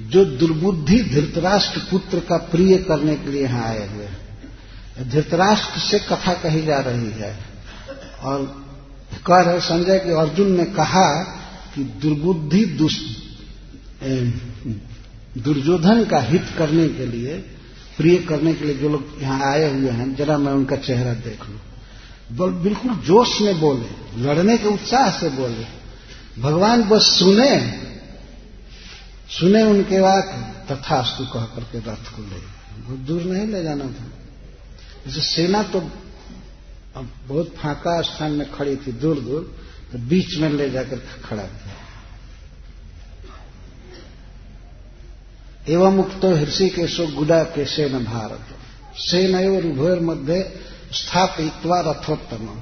[0.00, 5.98] जो दुर्बुद्धि धृतराष्ट्र पुत्र का प्रिय करने के लिए यहाँ आए हुए हैं। धृतराष्ट्र से
[5.98, 7.36] कथा कही जा रही है।
[8.22, 8.44] और
[9.26, 11.08] कह रहे संजय, कि अर्जुन ने कहा
[11.74, 12.64] कि दुर्बुद्धि
[15.38, 17.34] दुर्योधन का हित करने के लिए
[17.96, 21.40] प्रिय करने के लिए जो लोग यहाँ आए हुए हैं, जरा मैं उनका चेहरा देख
[21.42, 21.56] लू।
[22.62, 23.88] बिल्कुल जोश में बोले,
[24.22, 25.64] लड़ने के उत्साह से बोले,
[26.38, 27.50] भगवान बस सुने
[29.30, 30.22] सुने उनके बाद
[30.70, 32.40] तथास्तु कह करके रथ को ले।
[32.78, 34.06] बहुत दूर नहीं ले जाना था।
[35.06, 35.80] जैसे सेना तो
[36.96, 39.42] बहुत फाका स्थान में खड़ी थी दूर दूर
[39.92, 41.63] तो बीच में ले जाकर खड़ा था।
[45.68, 48.40] एवं गुडा के सेन भारत।
[48.96, 50.60] सेन और उभयर मध्य
[50.92, 52.60] स्थापित्वा रथोत्तम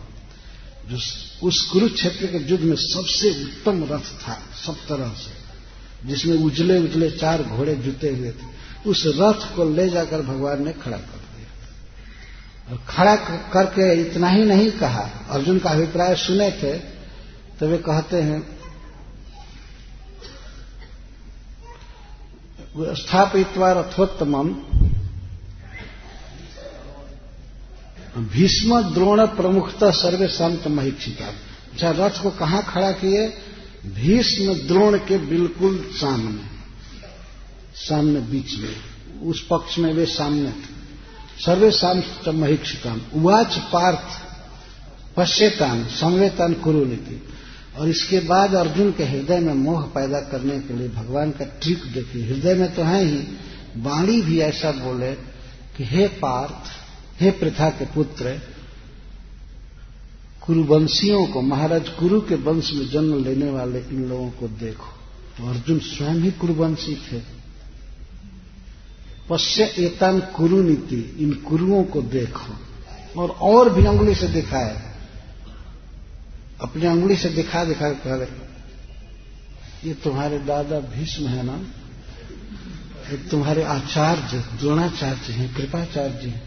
[0.86, 0.98] जो
[1.46, 5.32] उस कुरुक्षेत्र के युद्ध में सबसे उत्तम रथ था, सब तरह से,
[6.08, 8.46] जिसमें उजले उजले चार घोड़े जुते हुए थे,
[8.86, 13.16] उस रथ को ले जाकर भगवान ने खड़ा कर दिया। और खड़ा
[13.52, 16.78] करके इतना ही नहीं कहा। अर्जुन का अभिप्राय सुने थे
[17.60, 18.61] तो वे कहते हैं
[22.78, 24.43] स्थापित्वा रथोत्तम
[28.19, 31.27] भीष्म द्रोण प्रमुखता सर्वे संत महीक्षिता।
[31.73, 33.28] अच्छा रथ को कहाँ खड़ा किए?
[33.86, 36.43] भीष्म द्रोण के बिल्कुल सामने।
[37.74, 38.77] सामने बीच में।
[39.23, 40.53] उस पक्ष में वे सामने
[41.39, 44.07] सर्वे शांत महीक्षिताम। उवाच पार्थ
[45.16, 47.28] पश्चेतान संवेतान कुरु नीति
[47.78, 51.78] और इसके बाद अर्जुन के हृदय में मोह पैदा करने के लिए भगवान का ट्रिक
[51.78, 53.24] देखिए हृदय में तो है ही।
[53.77, 55.12] वाणी भी ऐसा बोले
[55.77, 56.70] कि, हे पार्थ,
[57.20, 58.40] हे प्रथा के पुत्र,
[60.47, 64.99] कुरुवंशियों को, महाराज कुरु के वंश में जन्म लेने वाले इन लोगों को देखो।
[65.39, 67.23] तो अर्जुन स्वयं ही कुरुवंशी थे।
[69.31, 72.55] पश्य एतान कुरु नीति इन कुरुओं को देखो।
[73.20, 74.91] और और भी अंगुली से दिखाए।
[76.62, 78.52] अपनी अंगुली से दिखा दिखा कह रहे
[79.89, 81.56] ये तुम्हारे दादा भीष्म है ना?
[83.10, 86.43] ये तुम्हारे आचार्य, द्रोणाचार्य हैं, कृपाचार्य हैं,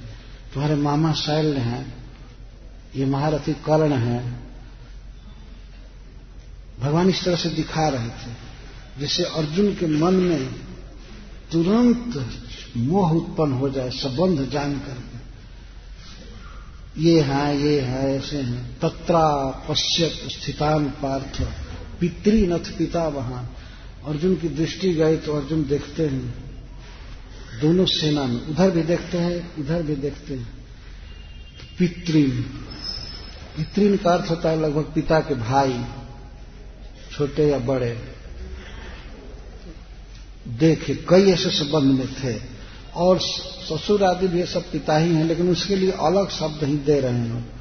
[0.53, 1.93] तुम्हारे मामा शैल्य हैं,
[2.95, 4.39] ये महारथी कर्ण है।
[6.79, 8.33] भगवान इस तरह से दिखा रहे थे,
[8.99, 10.45] जिससे अर्जुन के मन में
[11.51, 12.31] तुरंत
[12.77, 15.14] मोह उत्पन्न हो जाए, संबंध जानकर।
[16.97, 21.41] ये है ये है, ऐसे हैं। तत्रा पश्यत स्थितान पार्थ।
[21.99, 23.57] पितृनथ पिता वहाँ।
[24.07, 26.33] अर्जुन की दृष्टि गई तो अर्जुन देखते हैं।
[27.61, 30.45] दोनों सेना में। उधर भी देखते हैं, इधर भी देखते हैं।
[31.59, 32.29] तो पितृन।
[33.57, 35.85] पितृन का अर्थ होता है लगभग पिता के भाई।
[37.11, 38.15] छोटे या बड़े।
[40.47, 42.54] देखे, कई ऐसे संबंध में थे।
[42.95, 46.99] और ससुर आदि भी सब पिता ही हैं लेकिन उसके लिए अलग शब्द ही दे
[46.99, 47.55] रहे हैं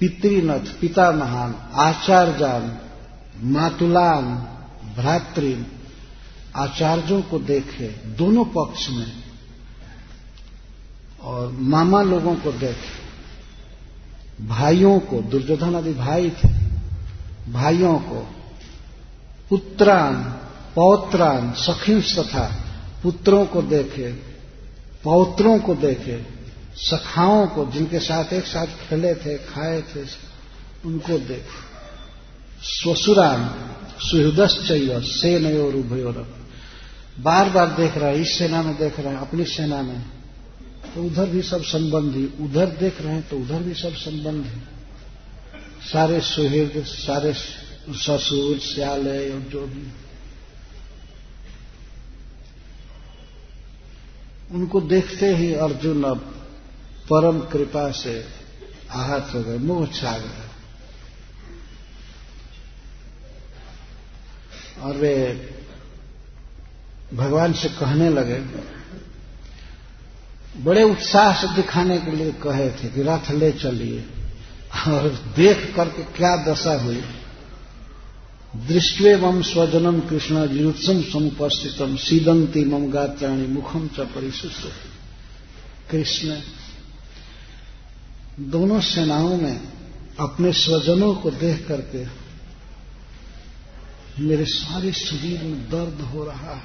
[0.00, 2.78] पितृनथ पिता महान आचार्यान,
[3.42, 4.24] मातुलान
[4.96, 5.56] भ्रातृ
[6.56, 9.12] आचार्यों को देखे, दोनों पक्ष में,
[11.20, 16.48] और मामा लोगों को देखे, भाइयों को, दुर्योधन आदि भाई थे,
[17.52, 18.28] भाइयों को,
[19.50, 20.14] पुत्रान,
[20.74, 22.64] पौत्रान सखिंस तथा
[23.02, 24.31] पुत्रों को देखे
[25.04, 26.26] पौत्रों को देखे,
[26.76, 30.04] सखाओं को, जिनके साथ एक साथ खेले थे, खाए थे,
[30.84, 31.72] उनको देखे।
[32.62, 33.50] स्वसुरान
[33.98, 36.34] सुहृदश्चय सेनयोर उभयोर
[37.20, 40.02] बार बार देख रहा है, इस सेना में देख रहे हैं, अपनी सेना में।
[40.94, 44.62] तो उधर भी सब संबंध संबंधी उधर देख रहे हैं तो उधर भी सब संबंधी
[45.92, 50.01] सारे सुहृद, सारे ससुर श्याले और जो भी।
[54.52, 56.18] उनको देखते ही अर्जुन अब
[57.10, 58.14] परम कृपा से
[58.90, 60.50] आहत हो गए, मुँह छा गए।
[64.82, 65.14] और वे
[67.14, 68.38] भगवान से कहने लगे,
[70.56, 74.04] बड़े उत्साह से दिखाने के लिए कहे थे कि रथ ले चलिए,
[74.88, 77.02] और देख करके क्या दशा हुई।
[78.56, 84.66] दृष्टवे मम स्वजनम कृष्ण युत्सम समुपस्थितम सीदंती मम गात्राणी मुखम च परिशुष्ट
[85.90, 86.36] कृष्ण,
[88.40, 89.60] दोनों सेनाओं में
[90.20, 92.04] अपने स्वजनों को देख करके
[94.22, 96.62] मेरे सारे शरीर में दर्द हो रहा है।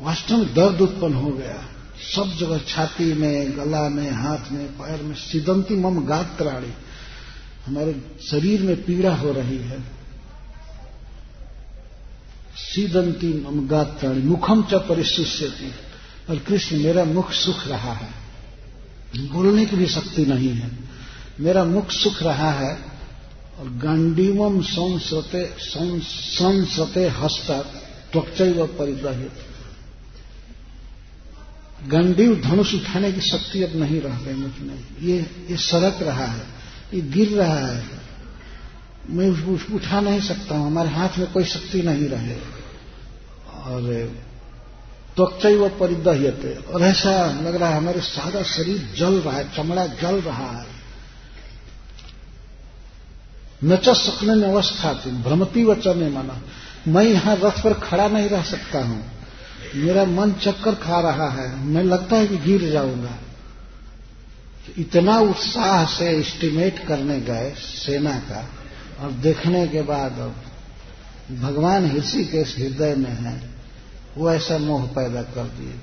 [0.00, 1.68] वास्तव में दर्द उत्पन्न हो गया।
[2.14, 6.72] सब जगह छाती में, गला में, हाथ में, पैर में सिदंती मम गात्राणी।
[7.66, 10.01] हमारे शरीर में पीड़ा हो रही है।
[12.56, 15.72] सीदंती मम मुखम च परिशिष्यती।
[16.30, 18.10] और कृष्ण, मेरा मुख सुख रहा है।
[19.16, 20.70] बोलने की भी शक्ति नहीं है।
[21.40, 22.74] मेरा मुख सुख रहा है
[23.58, 27.62] और गांडीवम संसते संसते हस्ता
[28.12, 29.32] त्वचय व परिदहित
[31.88, 35.18] गंडीव धनुष उठाने की शक्ति अब नहीं रह गई मुझमें। ये
[35.50, 36.46] ये सड़क रहा है,
[36.94, 38.01] ये गिर रहा है।
[39.10, 39.30] मैं
[39.74, 42.36] उठा नहीं सकता हूँ। हमारे हाथ में कोई शक्ति नहीं रहे।
[43.62, 44.14] और
[45.16, 49.86] त्वचय व परिदह्यते। और ऐसा लग रहा है हमारे सारा शरीर जल रहा है, चमड़ा
[49.86, 50.66] जल रहा है।
[53.64, 56.42] न च सकने में अवस्था थी, भ्रमती व चने माना।
[56.88, 59.04] मैं यहाँ रथ पर खड़ा नहीं रह सकता हूँ।
[59.74, 63.18] मेरा मन चक्कर खा रहा है। मैं लगता है कि गिर जाऊँगा।
[64.78, 68.50] इतना उत्साह से एस्टिमेट करने गए सेना का।
[69.02, 70.34] और देखने के बाद अब
[71.40, 73.40] भगवान ऋषि के हृदय में है,
[74.18, 75.74] वो ऐसा मोह पैदा कर दिए।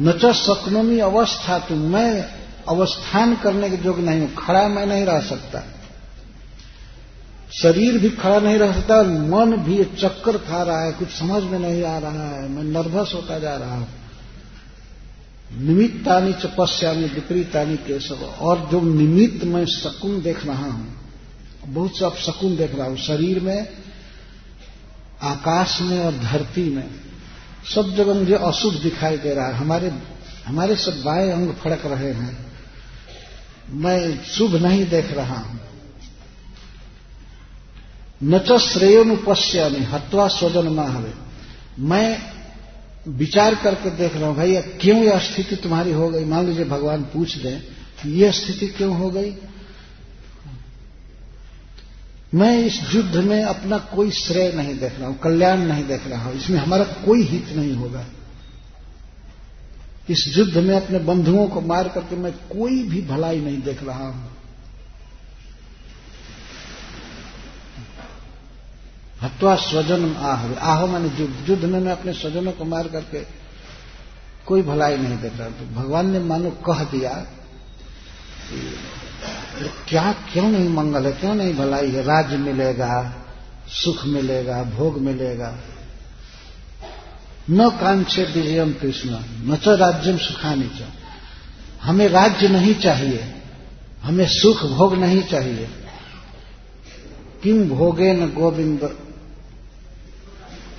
[0.00, 2.24] न च सकनोमी अवस्था तो मैं
[2.68, 5.62] अवस्थान करने के योग्य नहीं हूँ, खड़ा मैं नहीं रह सकता।
[7.52, 11.58] शरीर भी खड़ा नहीं रह सकता, मन भी चक्कर खा रहा है, कुछ समझ में
[11.58, 13.88] नहीं आ रहा है, मैं नर्वस होता जा रहा हूँ।
[15.58, 21.01] निमित्तानी च पश्यामी विपरीतानी के सब और जो निमित्त मैं शकुन देख रहा हूँ
[21.66, 23.68] बहुत से शकुन देख रहा हूँ, शरीर में,
[25.22, 26.90] आकाश में और धरती में।
[27.74, 29.92] सब जगह मुझे अशुभ दिखाई दे रहा है। हमारे
[30.46, 32.46] हमारे सब बाएँ अंग फड़क रहे हैं।
[33.70, 35.60] मैं शुभ नहीं देख रहा हूँ।
[38.24, 41.12] न च श्रेयोनुपश्यामी हत्वा स्वजन माहवे
[41.78, 42.22] मैं
[43.08, 46.24] विचार करके देख रहा हूँ, भैया, क्यों यह स्थिति तुम्हारी हो गई?
[46.24, 47.62] मान लीजिए भगवान पूछ दें,
[48.06, 49.30] यह स्थिति क्यों हो गई?
[52.34, 56.24] मैं इस युद्ध में अपना कोई श्रेय नहीं देख रहा हूँ, कल्याण नहीं देख रहा
[56.24, 58.04] हूँ, इसमें हमारा कोई हित नहीं होगा।
[60.10, 64.06] इस युद्ध में अपने बंधुओं को मार करके मैं कोई भी भलाई नहीं देख रहा
[64.06, 64.30] हूँ।
[69.22, 71.08] हत्वा स्वजन आह आहो मैंने
[71.48, 73.20] युद्ध। में मैं अपने स्वजनों को मार करके
[74.46, 77.10] कोई भलाई नहीं देख रहा तो भगवान ने मानो कह दिया
[79.60, 81.12] क्या, क्यों नहीं मंगल है?
[81.12, 82.02] क्यों नहीं भलाई है?
[82.02, 83.14] राज्य मिलेगा,
[83.68, 85.58] सुख मिलेगा, भोग मिलेगा।
[87.50, 89.10] न कांक्षे विजयम कृष्ण,
[89.50, 90.82] न च राज्यम सुखानी च।
[91.82, 93.34] हमें राज्य नहीं चाहिए,
[94.02, 95.68] हमें सुख भोग नहीं चाहिए।
[97.42, 98.80] किम भोगे न गोविंद?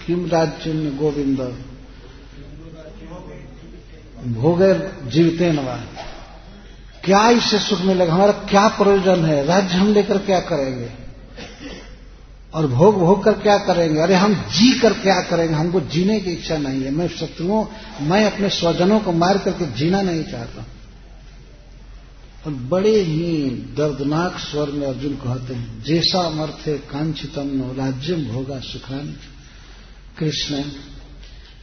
[0.07, 1.65] किम राज्य न गोविंद?
[4.33, 4.73] भोगे
[5.09, 5.79] जीवते नवा
[7.03, 8.13] क्या इससे सुख मिलेगा?
[8.13, 9.45] हमारा क्या प्रयोजन है?
[9.45, 10.89] राज्य हम लेकर क्या करेंगे?
[12.53, 13.99] और भोग भोग कर क्या करेंगे?
[13.99, 15.53] अरे हम जी कर क्या करेंगे?
[15.53, 17.65] हमको जीने की इच्छा नहीं है। मैं शत्रुओं,
[18.01, 20.65] मैं अपने स्वजनों को मार करके जीना नहीं चाहता।
[22.45, 28.59] और बड़े ही दर्दनाक स्वर में अर्जुन कहते हैं, जैसा अमर्थे कांक्षितम नो, राज्यम भोगा
[28.59, 29.15] सुखान
[30.19, 30.63] कृष्ण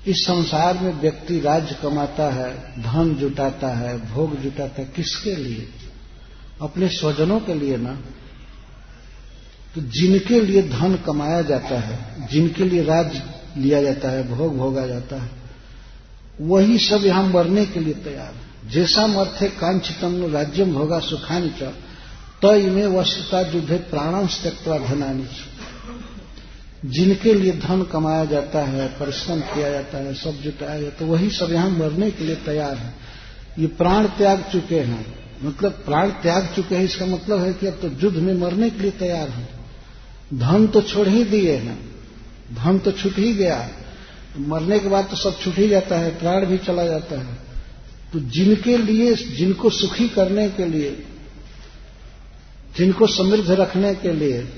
[0.06, 5.68] इस संसार में व्यक्ति राज्य कमाता है, धन जुटाता है, भोग जुटाता है, किसके लिए?
[6.60, 7.94] अपने स्वजनों के लिए ना।
[9.74, 13.22] तो जिनके लिए धन कमाया जाता है, जिनके लिए राज
[13.56, 15.30] लिया जाता है, भोग भोगा जाता है,
[16.40, 21.62] वही सब यहाँ मरने के लिए तैयार है। जैसा मर्थे कांचितम राज्यम भोगा सुखानी च
[22.42, 25.24] तय में वस्तुता युद्ध प्राणांश त्यक्वा धनानी
[26.84, 31.30] जिनके लिए धन कमाया जाता है, परिश्रम किया जाता है, सब जुटाया जाता है वही
[31.30, 32.94] सब यहाँ मरने के लिए तैयार है।
[33.58, 37.72] ये प्राण त्याग चुके हैं। मतलब प्राण त्याग चुके हैं, इसका मतलब है कि अब
[37.72, 39.48] तो युद्ध में मरने के लिए तैयार हैं।
[40.34, 41.90] धन तो छोड़ ही दिए हैं।
[42.54, 43.70] धन तो छूट ही गया।
[44.38, 47.34] मरने के बाद तो सब छूट ही जाता है, प्राण भी चला जाता है।
[48.12, 51.06] तो जिनके लिए, जिनको सुखी करने के लिए,
[52.78, 54.48] जिनको समृद्ध रखने के लिए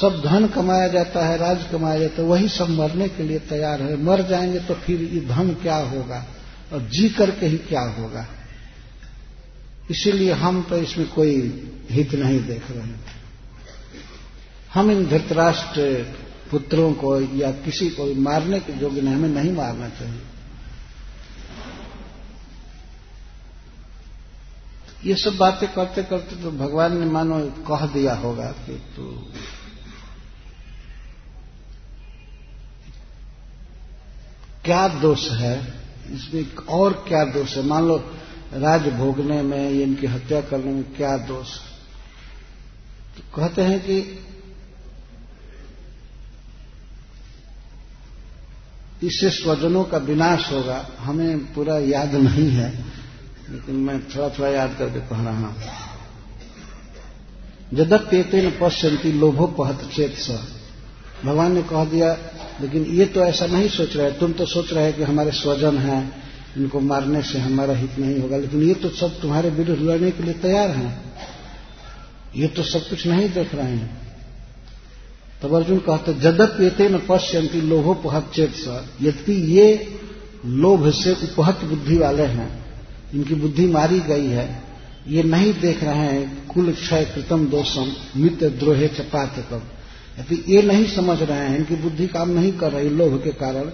[0.00, 3.82] सब धन कमाया जाता है, राज कमाया जाता है, वही सब मरने के लिए तैयार
[3.82, 6.26] है। मर जाएँगे तो फिर ये धन क्या होगा
[6.72, 8.26] और जी करके ही क्या होगा?
[9.90, 11.34] इसीलिए हम तो इसमें कोई
[11.90, 13.00] हित नहीं देख रहे हैं।
[14.74, 16.14] हम इन धृतराष्ट्र
[16.50, 20.20] पुत्रों को या किसी को मारने के योग्य नहीं, हमें नहीं मारना चाहिए।
[25.04, 29.32] ये सब बातें करते करते तो भगवान ने मानो कह दिया होगा कि तो
[34.64, 35.74] क्या दोष है?
[36.12, 37.62] इसमें और क्या दोष है?
[37.62, 37.96] मान लो,
[38.52, 41.48] राज भोगने में, या इनकी हत्या करने में क्या दोष?
[43.16, 44.18] तो कहते हैं कि
[49.06, 52.84] इससे स्वजनों का विनाश होगा। हमें पूरा याद नहीं है,
[53.50, 55.56] लेकिन मैं थोड़ा थोड़ा याद करके कह रहा हूँ।
[57.74, 60.30] जदप्येते न पश्यंती लोभो पहत चेत स
[61.24, 62.16] भगवान ने कह दिया,
[62.60, 66.22] लेकिन ये तो ऐसा नहीं सोच रहे, तुम तो सोच रहे कि हमारे स्वजन हैं,
[66.56, 70.22] इनको मारने से हमारा हित नहीं होगा, लेकिन ये तो सब तुम्हारे विरुद्ध लड़ने के
[70.22, 71.12] लिए तैयार हैं।
[72.36, 74.00] ये तो सब कुछ नहीं देख रहे हैं।
[75.42, 79.98] तब अर्जुन कहते जदप ये न पश्यंती लोभोपहत चेत स। यद्यपि ये
[80.46, 82.50] लोभ से उपहत बुद्धि वाले हैं,
[83.14, 84.62] इनकी बुद्धि मारी गई है,
[85.08, 89.62] ये नहीं देख रहे हैं, कुल क्षय कृतम दोषम मित्र द्रोहे चपात कब
[90.18, 93.64] यदि ये नहीं समझ रहे हैं इनकी बुद्धि काम नहीं कर रही लोभ के कारण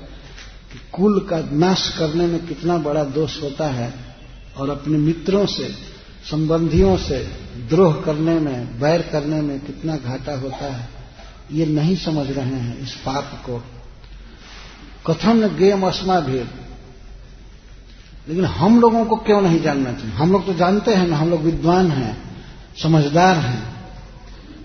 [0.73, 3.94] कि कुल का नाश करने में कितना बड़ा दोष होता है
[4.56, 5.74] और अपने मित्रों से,
[6.31, 7.19] संबंधियों से,
[7.69, 10.89] द्रोह करने में, बैर करने में कितना घाटा होता है,
[11.52, 13.65] ये नहीं समझ रहे हैं इस पाप को।
[15.06, 16.48] कथन गेम अस्मा भेद
[18.28, 20.12] लेकिन हम लोगों को क्यों नहीं जानना चाहिए?
[20.12, 22.23] हम लोग तो जानते हैं ना, हम लोग विद्वान हैं,
[22.82, 23.78] समझदार हैं।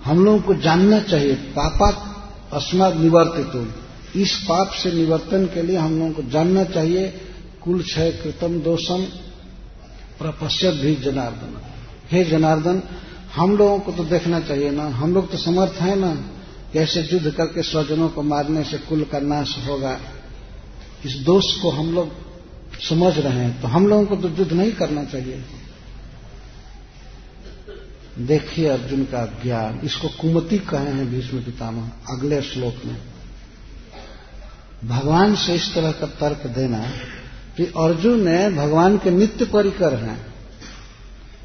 [0.05, 1.89] हम लोगों को जानना चाहिए, पापा
[2.53, 7.07] अस्मा निवर्तित इस पाप से निवर्तन के लिए हम लोगों को जानना चाहिए,
[7.61, 9.03] कुल क्षय कृतम दोषम
[10.19, 11.55] प्रपश्यत भी जनार्दन।
[12.11, 12.81] हे जनार्दन,
[13.35, 16.13] हम लोगों को तो देखना चाहिए ना, हम लोग तो समर्थ हैं ना
[16.73, 19.97] कैसे युद्ध करके स्वजनों को मारने से कुल का नाश होगा।
[21.05, 22.11] इस दोष को हम लोग
[22.81, 25.43] समझ रहे हैं तो हम लोगों को तो युद्ध नहीं करना चाहिए।
[28.19, 32.97] देखिए अर्जुन का ज्ञान। इसको कुमति कहे हैं भीष्म पितामह, अगले श्लोक में।
[34.85, 36.79] भगवान से इस तरह का तर्क देना
[37.57, 40.33] कि अर्जुन ने भगवान के नित्य परिकर हैं,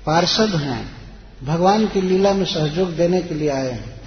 [0.06, 0.90] पार्षद हैं,
[1.44, 4.00] भगवान की लीला में सहयोग देने के लिए आए हैं।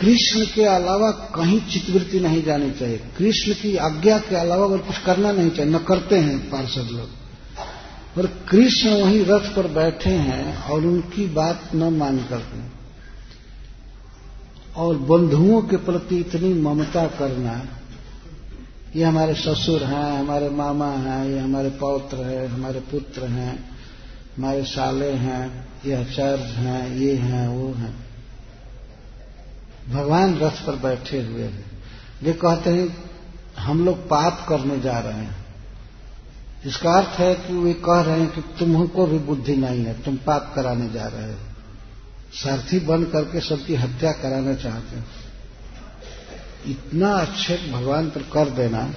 [0.00, 4.98] कृष्ण के अलावा कहीं चितवृत्ति नहीं जानी चाहिए। कृष्ण की आज्ञा के अलावा अगर कुछ
[4.98, 7.25] करना नहीं चाहिए। न करते हैं पार्षद लोग।
[8.18, 12.76] और कृष्ण वहीं रथ पर बैठे हैं और उनकी बात न मान करते।
[14.76, 17.66] और बंधुओं के प्रति इतनी ममता करना,
[18.96, 23.70] ये हमारे ससुर हैं, हमारे मामा हैं, ये हमारे पौत्र हैं, हमारे पुत्र हैं,
[24.36, 28.06] हमारे साले हैं, ये आचार्य हैं, ये हैं, वो हैं।
[29.90, 31.64] भगवान रथ पर बैठे हुए हैं।
[32.22, 33.10] वे कहते हैं,
[33.58, 35.45] हम लोग पाप करने जा रहे हैं।
[36.64, 40.16] इसका अर्थ है कि वे कह रहे हैं कि तुमको भी बुद्धि नहीं है, तुम
[40.16, 41.38] पाप कराने जा रहे हो।
[42.32, 45.06] सारथी बन करके सबकी हत्या कराना चाहते हैं।
[46.66, 48.94] इतना अच्छे भगवान पर कर देना,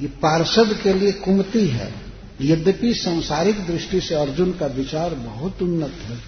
[0.00, 1.94] ये पार्षद के लिए कुमति है।
[2.40, 6.18] यद्यपि सांसारिक दृष्टि से अर्जुन का विचार बहुत उन्नत है।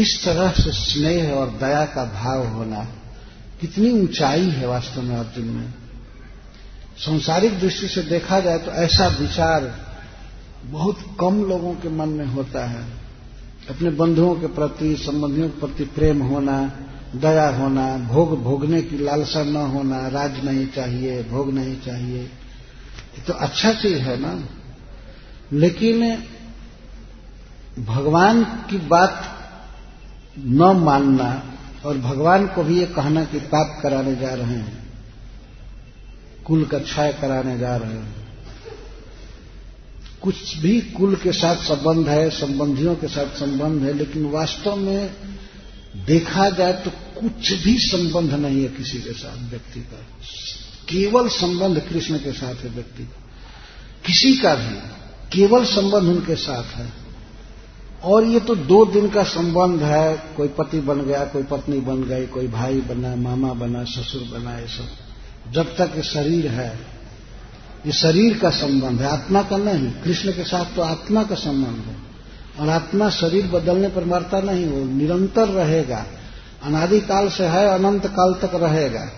[0.00, 2.88] इस तरह से स्नेह और दया का भाव होना
[3.60, 5.74] कितनी ऊंचाई है वास्तव में अर्जुन में।
[6.98, 9.72] संसारिक दृष्टि से देखा जाए तो ऐसा विचार
[10.64, 12.82] बहुत कम लोगों के मन में होता है।
[13.70, 16.58] अपने बंधुओं के प्रति, संबंधियों के प्रति प्रेम होना,
[17.16, 23.22] दया होना, भोग भोगने की लालसा न होना, राज नहीं चाहिए, भोग नहीं चाहिए, ये
[23.26, 24.38] तो अच्छा चीज़ है ना।
[25.52, 26.02] लेकिन
[27.84, 29.22] भगवान की बात
[30.38, 31.30] न मानना
[31.86, 34.77] और भगवान को भी ये कहना कि पाप कराने जा रहे हैं।
[36.48, 38.28] कुल का क्षय कराने जा रहे हैं।
[40.22, 45.10] कुछ भी कुल के साथ संबंध है, संबंधियों के साथ संबंध है, लेकिन वास्तव में
[46.06, 50.06] देखा जाए तो कुछ भी संबंध नहीं है किसी के साथ व्यक्ति का।
[50.88, 53.22] केवल संबंध कृष्ण के साथ है व्यक्ति का।
[54.06, 54.76] किसी का भी,
[55.32, 56.92] केवल संबंध उनके साथ है।
[58.04, 62.02] और ये तो दो दिन का संबंध है, कोई पति बन गया, कोई पत्नी बन
[62.02, 65.07] गई, कोई भाई बना, मामा बना, ससुर बना, ये सब।
[65.52, 66.78] जब तक ये शरीर है,
[67.86, 71.84] ये शरीर का संबंध है, आत्मा का नहीं, कृष्ण के साथ तो आत्मा का संबंध
[71.84, 72.08] है।
[72.60, 76.06] और आत्मा शरीर बदलने पर मरता नहीं, वो निरंतर रहेगा,
[76.62, 79.10] अनादिकाल से है, अनंत काल तक रहेगा।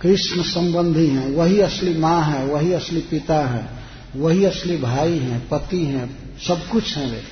[0.00, 3.68] कृष्ण संबंधी है, वही असली माँ है, वही असली पिता है,
[4.16, 7.22] वही असली भाई हैं, पति हैं, सब कुछ हैं वे,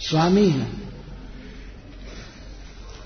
[0.00, 0.88] स्वामी हैं।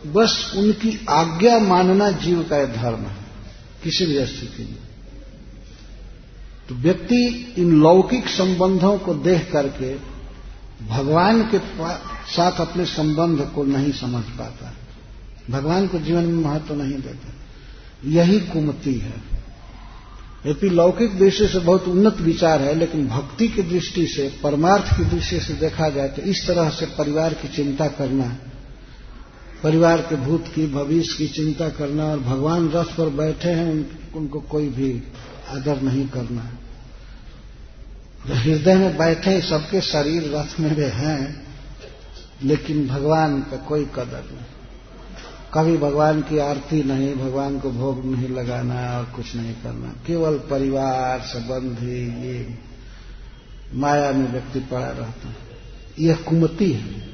[0.07, 3.22] बस उनकी आज्ञा मानना जीव का धर्म है।
[3.85, 4.93] किसी भी स्थिति में
[6.69, 9.95] तो व्यक्ति इन लौकिक संबंधों को देख करके
[10.87, 11.59] भगवान के
[12.33, 14.75] साथ अपने संबंध को नहीं समझ पाता।
[15.51, 17.33] भगवान को जीवन में महत्व तो नहीं देता।
[18.05, 19.15] यही कुमति है।
[20.47, 25.05] यदि लौकिक दृष्टि से बहुत उन्नत विचार है, लेकिन भक्ति की दृष्टि से, परमार्थ की
[25.05, 28.37] दृष्टि से देखा जाए तो इस तरह से परिवार की चिंता करना
[29.63, 33.87] परिवार के भूत की भविष्य की चिंता करना और भगवान रथ पर बैठे हैं उन,
[34.15, 35.03] उनको कोई भी
[35.49, 36.49] आदर नहीं करना
[38.27, 41.47] जो हृदय में बैठे सबके शरीर रथ में वे हैं
[42.43, 44.45] लेकिन भगवान का कोई कदर नहीं।
[45.55, 50.39] कभी भगवान की आरती नहीं भगवान को भोग नहीं लगाना और कुछ नहीं करना। केवल
[50.39, 52.59] परिवार संबंधी ये
[53.75, 55.37] माया में व्यक्ति पड़ा रहता है।
[56.01, 57.12] यह कुमति है।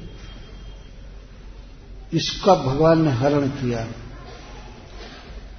[2.13, 3.87] इसका भगवान ने हरण किया।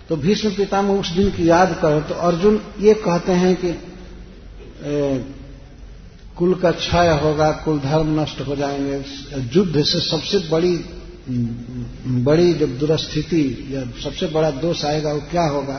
[0.08, 5.24] तो भीष्म पितामह उस दिन की याद करें तो अर्जुन ये कहते हैं कि ए,
[6.36, 8.96] कुल का क्षय होगा कुल धर्म नष्ट हो जाएँगे।
[9.54, 10.76] युद्ध से सबसे बड़ी
[12.24, 15.78] बड़ी जब दुरस्थिति या सबसे बड़ा दोष आएगा वो क्या होगा?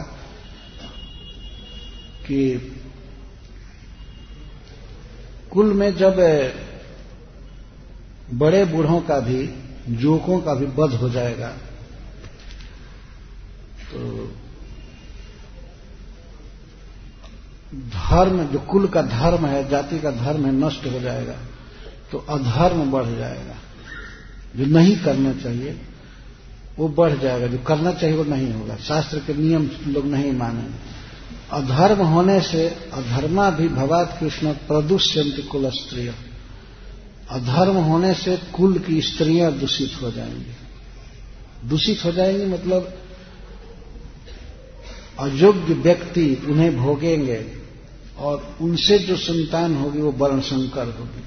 [2.27, 2.39] कि
[5.51, 6.17] कुल में जब
[8.33, 9.43] बड़े बूढ़ों का भी
[9.89, 11.47] युवकों का भी वध हो जाएगा।
[13.91, 14.33] तो
[17.73, 21.35] धर्म, जो कुल का धर्म है, जाति का धर्म है, नष्ट हो जाएगा
[22.11, 23.55] तो अधर्म बढ़ जाएगा।
[24.55, 25.81] जो नहीं करना चाहिए,
[26.79, 30.99] वो बढ़ जाएगा। जो करना चाहिए, वो नहीं होगा। शास्त्र के नियम लोग नहीं मानेंगे
[31.51, 36.13] अधर्म होने से अधर्मा भी भवात कृष्ण प्रदुष्यंत कुल स्त्रिय
[37.31, 42.93] अधर्म होने से कुल की स्त्रियाँ दूषित हो जाएँगी। दूषित हो जाएँगी मतलब
[45.19, 47.45] अयोग्य व्यक्ति उन्हें भोगेंगे
[48.17, 51.23] और उनसे जो संतान होगी वो वर्ण संकर होगी।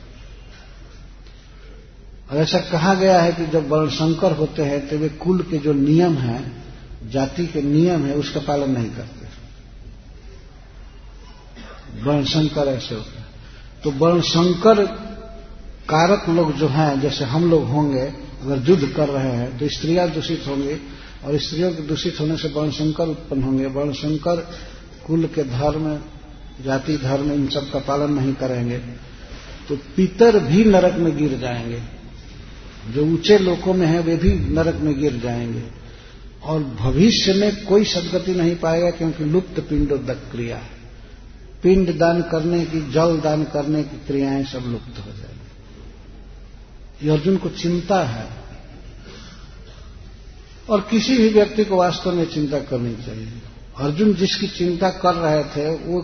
[2.31, 5.59] और ऐसा कहा गया है कि जब वर्ण संकर होते हैं तो वे कुल के
[5.59, 6.65] जो नियम हैं,
[7.11, 9.27] जाति के नियम है, उसका पालन नहीं करते।
[12.03, 13.27] वर्ण संकर ऐसे होते हैं।
[13.85, 15.04] तो वर्ण संकर
[15.89, 18.03] कारक लोग जो हैं, जैसे हम लोग होंगे,
[18.43, 20.77] अगर युद्ध कर रहे हैं तो स्त्रियाँ दूषित होंगी,
[21.25, 24.41] और स्त्रियों के दूषित होने से वर्ण संकर उत्पन्न होंगे। वर्ण संकर
[25.07, 25.87] कुल के धर्म,
[26.65, 28.79] जाति धर्म, इन सब का पालन नहीं करेंगे
[29.69, 31.81] तो पितर भी नरक में गिर जाएँगे।
[32.93, 35.63] जो ऊँचे लोकों में है, वे भी नरक में गिर जाएँगे।
[36.45, 40.61] और भविष्य में कोई सदगति नहीं पाएगा, क्योंकि लुप्त पिंडोदक क्रिया
[41.63, 45.34] पिंड दान करने की, जल दान करने की क्रियाएँ सब लुप्त हो जाएँगी।
[47.03, 48.29] ये अर्जुन को चिंता है।
[50.71, 53.33] और किसी भी व्यक्ति को वास्तव में चिंता करनी चाहिए।
[53.77, 56.03] अर्जुन जिसकी चिंता कर रहे थे, वो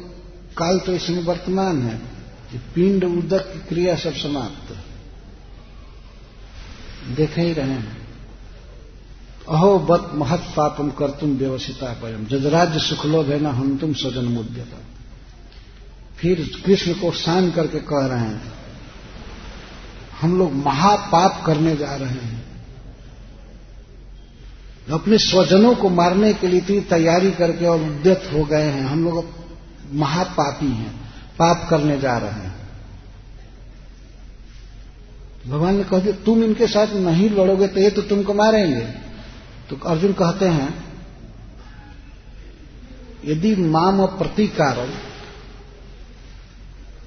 [0.56, 2.20] काल तो इसमें वर्तमान है।
[2.52, 4.78] कि पिंड उदक की क्रिया सब समाप्त
[7.16, 8.08] देख ही रहे हैं।
[9.48, 14.24] अहो बत महत पापम कर तुम व्यवसिता पयम जजराज्य सुखलोभ है ना हम तुम स्वजन
[14.24, 14.78] मुद्यता।
[16.16, 18.59] फिर कृष्ण को शान करके कह रहे हैं
[20.20, 22.38] हम लोग महापाप करने जा रहे हैं।
[24.92, 29.04] अपने स्वजनों को मारने के लिए इतनी तैयारी करके और उद्यत हो गए हैं। हम
[29.04, 29.28] लोग
[29.92, 30.92] महापापी हैं,
[31.38, 32.58] पाप करने जा रहे हैं।
[35.46, 38.80] भगवान ने कह दिया तुम इनके साथ नहीं लड़ोगे तो ये तो तुमको मारेंगे।
[39.70, 40.68] तो अर्जुन कहते हैं,
[43.24, 44.78] यदि माम प्रतिकार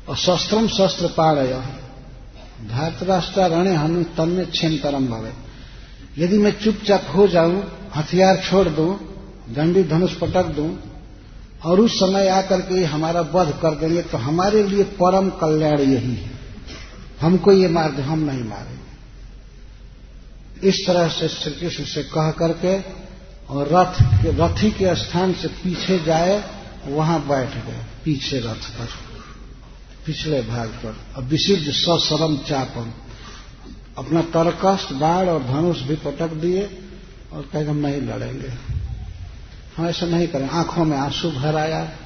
[0.10, 1.54] और शस्त्रम शस्त्र पाड़य
[2.70, 5.32] धातराष्ट्र रणे हम तन्ने छेन तरम भवे।
[6.18, 7.64] यदि मैं चुपचाप हो जाऊँ,
[7.96, 8.92] हथियार छोड़ दूँ,
[9.50, 10.80] दंडी धनुष पटक दूँ,
[11.66, 16.16] और उस समय आकर के हमारा वध कर देंगे तो हमारे लिए परम कल्याण यही
[16.16, 16.32] है।
[17.22, 18.84] हमको ये मार दे हम नहीं मारेंगे।
[20.68, 22.78] इस तरह से श्री कृष्ण से कह करके
[23.50, 26.44] और रथ के, रथी के स्थान से पीछे जाए,
[26.88, 28.88] वहाँ बैठ गए, पीछे रथ पर।
[30.06, 32.92] पिछले भाग पर। और विशुद्ध सशरम चापम।
[33.98, 36.82] अपना तरकष्ट बाढ़ और धनुष भी पटक दिए
[37.34, 38.54] और कहे हम नहीं लड़ेंगे।
[39.78, 41.98] हम ऐसा नहीं करें। आँखों में आँसू भर आया।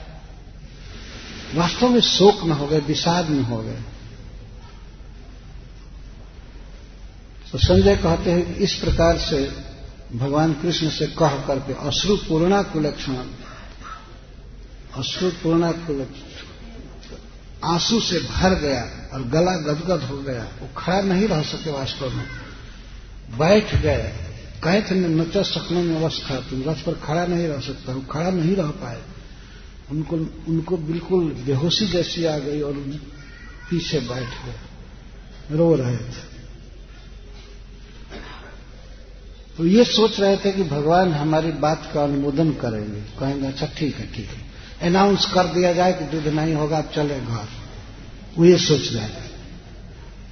[1.55, 3.79] वास्तव में शोक न हो गए, विषाद न हो गए।
[7.51, 9.51] तो संजय कहते हैं कि इस प्रकार से
[10.15, 13.15] भगवान कृष्ण से कह करके अश्रु पूर्णा कुलक्षण
[14.95, 16.26] अश्रु पूर्णा कुलक्षण
[17.67, 22.13] आँसू से भर गया और गला गदगद हो गया, वो खड़ा नहीं रह सके वास्तव
[22.13, 22.25] में।
[23.37, 24.13] बैठ गए।
[24.63, 28.29] कहे थे नच सकने में अवस्था तुम रथ पर खड़ा नहीं रह सकता वो खड़ा
[28.29, 29.01] नहीं रह पाए।
[29.91, 30.15] उनको
[30.47, 32.73] उनको बिल्कुल बेहोशी जैसी आ गई और
[33.69, 36.37] पीछे बैठ गए। रो रहे थे।
[39.57, 43.95] तो ये सोच रहे थे कि भगवान हमारी बात का अनुमोदन करेंगे। कहेंगे अच्छा ठीक
[43.95, 44.46] है ठीक है।
[44.81, 47.47] अनाउंस कर दिया जाए कि युद्ध नहीं होगा आप चले घर।
[48.37, 49.27] वो ये सोच रहे थे।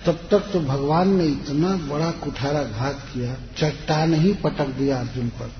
[0.06, 5.30] तब तक तो भगवान ने इतना बड़ा कुठारा घात किया चट्टान ही पटक दिया अर्जुन
[5.30, 5.52] पर।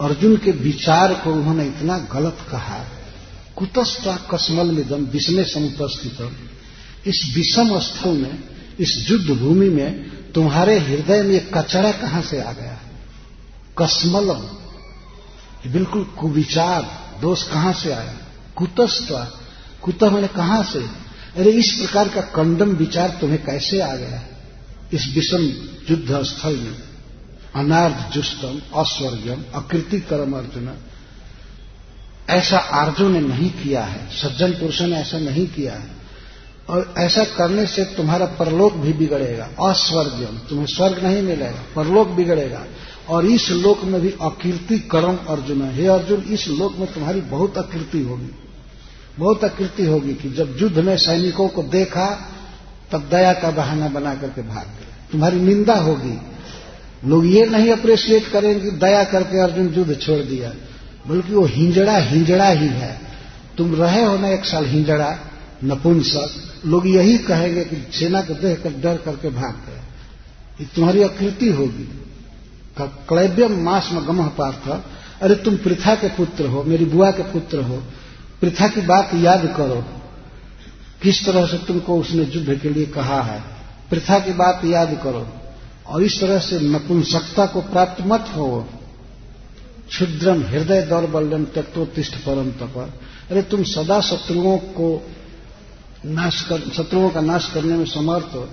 [0.00, 2.84] अर्जुन के विचार को उन्होंने इतना गलत कहा।
[3.56, 6.30] कुतस्ता कसमल निदम विषमे समुपस्थितम
[7.06, 8.44] इस विषम स्थल में,
[8.80, 12.80] इस युद्ध भूमि में तुम्हारे हृदय में कचरा कहाँ से आ गया?
[13.78, 14.40] कसमलम।
[15.72, 18.14] बिल्कुल कुविचार। दोष कहाँ से आया?
[18.56, 19.30] कुतस्त्वा
[19.82, 20.78] कुत मैंने कहाँ से?
[21.36, 24.22] अरे इस प्रकार का कंडम विचार तुम्हें कैसे आ गया?
[24.92, 25.42] इस विषम
[25.90, 26.78] युद्ध स्थल में
[27.54, 30.76] अनार्थ जुष्टम अस्वर्गम अकृति कर्म अर्जुन।
[32.28, 35.96] ऐसा अर्जुन ने नहीं किया है। सज्जन पुरुषों ने ऐसा नहीं किया है।
[36.68, 42.64] और ऐसा करने से तुम्हारा परलोक भी बिगड़ेगा। अस्वर्गम, तुम्हें स्वर्ग नहीं मिलेगा, परलोक बिगड़ेगा।
[43.08, 47.20] और इस लोक में भी अकीर्ति कर्म अर्जुन है। हे अर्जुन, इस लोक में तुम्हारी
[47.20, 48.30] बहुत अकीर्ति होगी।
[49.18, 52.32] बहुत अकृति होगी कि जब युद्ध में सैनिकों को देखा,
[52.92, 56.18] तब दया का बहाना बना करके भाग गए। तुम्हारी निंदा होगी।
[57.08, 60.52] लोग ये नहीं अप्रिशिएट करेंगे कि दया करके अर्जुन युद्ध छोड़ दिया,
[61.06, 63.00] बल्कि वो हिंजड़ा हिंजड़ा ही है।
[63.58, 65.18] तुम रहे हो ना एक साल हिंजड़ा,
[65.64, 71.48] नपुंसक। लोग यही कहेंगे कि सेना को देख कर डर करके भाग गए। तुम्हारी अकृति
[71.48, 72.02] होगी।
[72.80, 74.84] क्लैब्यम मास में गमह पार्थ।
[75.22, 77.82] अरे तुम पृथा के पुत्र हो, मेरी बुआ के पुत्र हो,
[78.40, 79.84] पृथा की बात याद करो।
[81.02, 83.44] किस तरह से तुमको उसने युद्ध के लिए कहा है,
[83.90, 85.28] पृथा की बात याद करो।
[85.86, 88.68] और इस तरह से नपुंसकता को प्राप्त मत हो।
[89.88, 92.92] क्षुद्रम हृदय दौर दौर्बल्यम तत्वोत्तिष्ठ परम तप।
[93.30, 95.10] अरे तुम सदा शत्रुओं को
[96.04, 98.48] नाश कर, शत्रुओं का नाश करने में समर्थ हो।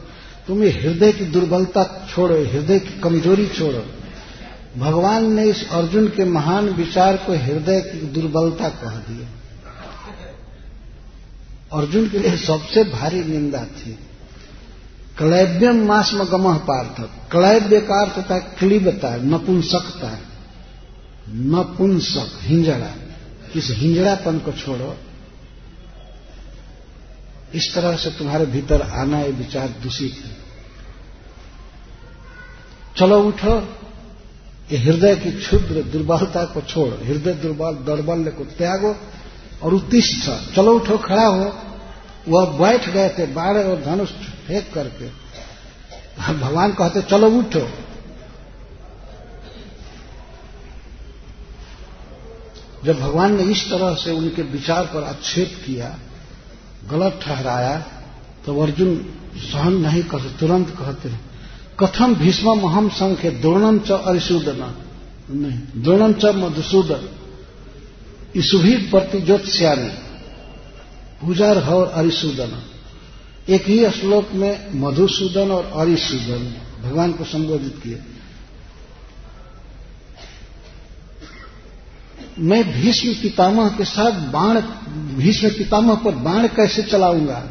[0.47, 3.85] तुम ये हृदय की दुर्बलता छोड़ो हृदय की कमज़ोरी छोड़ो।
[4.77, 9.27] भगवान ने इस अर्जुन के महान विचार को हृदय की दुर्बलता कह दिया
[11.79, 13.99] अर्जुन के लिए सबसे भारी निंदा थी।
[15.17, 17.01] क्लैब्यम मास में गमह पार्थ।
[17.31, 20.19] क्लैब्य का अर्थ है क्लिबता नपुंसकता
[21.29, 22.91] नपुंसक, हिंजड़ा।
[23.55, 24.97] इस हिंजड़ापन को छोड़ो।
[27.53, 30.31] इस तरह से तुम्हारे भीतर आना ये विचार दूषित है।
[32.97, 33.82] चलो उठो।
[34.72, 38.95] हृदय की क्षुद्र दुर्बलता को छोड़, हृदय दुर्बल, दौर्बल्य को त्यागो
[39.64, 41.53] और उत्तिष्ठ चलो उठो, खड़ा हो।
[42.27, 44.10] वह बैठ गए थे बाढ़ और धनुष
[44.48, 45.07] फेंक करके।
[46.34, 47.68] भगवान कहते, चलो उठो।
[52.85, 55.99] जब भगवान ने इस तरह से उनके विचार पर आक्षेप किया,
[56.90, 57.77] गलत ठहराया
[58.45, 58.95] तो अर्जुन
[59.35, 61.32] सहन नहीं कर, तुरंत कहते हैं
[61.79, 64.63] कथम भीष्म हम संख्य द्रोणम च अरिसूदन
[65.31, 67.09] नहीं द्रोणम च मधुसूदन।
[68.35, 69.89] इसुभी प्रतिज्योत्स्यामी
[71.21, 72.51] पूजार और अरिसूदन
[73.49, 76.43] एक ही श्लोक में मधुसूदन और अरिसूदन
[76.83, 78.01] भगवान को संबोधित किए।
[82.39, 84.59] मैं भीष्म पितामह के साथ बाण,
[85.17, 87.43] भीष्म पितामह पर बाण कैसे चलाऊँगा?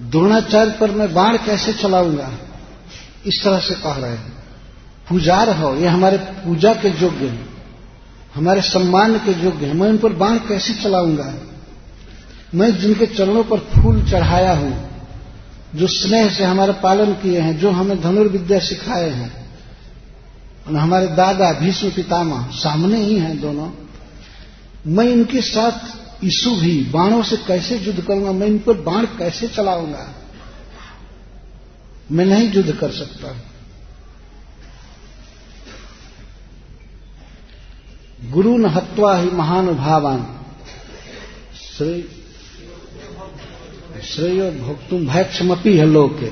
[0.00, 2.32] द्रोणाचार्य पर मैं बाण कैसे चलाऊँगा?
[3.26, 4.32] इस तरह से कह रहे हैं।
[5.08, 7.54] पुजार हो, ये हमारे पूजा के योग्य हैं।
[8.34, 11.34] हमारे सम्मान के योग्य हैं। मैं उन पर बाण कैसे चलाऊँगा?
[12.54, 14.88] मैं जिनके चरणों पर फूल चढ़ाया हूँ,
[15.74, 19.48] जो स्नेह से हमारा पालन किए हैं, जो हमें धनुर्विद्या सिखाए हैं,
[20.68, 23.70] और हमारे दादा भीष्म पितामह सामने ही हैं दोनों,
[24.86, 28.32] मैं इनके साथ यीशु भी बाणों से कैसे युद्ध करूँगा?
[28.32, 30.14] मैं इन पर बाण कैसे चलाऊँगा?
[32.12, 33.34] मैं नहीं युद्ध कर सकता।
[38.30, 40.26] गुरु न हत्वा ही महानुभावान।
[41.56, 42.02] श्री
[44.04, 46.30] श्रेय भोक्तुम भैक्षमपी है लोके।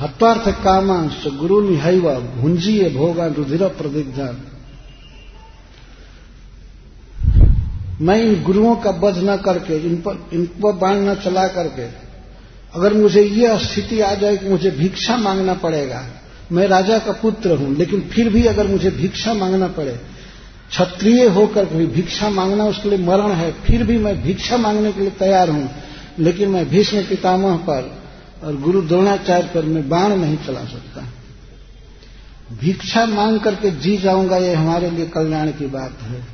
[0.00, 4.34] हत्वार्थ कामांश गुरु निहैव भुंजीय भोगा रुधिर प्रदिग्धा
[8.00, 9.96] मैं इन गुरुओं का वध न करके इन
[10.46, 11.86] पर बाण न चला करके
[12.76, 16.04] अगर मुझे यह स्थिति आ जाए कि मुझे भिक्षा मांगना पड़ेगा,
[16.52, 19.92] मैं राजा का पुत्र हूँ, लेकिन फिर भी अगर मुझे भिक्षा मांगना पड़े,
[20.70, 25.00] क्षत्रिय होकर भी भिक्षा मांगना उसके लिए मरण है, फिर भी मैं भिक्षा मांगने के
[25.00, 25.68] लिए तैयार हूँ,
[26.18, 27.90] लेकिन मैं भीष्म पितामह पर
[28.44, 31.08] और गुरु द्रोणाचार्य पर मैं बाण नहीं चला सकता।
[32.60, 36.24] भिक्षा मांग करके जी जाऊँगा, ये हमारे लिए कल्याण की बात है।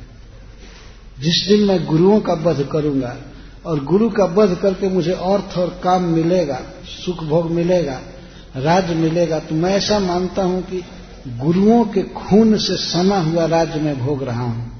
[1.19, 3.17] जिस दिन मैं गुरुओं का वध करूँगा
[3.65, 6.59] और गुरु का वध करके मुझे अर्थ और काम मिलेगा,
[7.05, 7.99] सुख भोग मिलेगा,
[8.55, 10.83] राज मिलेगा तो मैं ऐसा मानता हूँ कि
[11.27, 14.71] गुरुओं के खून से सना हुआ राज्य में भोग रहा हूँ।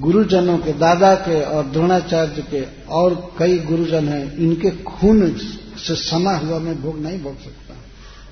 [0.00, 5.32] गुरुजनों के, दादा के और द्रोणाचार्य के और कई गुरुजन हैं, इनके खून
[5.78, 7.74] से सना हुआ मैं भोग नहीं भोग सकता।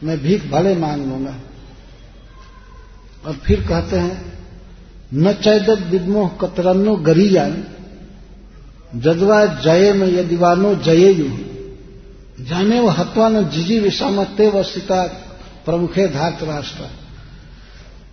[0.04, 1.34] मैं भीख भले मांग लूँगा।
[3.26, 4.32] और फिर कहते हैं,
[5.14, 7.46] न चैदत विद्मोह कतरन्नो गरिया
[8.96, 11.28] जदवा जये में यदिवानो जयेयु
[12.44, 15.02] जाने वो हत्वा न जिजी विषामते व सीता
[15.64, 16.88] प्रमुखे धात राष्ट्र।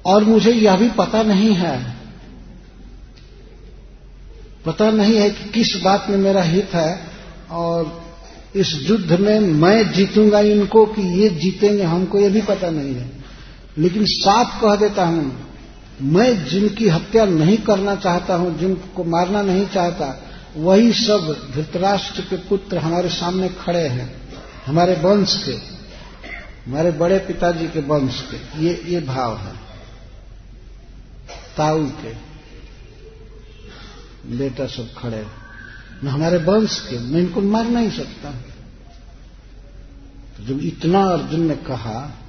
[0.05, 1.77] और मुझे यह भी पता नहीं है,
[4.65, 6.99] पता नहीं है कि किस बात में मेरा हित है
[7.51, 8.01] और
[8.55, 13.09] इस युद्ध में मैं जीतूँगा इनको कि ये जीतेंगे, हमको ये भी पता नहीं है।
[13.77, 15.31] लेकिन साफ़ कह देता हूँ,
[16.01, 20.05] मैं जिनकी हत्या नहीं करना चाहता हूँ, जिनको मारना नहीं चाहता
[20.57, 24.09] वही सब धृतराष्ट्र के पुत्र हमारे सामने खड़े हैं,
[24.65, 25.53] हमारे वंश के,
[26.65, 29.55] हमारे बड़े पिताजी के वंश के, ये ये भाव है।
[31.57, 32.13] ताऊ के
[34.37, 35.25] बेटा सब खड़े
[36.03, 38.31] न हमारे वंश के, मैं इनको मार नहीं सकता।
[40.37, 42.19] तो जब इतना अर्जुन ने कहा,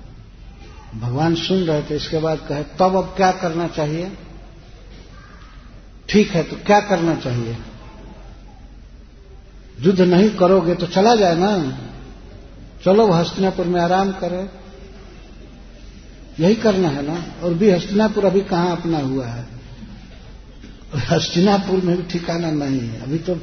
[0.94, 4.12] भगवान सुन रहे थे, इसके बाद कहे, तब अब क्या करना चाहिए?
[6.08, 7.56] ठीक है तो क्या करना चाहिए?
[9.80, 11.78] युद्ध नहीं करोगे तो चला जाए ना।
[12.84, 14.48] चलो हस्तिनापुर में आराम करें।
[16.40, 19.46] यही करना है ना। और भी हस्तिनापुर अभी कहाँ अपना हुआ है?
[21.10, 23.34] हस्तिनापुर में भी ठिकाना नहीं है। अभी तो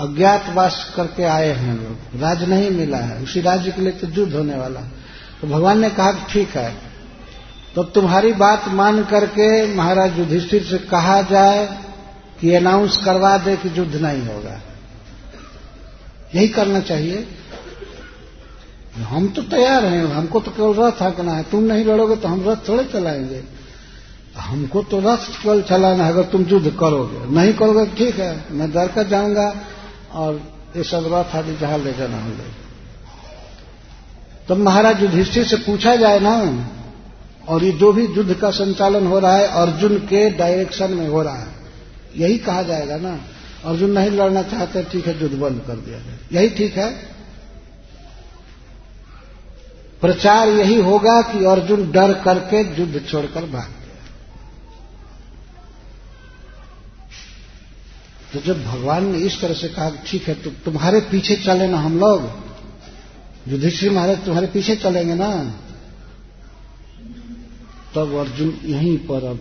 [0.00, 4.34] अज्ञातवास करके आए हैं लोग। राज्य नहीं मिला है। उसी राज्य के लिए तो युद्ध
[4.34, 4.80] होने वाला।
[5.40, 6.74] तो भगवान ने कहा कि ठीक है।
[7.74, 11.78] तो तुम्हारी बात मान करके महाराज युधिष्ठिर से कहा जाए
[12.40, 14.60] कि अनाउंस करवा दे कि युद्ध नहीं होगा।
[16.34, 17.26] यही करना चाहिए।
[19.04, 22.48] हम तो तैयार हैं, हमको तो केवल रथ हाँकना है। तुम नहीं लड़ोगे तो हम
[22.48, 23.42] रथ थोड़े चलाएँगे।
[24.38, 28.70] हमको तो रथ केवल चलाना है, अगर तुम युद्ध करोगे। नहीं करोगे ठीक है, मैं
[28.72, 29.52] दरकर जाऊँगा
[30.14, 30.40] और
[30.76, 32.50] ये सब रथ आदि जहाँ ले जाना हो जाए
[34.48, 36.34] तब तो महाराज युधिष्ठिर से पूछा जाए ना,
[37.48, 41.22] और ये जो भी युद्ध का संचालन हो रहा है, अर्जुन के डायरेक्शन में हो
[41.22, 41.56] रहा है।
[42.16, 43.18] यही कहा जाएगा ना।
[43.64, 46.90] अर्जुन नहीं लड़ना चाहते, ठीक है, युद्ध बंद कर दिया जाए। यही ठीक है।
[50.00, 54.04] प्रचार यही होगा कि अर्जुन डर करके युद्ध छोड़कर भाग गया।
[58.32, 61.78] तो जब भगवान ने इस तरह से कहा ठीक है तो तुम्हारे पीछे चले ना
[61.78, 62.30] हम लोग।
[63.48, 65.30] युधिष्ठिर महाराज तुम्हारे पीछे चलेंगे ना।
[67.94, 69.38] तब अर्जुन यहीं पर अब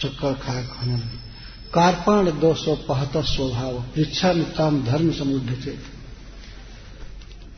[0.00, 1.23] चक्कर खाने लगे।
[1.74, 5.72] कार्पण सौ पहत्तर स्वभाव पृच्छा काम धर्म समुद्ध थे।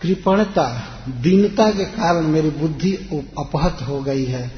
[0.02, 0.66] कृपणता,
[1.08, 2.92] दीनता के कारण मेरी बुद्धि
[3.38, 4.50] अपहत हो गई है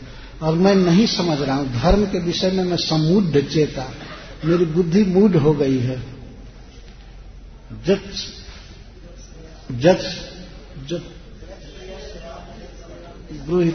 [0.42, 3.86] और मैं नहीं समझ रहा हूँ। धर्म के विषय में मैं समुद्ध चेता,
[4.44, 6.02] मेरी बुद्धि मूड हो गई है।
[7.84, 8.00] जब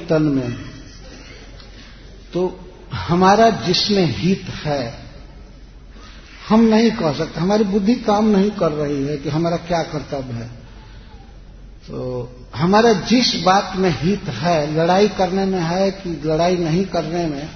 [0.10, 0.52] तन में
[2.34, 2.60] तो
[2.94, 5.03] हमारा जिसमें हित है
[6.50, 10.34] हम नहीं कह सकते। हमारी बुद्धि काम नहीं कर रही है कि हमारा क्या कर्तव्य
[10.34, 10.48] है।
[11.88, 17.26] तो हमारा जिस बात में हित है, लड़ाई करने में है कि लड़ाई नहीं करने
[17.26, 17.50] में,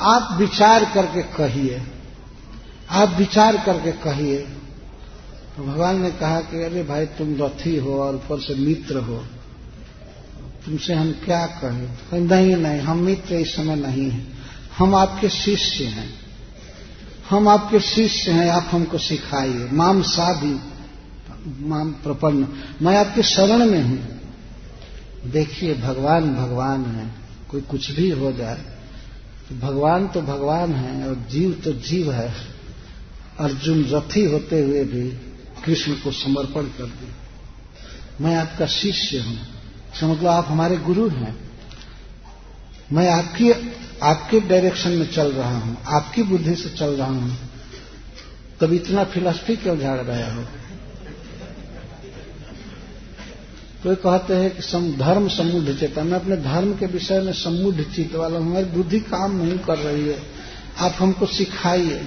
[0.00, 1.82] आप विचार करके कहिए।
[2.90, 4.38] आप विचार करके कहिए।
[5.56, 9.24] तो भगवान ने कहा कि अरे भाई, तुम रथी हो और ऊपर से मित्र हो।
[10.66, 12.18] तुमसे हम क्या कहें?
[12.20, 14.38] नहीं नहीं, हम मित्र इस समय नहीं हैं।
[14.78, 16.17] हम आपके शिष्य हैं।
[17.30, 20.58] हम आपके शिष्य हैं, आप हमको सिखाइए। माम साधी,
[21.66, 22.48] माम प्रपन्न।
[22.82, 27.06] मैं आपके शरण में हूँ। देखिए, भगवान भगवान है।
[27.50, 28.64] कोई कुछ भी हो जाए
[29.48, 32.32] तो भगवान तो भगवान है और जीव तो जीव है।
[33.40, 35.08] अर्जुन रथी होते हुए भी
[35.64, 37.08] कृष्ण को समर्पण कर दी
[38.20, 39.38] मैं आपका शिष्य हूँ।
[40.00, 41.47] समझ लो, आप हमारे गुरु हैं।
[42.92, 43.50] मैं आपकी
[44.02, 47.36] आपके डायरेक्शन में चल रहा हूँ आपकी बुद्धि से चल रहा हूँ।
[48.60, 50.44] तब इतना फिलॉसफी क्यों झाड़ रहा हो?
[53.84, 57.84] तो कहते हैं कि सम, धर्म समुद्ध चेता। मैं अपने धर्म के विषय में समुद्ध
[57.84, 60.18] चित्त वाला हूँ हमारी बुद्धि काम नहीं कर रही है।
[60.78, 62.00] आप हमको सिखाइए।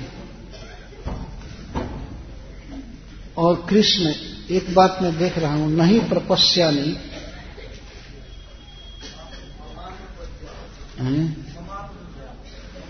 [3.37, 4.13] और कृष्ण
[4.51, 6.95] एक बात मैं देख रहा हूँ नहीं प्रपस्या नहीं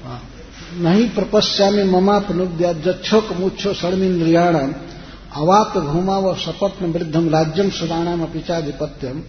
[0.03, 0.21] हाँ।
[0.81, 4.73] नहीं प्रपस्या में ममापनुद्या जच्छोक मुच्छो सर्मिन्द्रियाणम
[5.35, 9.21] अवाप घूमा व सपत्न वृद्धम राज्यम सुदानाम अपिचाधिपत्यम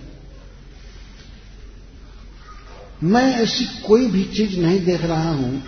[3.05, 5.63] मैं ऐसी कोई भी चीज़ नहीं देख रहा हूँ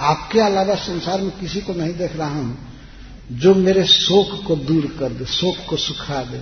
[0.00, 2.56] आपके अलावा संसार में किसी को नहीं देख रहा हूँ,
[3.32, 6.40] जो मेरे शोक को दूर कर दे, शोक को सुखा दे।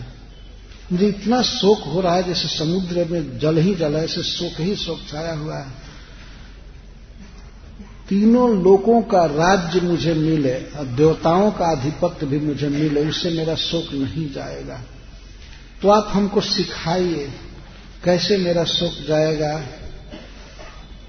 [0.92, 4.74] मुझे इतना शोक हो रहा है जैसे समुद्र में जल ही जल ऐसे शोक ही
[4.76, 5.72] शोक छाया हुआ है।
[8.10, 13.54] तीनों लोगों का राज्य मुझे मिले और देवताओं का आधिपत्य भी मुझे मिले, उससे मेरा
[13.54, 14.82] शोक नहीं जाएगा।
[15.82, 17.32] तो आप हमको सिखाइए
[18.04, 19.66] कैसे मेरा शोक जाएगा।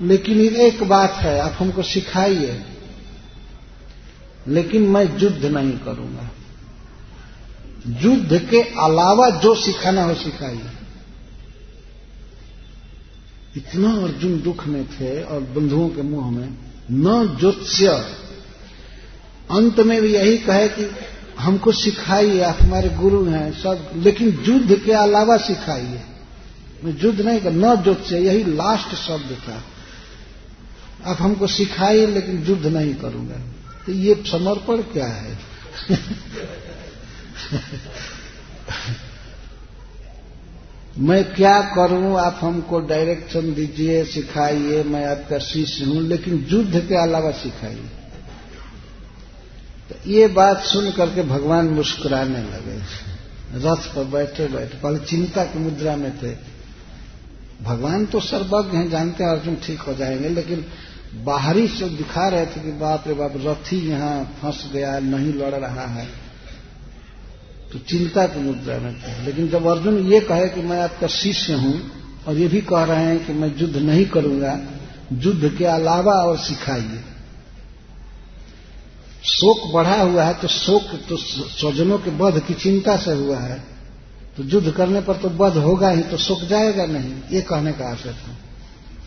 [0.01, 2.63] लेकिन एक बात है, आप हमको सिखाइए।
[4.47, 6.31] लेकिन मैं युद्ध नहीं करूँगा।
[8.01, 10.69] युद्ध के अलावा जो सिखाना हो सिखाइए।
[13.57, 18.05] इतना अर्जुन दुख में थे और बंधुओं के मुँह में न ज्योत्स्य
[19.51, 20.91] अंत में भी यही कहे कि
[21.39, 26.01] हमको सिखाइए, आप हमारे गुरु हैं, सब, लेकिन युद्ध के अलावा सिखाइए।
[26.83, 29.63] मैं युद्ध नहीं कर न ज्योत्स्य यही लास्ट शब्द था।
[31.11, 33.35] आप हमको सिखाइए, लेकिन युद्ध नहीं करूँगा।
[33.85, 35.39] तो ये समर्पण क्या है?
[40.97, 42.19] मैं क्या करूँ?
[42.19, 47.89] आप हमको डायरेक्शन दीजिए, सिखाइए, मैं आपका शिष्य हूँ, लेकिन युद्ध के अलावा सिखाइए।
[49.89, 53.11] तो ये बात सुन करके भगवान मुस्कुराने लगे।
[53.55, 56.35] रथ पर बैठे बैठे, पहले चिंता की मुद्रा में थे।
[57.63, 60.65] भगवान तो सर्वज्ञ हैं, जानते हैं अर्जुन ठीक हो जाएँगे, लेकिन
[61.23, 65.55] बाहरी से दिखा रहे थे कि बाप रे बाप, रथ यहाँ फंस गया, नहीं लड़
[65.55, 66.20] रहा है।
[67.73, 71.53] तो चिंता की मुद्रा में थे लेकिन जब अर्जुन ये कहे कि मैं आपका शिष्य
[71.55, 71.75] हूँ
[72.27, 74.59] और ये भी कह रहे हैं कि मैं युद्ध नहीं करूँगा,
[75.15, 77.03] युद्ध के अलावा और सिखाइए।
[79.27, 83.57] शोक बढ़ा हुआ है तो शोक तो स्वजनों के बध की चिंता से हुआ है।
[84.37, 87.89] तो युद्ध करने पर तो वध होगा ही तो शोक जाएगा नहीं, ये कहने का
[87.91, 88.35] आशय था।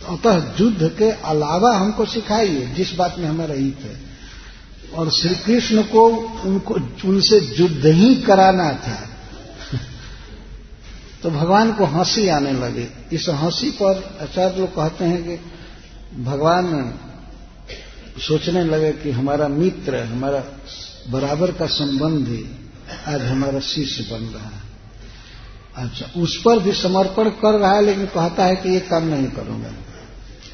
[0.01, 4.04] तो अतः युद्ध के अलावा हमको सिखाइए, जिस बात में हमें रही थे
[4.95, 6.09] और श्री कृष्ण को
[6.45, 6.75] उनको,
[7.09, 9.09] उनसे युद्ध ही कराना था।
[11.23, 15.37] तो भगवान को हँसी आने लगी। इस हँसी पर आचार्य लोग कहते हैं कि
[16.23, 16.95] भगवान
[18.29, 20.45] सोचने लगे कि हमारा मित्र, हमारा
[21.11, 22.71] बराबर का संबंधी
[23.09, 24.65] आज हमारा शिष्य बन रहा है।
[25.77, 29.27] अच्छा उस पर भी समर्पण कर रहा है, लेकिन कहता है कि ये काम नहीं
[29.27, 29.71] करूँगा।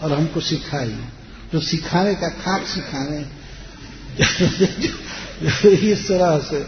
[0.02, 1.04] और हमको सिखाइए।
[1.52, 3.39] तो सिखाने का खाक सिखाने
[5.90, 6.60] इस तरह से।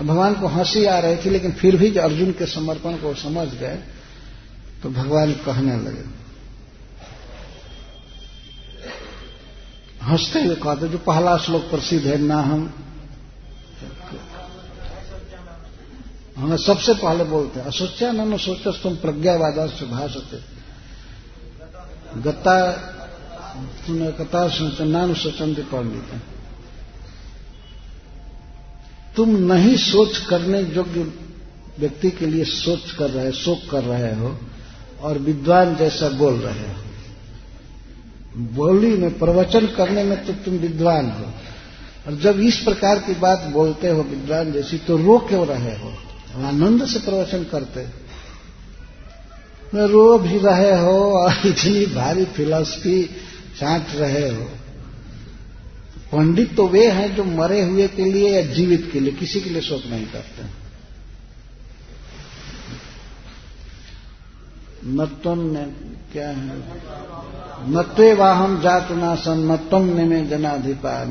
[0.00, 3.78] भगवान को हँसी आ रही थी, लेकिन फिर भी अर्जुन के समर्पण को समझ गए
[4.82, 6.04] तो भगवान कहने लगे,
[10.02, 12.72] हँसते हुए कहते, जो पहला श्लोक प्रसिद्ध है, ना हम
[16.36, 20.38] हमें सबसे पहले बोलते हैं, असोच्या न सोचा तुम प्रज्ञावादा से भाषते
[22.20, 22.54] गत्ता
[23.90, 26.20] कथा नानु स्वचंद पंडित
[29.16, 31.12] तुम नहीं सोच करने योग्य
[31.78, 34.38] व्यक्ति के लिए सोच कर रहे, शोक कर रहे हो
[35.00, 36.74] और विद्वान जैसा बोल रहे हो।
[38.36, 41.32] बोली में प्रवचन करने में तो तुम विद्वान हो।
[42.06, 45.92] और जब इस प्रकार की बात बोलते हो विद्वान जैसी तो रो क्यों रहे हो।
[46.46, 47.80] आनंद से प्रवचन करते।
[49.86, 53.10] रो भी रहे हो, और इतनी भारी फिलॉसफी
[53.60, 54.44] चाट रहे हो,
[56.12, 59.50] पंडित तो वे हैं जो मरे हुए के लिए या जीवित के लिए, किसी के
[59.50, 60.44] लिए शोक नहीं करते।
[64.86, 65.64] नत्वम ने
[66.12, 66.56] क्या है?
[67.70, 71.04] नत्वे वाहम जात नासन नत्वम ने में जनाधिपा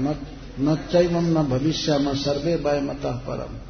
[0.60, 3.69] न चैवम न भविष्य न सर्वे वय मत परम।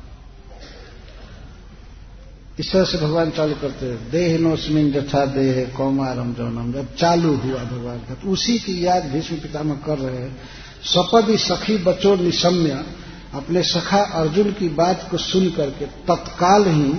[2.59, 7.29] इस तरह से भगवान चालू करते हैं। देह नोस्मिन जथा देह कौमारम जौनम। जब चालू
[7.29, 10.37] हुआ भगवान का। तो उसी की याद भीष्म पितामह कर रहे हैं।
[10.83, 12.85] सपदी सखी बचो निशम्य।
[13.33, 16.93] अपने सखा अर्जुन की बात को सुन करके तत्काल ही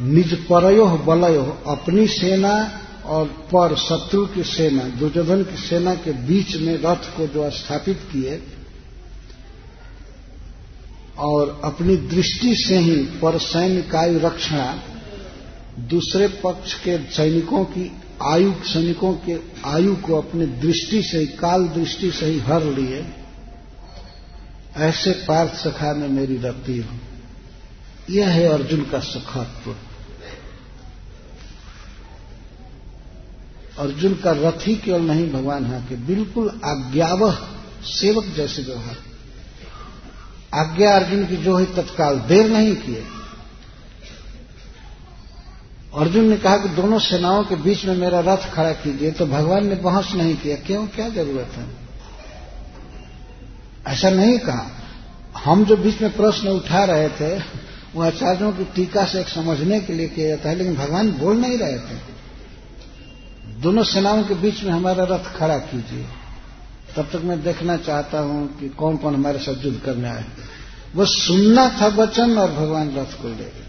[0.00, 6.56] निज परयो बलयो अपनी सेना और पर शत्रु की सेना, दुर्योधन की सेना के बीच
[6.56, 8.42] में रथ को जो स्थापित किए
[11.20, 14.82] और अपनी दृष्टि से ही पर सैन्य कायु रक्षणा
[15.78, 17.92] दूसरे पक्ष के सैनिकों की
[18.22, 23.06] आयु, सैनिकों के आयु को अपनी दृष्टि से ही, काल दृष्टि से ही हर लिए,
[24.76, 26.96] ऐसे पार्थ सखा में मेरी रति हो।
[28.12, 29.74] यह है अर्जुन का सखात्व।
[33.78, 37.38] अर्जुन का रथ ही केवल नहीं, भगवान है कि बिल्कुल आज्ञावह
[37.82, 39.09] सेवक जैसे व्यवहार
[40.54, 43.04] आज्ञा अर्जुन की जो है तत्काल देर नहीं किए
[45.96, 49.66] अर्जुन ने कहा कि दोनों सेनाओं के बीच में मेरा रथ खड़ा कीजिए तो भगवान
[49.66, 50.86] ने बहस नहीं किया। क्यों?
[50.86, 51.66] क्या ज़रूरत है?
[53.86, 54.66] ऐसा नहीं कहा।
[55.44, 57.38] हम जो बीच में प्रश्न उठा रहे थे,
[57.94, 61.36] वो आचार्यों की टीका से एक समझने के लिए किया जाता है, लेकिन भगवान बोल
[61.36, 61.98] नहीं रहे थे।
[63.60, 66.06] दोनों सेनाओं के बीच में हमारा रथ खड़ा कीजिए।
[66.96, 70.24] तब तक मैं देखना चाहता हूँ कि कौन कौन हमारे साथ युद्ध करने आए
[70.94, 73.68] वो सुनना था वचन और भगवान रथ को ले गए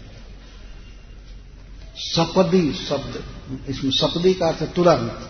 [1.96, 3.22] सपदी शब्द,
[3.68, 5.28] इसमें सपदी का अर्थ तुरंत।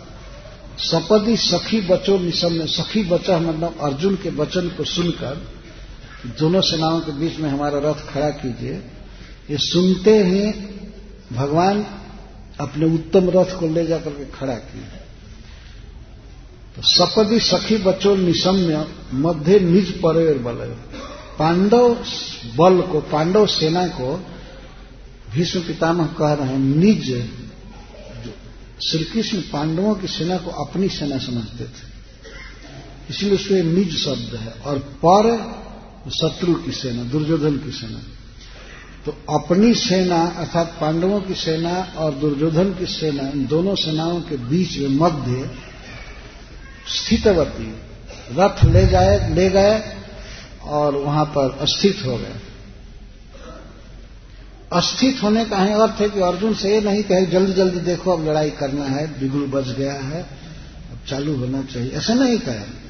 [0.81, 5.35] सपदी सखी बचो निशम में सखी बचा मतलब अर्जुन के वचन को सुनकर,
[6.39, 8.81] दोनों सेनाओं के बीच में हमारा रथ खड़ा कीजिए।
[9.49, 10.51] ये सुनते ही
[11.33, 11.85] भगवान
[12.59, 15.02] अपने उत्तम रथ को ले जाकर के खड़ा किए
[16.77, 20.75] सपदी सखी बचो निशम्य, मध्य निज परेर बल
[21.39, 21.93] पांडव
[22.55, 24.25] बल को, पांडव सेना को
[25.33, 27.29] भीष्म पितामह कह रहे हैं, निज
[28.83, 31.91] श्री कृष्ण पांडवों की सेना को अपनी सेना समझते थे।
[33.09, 35.53] इसलिए उसमें निज शब्द है, और पर
[36.09, 37.99] शत्रु की सेना, दुर्योधन की सेना।
[39.05, 44.37] तो अपनी सेना अर्थात पांडवों की सेना और दुर्योधन की सेना, इन दोनों सेनाओं के
[44.37, 45.49] बीच में मध्य
[46.87, 47.75] स्थितवती
[48.31, 49.83] रथ ले जाए, ले गए
[50.63, 52.35] और वहाँ पर स्थित हो गए।
[54.73, 58.11] अस्थित होने का है अर्थ है कि अर्जुन से ये नहीं कहे, जल्दी जल्दी देखो,
[58.11, 60.21] अब लड़ाई करना है, बिगुल बच गया है,
[60.91, 62.83] अब चालू होना चाहिए। ऐसा नहीं कहे।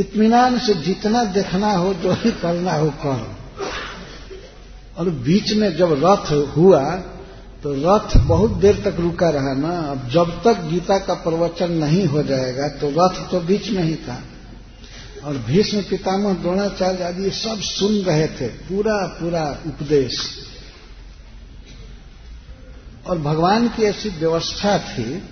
[0.00, 3.36] इतमान से जितना देखना हो, जो ही करना हो, करो।
[4.98, 7.02] और बीच में जब रथ हुआ
[7.64, 12.04] तो रथ बहुत देर तक रुका रहा ना। अब जब तक गीता का प्रवचन नहीं
[12.06, 14.20] हो जाएगा तो रथ तो बीच में ही था।
[15.24, 20.20] और भीष्म पितामह, द्रोणाचार्य आदि सब सुन रहे थे। पूरा पूरा उपदेश।
[23.06, 25.22] और भगवान की ऐसी व्यवस्था थी,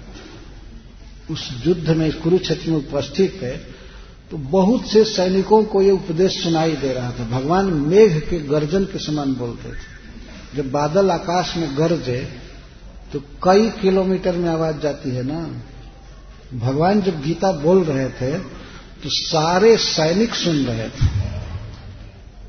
[1.30, 3.56] उस युद्ध में कुरुक्षेत्र में उपस्थित है
[4.30, 8.84] तो बहुत से सैनिकों को ये उपदेश सुनाई दे रहा था। भगवान मेघ के गर्जन
[8.84, 9.91] के समान बोलते थे।
[10.54, 12.20] जब बादल आकाश में गरजे
[13.12, 15.40] तो कई किलोमीटर में आवाज़ जाती है ना।
[16.58, 18.38] भगवान जब गीता बोल रहे थे
[19.02, 21.06] तो सारे सैनिक सुन रहे थे।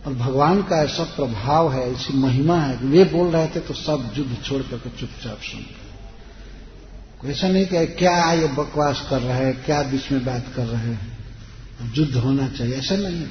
[0.06, 4.12] और भगवान का ऐसा प्रभाव है, ऐसी महिमा है वे बोल रहे थे तो सब
[4.18, 9.64] युद्ध छोड़ करके चुपचाप सुन रहे। ऐसा नहीं कि क्या ये बकवास कर रहे हैं,
[9.64, 13.26] क्या बीच में बात कर रहे हैं। युद्ध होना चाहिए, ऐसा नहीं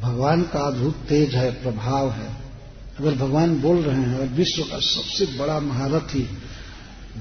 [0.00, 2.45] भगवान का अद्भुत तेज है, प्रभाव है।
[2.98, 6.28] अगर भगवान बोल रहे हैं और विश्व का सबसे बड़ा महारथी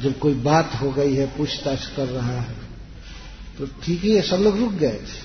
[0.01, 2.55] जब कोई बात हो गई है, पूछताछ कर रहा है
[3.57, 5.23] तो ठीक ही है, सब लोग रुक गए थे।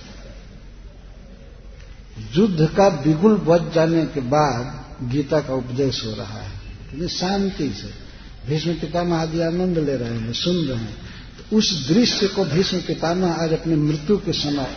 [2.34, 7.90] युद्ध का बिगुल बच जाने के बाद गीता का उपदेश हो रहा है। शांति से
[8.46, 10.94] भीष्म पितामह आदि आनंद ले रहे हैं, सुन रहे हैं।
[11.38, 14.76] तो उस दृश्य को भीष्म पितामह आज अपनी मृत्यु के समय,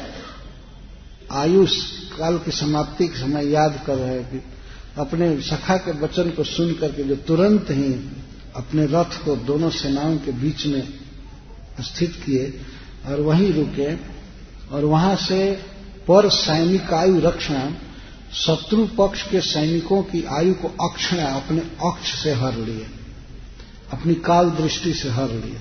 [1.32, 1.76] आयुष
[2.18, 4.38] काल की समाप्ति के समय याद कर रहे हैं कि
[4.98, 7.94] अपने सखा के वचन को सुन करके जो तुरंत ही
[8.56, 10.84] अपने रथ को दोनों सेनाओं के बीच में
[11.82, 12.62] स्थित किए
[13.08, 13.94] और वहीं रुके
[14.76, 15.52] और वहाँ से
[16.08, 17.74] पर सैनिक आयु रक्षण,
[18.34, 22.86] शत्रु पक्ष के सैनिकों की आयु को अक्षण अपने अक्ष से हर लिए,
[23.94, 25.60] अपनी काल दृष्टि से हर लिए।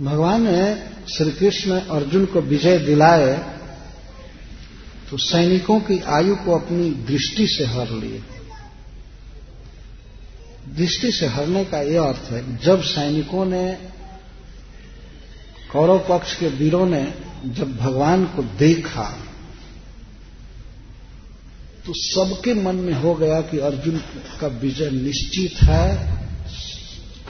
[0.00, 0.74] भगवान ने
[1.08, 3.55] श्री कृष्ण अर्जुन को विजय दिलाए
[5.10, 8.22] तो सैनिकों की आयु को अपनी दृष्टि से हर लिए।
[10.68, 13.66] दृष्टि से हरने का यह अर्थ है, जब सैनिकों ने,
[15.72, 17.04] कौरव पक्ष के वीरों ने
[17.46, 19.08] जब भगवान को देखा
[21.86, 23.98] तो सबके मन में हो गया कि अर्जुन
[24.40, 26.16] का विजय निश्चित है,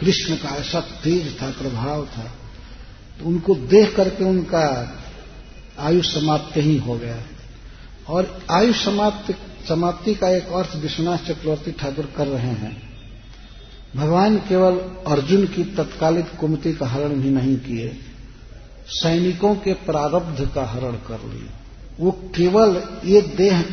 [0.00, 2.24] कृष्ण का ऐसा तेज था, प्रभाव था
[3.18, 4.66] तो उनको देख करके उनका
[5.78, 7.16] आयु समाप्त ही हो गया।
[8.08, 9.34] और आयु समाप्त,
[9.68, 12.82] समाप्ति का एक अर्थ विश्वनाथ चक्रवर्ती ठाकुर कर रहे हैं।
[13.96, 14.74] भगवान केवल
[15.06, 17.96] अर्जुन की तत्कालिक कुमति का हरण भी नहीं किए,
[18.88, 21.48] सैनिकों के प्रारब्ध का हरण कर लिए।
[22.00, 23.64] वो केवल ये देह,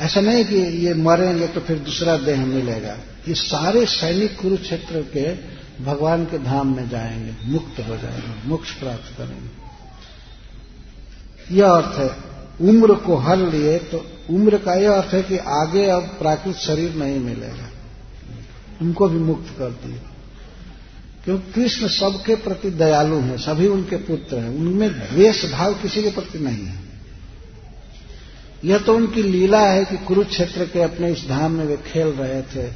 [0.00, 2.96] ऐसा नहीं कि ये मरेंगे तो फिर दूसरा देह मिलेगा।
[3.28, 5.34] ये सारे सैनिक कुरुक्षेत्र के
[5.84, 9.50] भगवान के धाम में जाएँगे, मुक्त हो जाएँगे, मोक्ष प्राप्त करेंगे।
[11.54, 15.86] यह अर्थ है। उम्र को हर लिए तो उम्र का यह अर्थ है कि आगे
[15.86, 17.70] अब प्राकृत शरीर नहीं मिलेगा।
[18.82, 20.00] उनको भी मुक्त कर दिए
[21.24, 26.10] क्योंकि कृष्ण सबके प्रति दयालु हैं, सभी उनके पुत्र हैं। उनमें द्वेष भाव किसी के
[26.10, 26.82] प्रति नहीं है।
[28.64, 32.42] यह तो उनकी लीला है कि कुरुक्षेत्र के अपने इस धाम में वे खेल रहे
[32.42, 32.66] थे।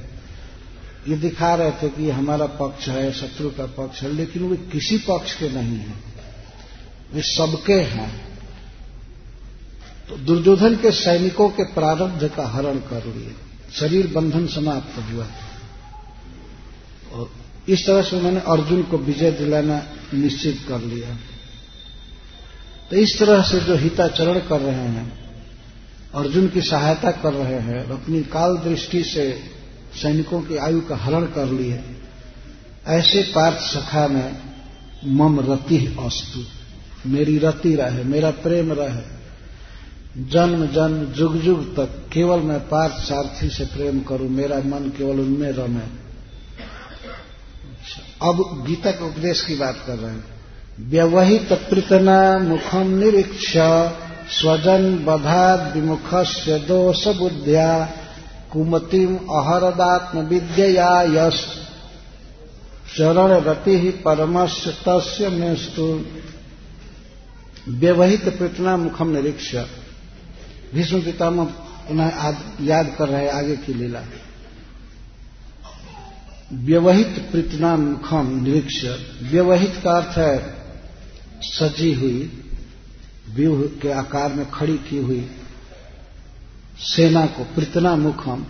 [1.08, 4.98] ये दिखा रहे थे कि हमारा पक्ष है, शत्रु का पक्ष है, लेकिन वे किसी
[4.98, 5.94] पक्ष के नहीं है।
[7.14, 8.25] वे सबके हैं।
[10.08, 13.34] तो दुर्योधन के सैनिकों के प्रारब्ध का हरण कर लिए।
[13.72, 15.26] शरीर बंधन समाप्त हुआ।
[17.12, 17.30] और
[17.68, 19.82] इस तरह से उन्होंने अर्जुन को विजय दिलाना
[20.14, 21.16] निश्चित कर लिया।
[22.90, 25.34] तो इस तरह से जो हिताचरण कर रहे हैं,
[26.14, 29.40] अर्जुन की सहायता कर रहे हैं, और अपनी काल दृष्टि से
[30.02, 31.84] सैनिकों की आयु का हरण कर लिए,
[32.86, 34.36] ऐसे पार्थ सखा में
[35.04, 36.44] मम रति अस्तु।
[37.08, 39.15] मेरी रति रहे, मेरा प्रेम रहे।
[40.18, 45.20] जन्म जन्म, जुग जुग तक केवल मैं पार्थ सारथी से प्रेम करूँ, मेरा मन केवल
[45.20, 46.06] उनमें रमे।
[48.22, 50.24] अब गीता के उपदेश की बात कर रहे हैं।
[50.80, 53.52] व्यवहित प्रीतना मुखम निरीक्ष,
[54.40, 57.88] स्वजन बधा विमुख से दोष बुद्धिया
[58.52, 61.46] कुमतिम अहरदात्म विद्या यश
[62.98, 65.28] चरण रति ही परमश तस्य
[67.68, 69.56] व्यवहित प्रतना मुखम निरीक्ष।
[70.76, 71.54] भीष्म पितामह
[71.90, 72.08] उन्हें
[72.66, 74.02] याद कर रहे आगे की लीला।
[76.52, 78.84] व्यवहित प्रीतना मुखम निरीक्ष।
[79.22, 80.54] व्यवहित का अर्थ है,
[81.42, 82.42] सजी हुई,
[83.30, 85.30] व्यूह के आकार में खड़ी की हुई।
[86.78, 88.46] सेना को प्रीतना मुखम।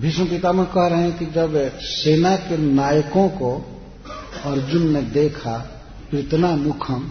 [0.00, 3.82] भीष्म पितामह कह रहे हैं कि जब सेना के नायकों को
[4.44, 5.58] अर्जुन ने देखा,
[6.10, 7.10] प्रीतना मुखम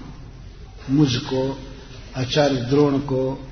[0.90, 1.60] मुझको
[2.18, 3.48] आचार्य द्रोण को,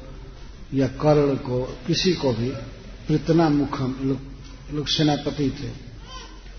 [0.74, 2.50] या कर्ण को, किसी को भी
[3.08, 4.20] प्रीतना मुखम लोग
[4.74, 5.68] लोग सेनापति थे।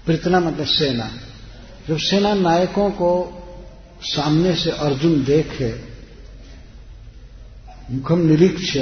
[0.06, 1.10] प्रीतना मतलब सेना।
[1.88, 3.38] जब सेना नायकों को
[4.02, 5.74] सामने से अर्जुन देखे,
[7.90, 8.76] मुखम निरीक्ष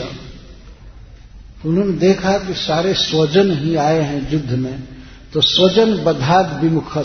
[1.65, 4.85] उन्होंने देखा कि सारे स्वजन ही आए हैं युद्ध में।
[5.33, 6.99] तो स्वजन बधाद विमुख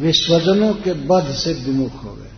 [0.00, 2.31] वे स्वजनों के बध से विमुख हो गए।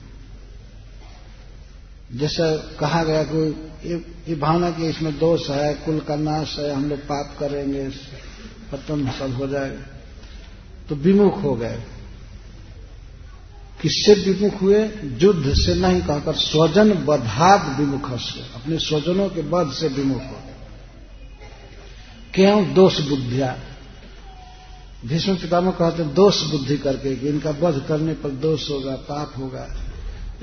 [2.10, 3.38] जैसा कहा गया कि
[3.84, 7.88] ये, भावना कि इसमें दोष है कुल का नाश है हम लोग पाप करेंगे
[8.72, 9.82] पतन सब हो जाएगा
[10.88, 11.82] तो विमुख हो गए।
[13.82, 14.78] किससे विमुख हुए?
[15.20, 20.42] युद्ध से नहीं कहकर स्वजन बधाद विमुख से अपने स्वजनों के बध से विमुख हो
[22.34, 22.74] क्यों?
[22.74, 23.56] दोष बुद्धिया।
[25.04, 29.66] भीष्म पितामह कहते दोष बुद्धि करके कि इनका वध करने पर दोष होगा पाप होगा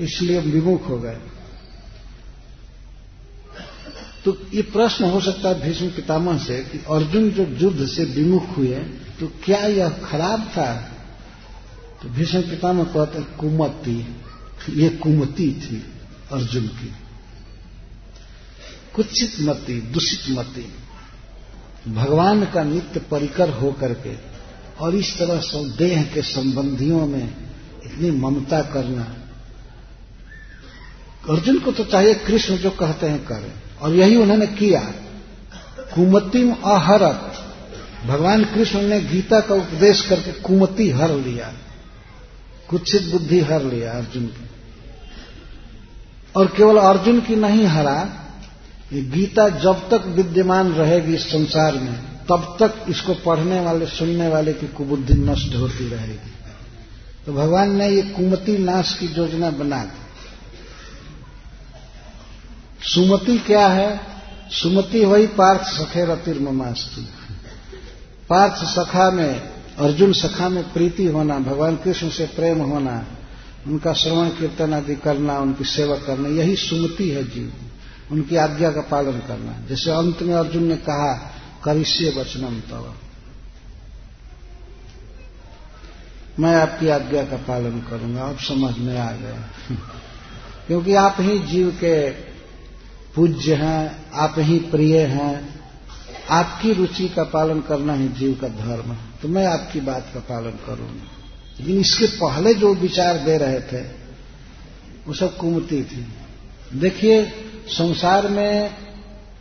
[0.00, 1.16] इसलिए विमुख हो गए।
[4.24, 8.56] तो ये प्रश्न हो सकता है भीष्म पितामह से कि अर्जुन जो युद्ध से विमुख
[8.56, 8.74] हुए
[9.20, 10.74] तो क्या यह खराब था?
[12.02, 14.16] तो भीष्म पितामह कहते कुमति।
[14.70, 15.84] ये कुमति थी
[16.32, 16.92] अर्जुन की।
[18.94, 20.72] कुचित मति, दूषित मति।
[21.88, 24.16] भगवान का नित्य परिकर होकर के
[24.80, 25.42] और इस तरह
[25.76, 27.34] देह के संबंधियों में
[27.84, 29.02] इतनी ममता करना।
[31.30, 34.80] अर्जुन को तो चाहिए कृष्ण जो कहते हैं करें। और यही उन्होंने किया।
[35.94, 37.32] कुमतिम अहरत
[38.06, 41.52] भगवान कृष्ण ने गीता का उपदेश करके कुमति हर लिया।
[42.68, 44.50] कुत्सित बुद्धि हर लिया अर्जुन की।
[46.36, 48.08] और केवल अर्जुन की नहीं हरा,
[48.92, 51.94] ये गीता जब तक विद्यमान रहेगी इस संसार में,
[52.28, 56.32] तब तक इसको पढ़ने वाले, सुनने वाले की कुबुद्धि नष्ट होती रहेगी।
[57.26, 60.01] तो भगवान ने ये कुमति नाश की योजना बना दी।
[62.82, 64.00] सुमति क्या है?
[64.50, 67.02] सुमति वही पार्थ सखे रतिर ममास्तु।
[68.28, 69.40] पार्थ सखा में,
[69.78, 73.06] अर्जुन सखा में प्रीति होना, भगवान कृष्ण से प्रेम होना,
[73.66, 77.52] उनका श्रवण कीर्तन आदि करना, उनकी सेवा करना, यही सुमति है जीव।
[78.12, 81.32] उनकी आज्ञा का पालन करना। जैसे अंत में अर्जुन ने कहा,
[81.64, 82.94] करिष्य वचनम तव।
[86.40, 89.48] मैं आपकी आज्ञा का पालन करूँगा। अब समझ में आ गया
[90.66, 92.10] क्योंकि आप ही जीव के
[93.14, 95.60] पूज्य हैं, आप ही प्रिय हैं।
[96.30, 100.50] आपकी रुचि का पालन करना ही जीव का धर्म। तो मैं आपकी बात का पालन
[100.50, 101.08] करूँगा।
[101.60, 103.80] लेकिन इसके पहले जो विचार दे रहे थे,
[105.06, 106.06] वो सब कुमती थी।
[106.74, 107.32] देखिए,
[107.68, 108.74] संसार में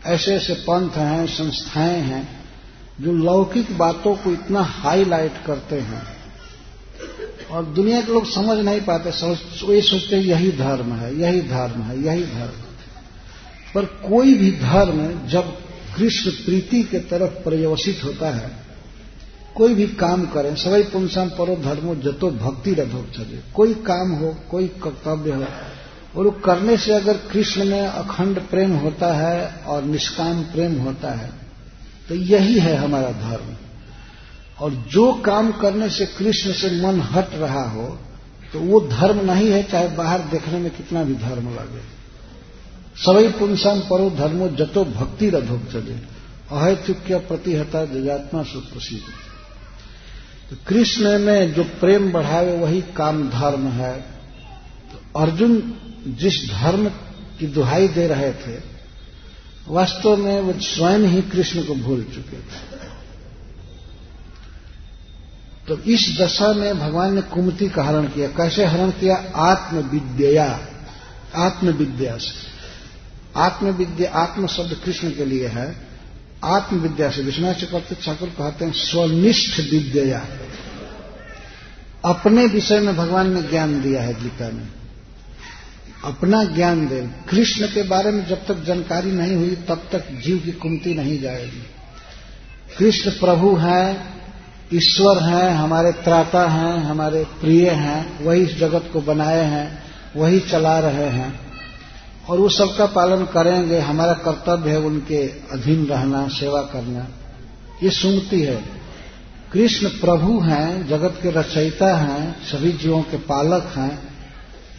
[0.05, 2.45] ऐसे ऐसे पंथ हैं, संस्थाएँ हैं,
[3.01, 6.03] जो लौकिक बातों को इतना हाईलाइट करते हैं।
[7.51, 9.09] और दुनिया के लोग समझ नहीं पाते
[9.75, 12.60] ये सोचते यही धर्म है, यही धर्म है, यही धर्म।
[13.75, 15.57] पर कोई भी धर्म जब
[15.95, 18.49] कृष्ण प्रीति के तरफ़ पर्यवसित होता है,
[19.55, 24.35] कोई भी काम करें सभी पुंसम परो धर्मो जतो भक्ति रधो चले। कोई काम हो,
[24.51, 25.45] कोई कर्तव्य हो,
[26.15, 31.11] और वो करने से अगर कृष्ण में अखंड प्रेम होता है और निष्काम प्रेम होता
[31.13, 31.29] है
[32.09, 33.55] तो यही है हमारा धर्म।
[34.59, 37.87] और जो काम करने से कृष्ण से मन हट रहा हो
[38.53, 41.83] तो वो धर्म नहीं है, चाहे बाहर देखने में कितना भी धर्म लगे।
[43.81, 45.93] परो धर्मो जतो भक्ति रधोक चले।
[46.51, 49.03] अहैतुक्य प्रतिहता जजात्मा सुप्रसिद्ध
[50.49, 54.01] तो कृष्ण में जो प्रेम बढ़ावे, वही काम धर्म है।
[54.91, 55.73] तो अर्जुन
[56.07, 56.89] जिस धर्म
[57.39, 58.61] की दुहाई दे रहे थे,
[59.67, 62.89] वास्तव में वो स्वयं ही कृष्ण को भूल चुके थे।
[65.67, 69.15] तो इस दशा में भगवान ने कुमति का हरण किया। कैसे हरण किया?
[69.35, 70.67] आत्मविद्या
[71.35, 72.50] आत्मविद्या से।
[73.35, 75.75] आत्मविद्या आत्म शब्द कृष्ण के लिए है।
[76.43, 80.27] आत्मविद्या से विश्वनाथ चक्रवर्ती ठाकुर कहते हैं, स्वनिष्ठ विद्या।
[82.05, 84.67] अपने विषय में भगवान ने ज्ञान दिया है गीता में।
[86.03, 90.37] अपना ज्ञान दे। कृष्ण के बारे में जब तक जानकारी नहीं हुई, तब तक जीव
[90.37, 91.63] की कुमति नहीं जाएगी।
[92.77, 94.03] कृष्ण प्रभु है,
[94.73, 99.83] ईश्वर हैं, हमारे त्राता हैं, हमारे प्रिय हैं, वही इस जगत को बनाए हैं,
[100.15, 101.50] वही चला रहे हैं।
[102.29, 107.07] और वो सबका पालन करेंगे, हमारा कर्तव्य है उनके अधीन रहना, सेवा करना।
[107.83, 108.81] ये सुनती है,
[109.51, 114.09] कृष्ण प्रभु हैं, जगत के रचयिता हैं, सभी जीवों के पालक हैं।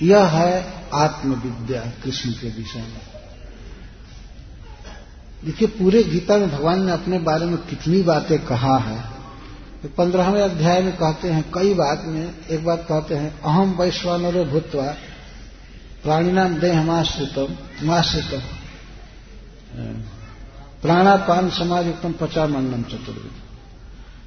[0.02, 3.00] यह है आत्मविद्या कृष्ण के विषय में।
[5.44, 9.04] देखिए, पूरे गीता में भगवान ने अपने बारे में कितनी बातें कहा है।
[9.82, 14.44] तो पंद्रहवें अध्याय में कहते हैं, कई बात में एक बात कहते हैं अहम वैश्वानरो
[14.44, 14.94] भूतवा
[16.02, 17.56] प्राणिनाम देहमाश्रितम
[17.86, 18.40] माश्रितम
[20.82, 23.30] प्राणापान समाज उत्तम पचा पचामंडम चतुर्विद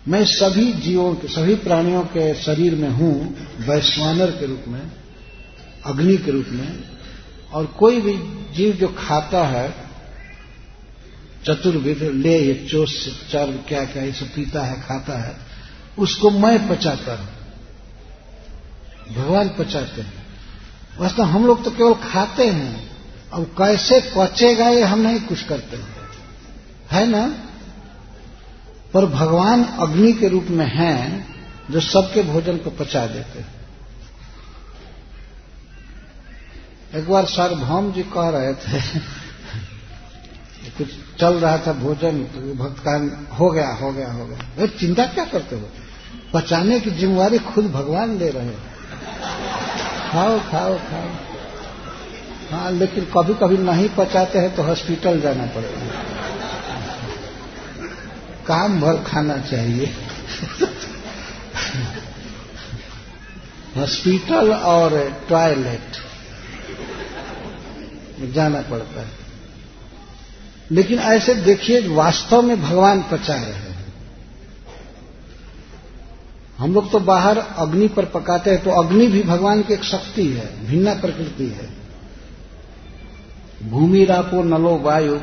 [0.07, 4.91] मैं सभी जीवों के, सभी प्राणियों के शरीर में हूँ, वैश्वानर के रूप में,
[5.85, 6.83] अग्नि के रूप में,
[7.53, 8.13] और कोई भी
[8.53, 9.75] जीव जो खाता है,
[11.45, 15.37] चतुर्विध, ले, ये चोस, चर, क्या क्या, ये सब पीता है, खाता है,
[15.99, 17.29] उसको मैं पचाता हूँ।
[19.15, 20.14] भगवान पचाते हैं।
[20.99, 22.97] वास्तव हम लोग तो केवल खाते हैं।
[23.33, 25.95] अब कैसे पचेगा ये हम नहीं कुछ करते हैं।
[26.91, 27.33] है ना?
[28.93, 31.35] पर भगवान अग्नि के रूप में हैं
[31.71, 33.55] जो सबके भोजन को पचा देते हैं।
[36.95, 38.99] एक बार सार्वभौम जी कह रहे थे,
[40.77, 40.87] कुछ
[41.19, 45.05] चल रहा था भोजन तो भक्त का हो गया हो गया हो गया। भाई चिंता
[45.05, 45.69] क्या करते हो?
[46.33, 48.53] पचाने की जिम्मेवारी खुद भगवान ले रहे
[50.15, 51.09] खाओ खाओ खाओ।
[52.51, 56.03] हाँ लेकिन कभी कभी नहीं पचाते हैं तो हॉस्पिटल जाना पड़ेगा।
[58.47, 59.85] काम भर खाना चाहिए।
[63.77, 65.97] हॉस्पिटल और टॉयलेट
[68.33, 69.11] जाना पड़ता है।
[70.71, 73.64] लेकिन ऐसे देखिए, वास्तव में भगवान पचा रहे हैं।
[76.57, 80.27] हम लोग तो बाहर अग्नि पर पकाते हैं तो अग्नि भी भगवान की एक शक्ति
[80.27, 81.69] है, भिन्ना प्रकृति है।
[83.69, 85.19] भूमि रापो नलो वायु,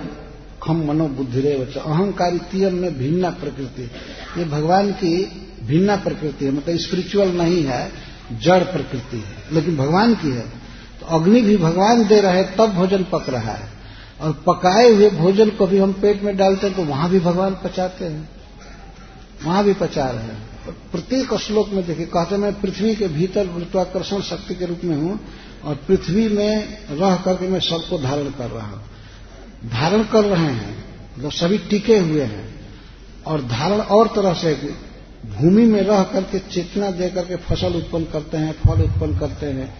[0.62, 3.90] खम मनो बुद्धिरे वच अहंकारी तीयम में भिन्ना प्रकृति।
[4.38, 5.24] ये भगवान की
[5.64, 7.92] भिन्ना प्रकृति है मतलब स्पिरिचुअल नहीं है,
[8.40, 10.46] जड़ प्रकृति है, लेकिन भगवान की है।
[11.00, 13.68] तो अग्नि भी भगवान दे रहे तब भोजन पक रहा है।
[14.20, 17.56] और पकाए हुए भोजन को भी हम पेट में डालते हैं तो वहाँ भी भगवान
[17.64, 18.28] पचाते हैं।
[19.44, 24.20] वहाँ भी पचा रहे हैं। प्रत्येक श्लोक में देखिए, कहते मैं पृथ्वी के भीतर गुरुत्वाकर्षण
[24.20, 25.18] शक्ति के रूप में हूँ
[25.64, 28.80] और पृथ्वी में रह करके मैं सबको धारण कर रहा हूँ।
[29.70, 30.76] धारण कर रहे हैं
[31.18, 32.60] मतलब सभी टिके हुए हैं
[33.26, 34.55] और धारण और तरह से
[35.26, 39.74] भूमि में रह करके चेतना दे करके फ़सल उत्पन्न करते हैं, फल उत्पन्न करते हैं,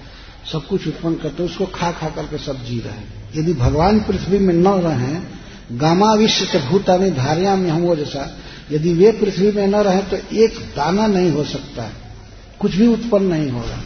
[0.53, 4.01] सब कुछ उत्पन्न करते हैं, उसको खा खा करके सब जी रहे हैं। यदि भगवान
[4.01, 5.15] पृथ्वी में न रहे,
[5.79, 8.31] गामा विश्व के भूतानी धारिया में हम वो जैसा
[8.71, 11.93] यदि वे पृथ्वी में न रहे तो एक दाना नहीं हो सकता है।
[12.61, 13.81] कुछ भी उत्पन्न नहीं होगा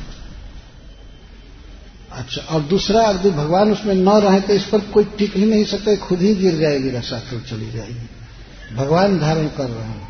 [2.12, 5.64] अच्छा और दूसरा यदि भगवान उसमें न रहे तो इस पर कोई टिक ही नहीं
[5.64, 10.08] सकता, खुद ही गिर जाएगी रसातुर चली जाएगी। भगवान धारण कर रहे हैं।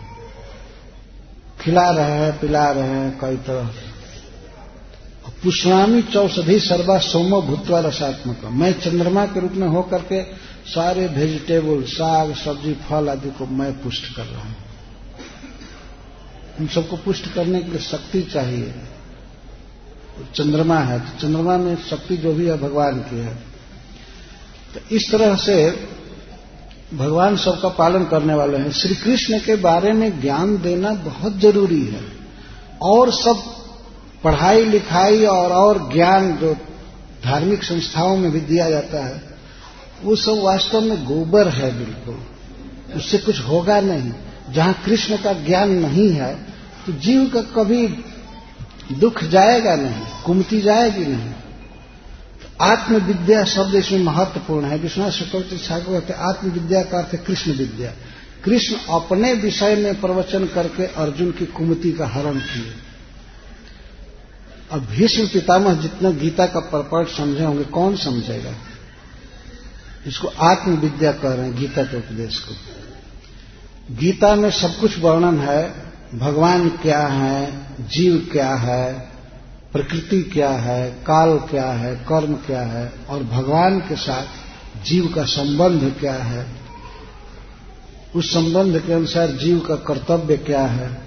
[1.60, 3.70] खिला रहे हैं, पिला रहे हैं, कई तरह।
[5.42, 10.22] पुष्णामी चौषधि सर्वा सोमो भूतवा रसात्मक मैं चंद्रमा के रूप में होकर के
[10.66, 14.56] सारे वेजिटेबल साग, सब्ज़ी, फल आदि को मैं पुष्ट कर रहा हूँ।
[16.60, 18.74] उन सबको पुष्ट करने के लिए शक्ति चाहिए।
[20.34, 23.34] चंद्रमा है तो चंद्रमा में शक्ति जो भी है, भगवान की है।
[24.74, 25.88] तो इस तरह से
[26.94, 31.84] भगवान सबका पालन करने वाले हैं। श्री कृष्ण के बारे में ज्ञान देना बहुत ज़रूरी
[31.84, 32.02] है।
[32.82, 33.42] और सब
[34.24, 36.54] पढ़ाई, लिखाई और और ज्ञान जो
[37.24, 39.25] धार्मिक संस्थाओं में भी दिया जाता है
[40.02, 44.12] वो सब वास्तव में गोबर है बिल्कुल। उससे कुछ होगा नहीं।
[44.52, 46.34] जहाँ कृष्ण का ज्ञान नहीं है
[46.86, 47.86] तो जीव का कभी
[48.92, 51.32] दुख जाएगा नहीं, कुमती जाएगी नहीं।
[52.60, 57.92] आत्मविद्या शब्द इसमें महत्वपूर्ण है। विश्वनाथ चक्रवर्ती ठाकुर कहते आत्मविद्या का अर्थ कृष्ण विद्या।
[58.44, 62.72] कृष्ण अपने विषय में प्रवचन करके अर्जुन की कुमति का हरण किए।
[64.72, 68.54] अब भीष्म पितामह जितना गीता का परपट समझे होंगे, कौन समझेगा?
[70.06, 72.54] इसको आत्मविद्या कह रहे हैं गीता के उपदेश को।
[73.94, 79.16] गीता में सब कुछ वर्णन है, भगवान क्या है, जीव क्या है,
[79.72, 84.26] प्रकृति क्या है, काल क्या है, कर्म क्या है, और भगवान के साथ
[84.84, 86.46] जीव का संबंध क्या है।
[88.16, 91.02] उस संबंध के अनुसार जीव का कर्तव्य क्या है।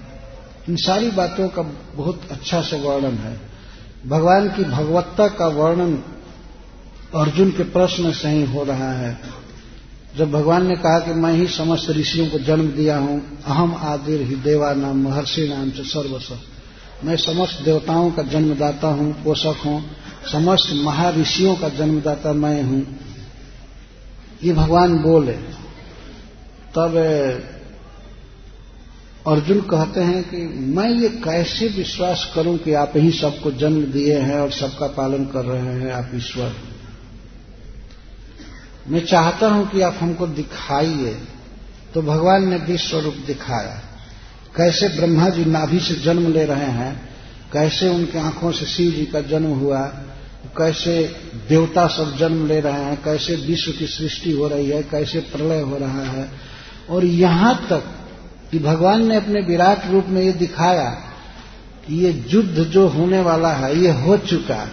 [0.68, 1.62] इन सारी बातों का
[1.94, 3.40] बहुत अच्छा से वर्णन है।
[4.06, 6.02] भगवान की भगवत्ता का वर्णन
[7.14, 9.20] अर्जुन के प्रश्न से ही हो रहा है।
[10.16, 14.22] जब भगवान ने कहा कि मैं ही समस्त ऋषियों को जन्म दिया हूँ, अहम आदिर
[14.22, 16.38] ही देवा नाम, महर्षि नाम से सर्वस्व।
[17.06, 19.90] मैं समस्त देवताओं का जन्मदाता हूँ, पोषक हूँ,
[20.32, 22.86] समस्त महर्षियों का जन्मदाता मैं हूँ।
[24.44, 25.32] ये भगवान बोले।
[26.78, 26.96] तब
[29.26, 34.18] अर्जुन कहते हैं कि मैं ये कैसे विश्वास करूँ कि आप ही सबको जन्म दिए
[34.18, 36.69] हैं और सबका पालन कर रहे हैं, आप ईश्वर।
[38.90, 41.18] मैं चाहता हूँ कि आप हमको दिखाइए।
[41.94, 43.82] तो भगवान ने विश्व रूप दिखाया।
[44.56, 47.10] कैसे ब्रह्मा जी नाभि से जन्म ले रहे हैं,
[47.52, 49.80] कैसे उनके आँखों से शिव जी का जन्म हुआ,
[50.56, 51.16] कैसे
[51.48, 55.60] देवता सब जन्म ले रहे हैं, कैसे विश्व की सृष्टि हो रही है, कैसे प्रलय
[55.60, 56.30] हो रहा है।
[56.90, 57.82] और यहाँ तक
[58.50, 60.90] कि भगवान ने अपने विराट रूप में ये दिखाया
[61.86, 64.68] कि ये युद्ध जो होने वाला है, ये हो चुका।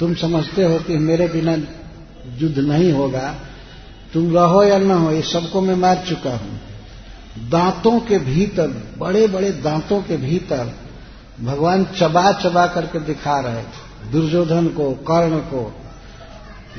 [0.00, 1.56] तुम समझते हो कि मेरे बिना
[2.26, 3.34] युद्ध नहीं होगा।
[4.12, 6.60] तुम रहो या न हो, ये सबको मैं मार चुका हूँ।
[7.48, 10.74] दांतों के भीतर बड़े बड़े दांतों के भीतर
[11.40, 15.74] भगवान चबा चबा करके दिखा रहे थे दुर्योधन को, कर्ण को।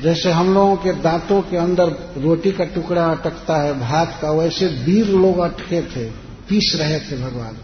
[0.02, 4.66] जैसे हम लोगों के दांतों के अंदर रोटी का टुकड़ा अटकता है, भात का, वैसे
[4.66, 6.10] वीर लोग अटके थे,
[6.48, 7.56] पीस रहे थे भगवान।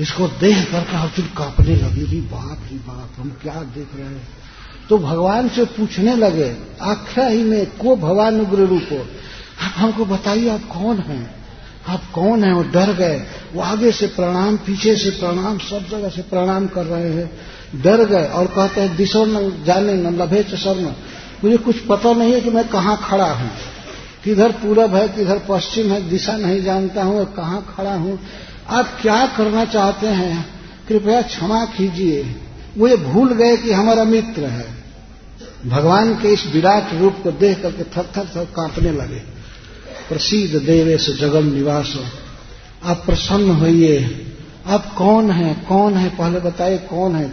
[0.00, 4.43] इसको देख करके अर्जुन कांपने लगी बाप री बाप, हम क्या देख रहे हैं?
[4.88, 8.88] तो भगवान से पूछने लगे, आख्या ही में, को भगवान उग्र रूप?
[8.92, 9.06] हो
[9.76, 11.34] हमको बताइए, आप कौन हैं?
[11.88, 12.52] आप कौन हैं?
[12.52, 16.84] वो डर गए। वो आगे से प्रणाम, पीछे से प्रणाम, सब जगह से प्रणाम कर
[16.84, 17.32] रहे हैं।
[17.82, 20.92] डर गए और कहते हैं, दिशो न जाने न लभे शर्म।
[21.44, 23.50] मुझे कुछ पता नहीं है कि मैं कहाँ खड़ा हूँ।
[24.24, 28.20] किधर पूरब है, किधर पश्चिम है, दिशा नहीं जानता हूँ, कहाँ खड़ा हूँ।
[28.68, 30.46] आप क्या करना चाहते हैं?
[30.88, 32.36] कृपया क्षमा कीजिए।
[32.78, 34.66] वो ये भूल गए कि हमारा मित्र है।
[35.66, 39.18] भगवान के इस विराट रूप को देख करके थर थर थर कांपने लगे।
[40.08, 41.94] प्रसिद्ध देवेश जगम निवास।
[42.84, 44.26] आप प्रसन्न होइए।
[44.66, 45.54] आप कौन है?
[45.68, 46.08] कौन है?
[46.08, 47.32] पहले बताइए कौन है?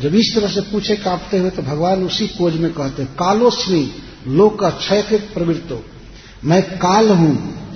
[0.00, 3.92] जब इस तरह से पूछे कांपते हुए तो भगवान उसी कोज में कहते, कालोश्री,
[4.28, 5.84] लोक का क्षय के प्रवृत्त हो।
[6.44, 7.34] मैं काल हूँ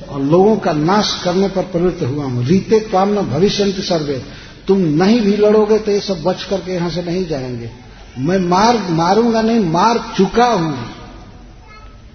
[0.09, 4.23] और लोगों का नाश करने पर प्रवृत्त हुआ हूँ। रीते काम न भविष्य सर्वे।
[4.69, 7.71] तुम नहीं भी लड़ोगे तो ये सब बच करके यहाँ से नहीं जाएँगे।
[8.19, 10.79] मैं मार, मारूँगा नहीं, मार चुका हूँ।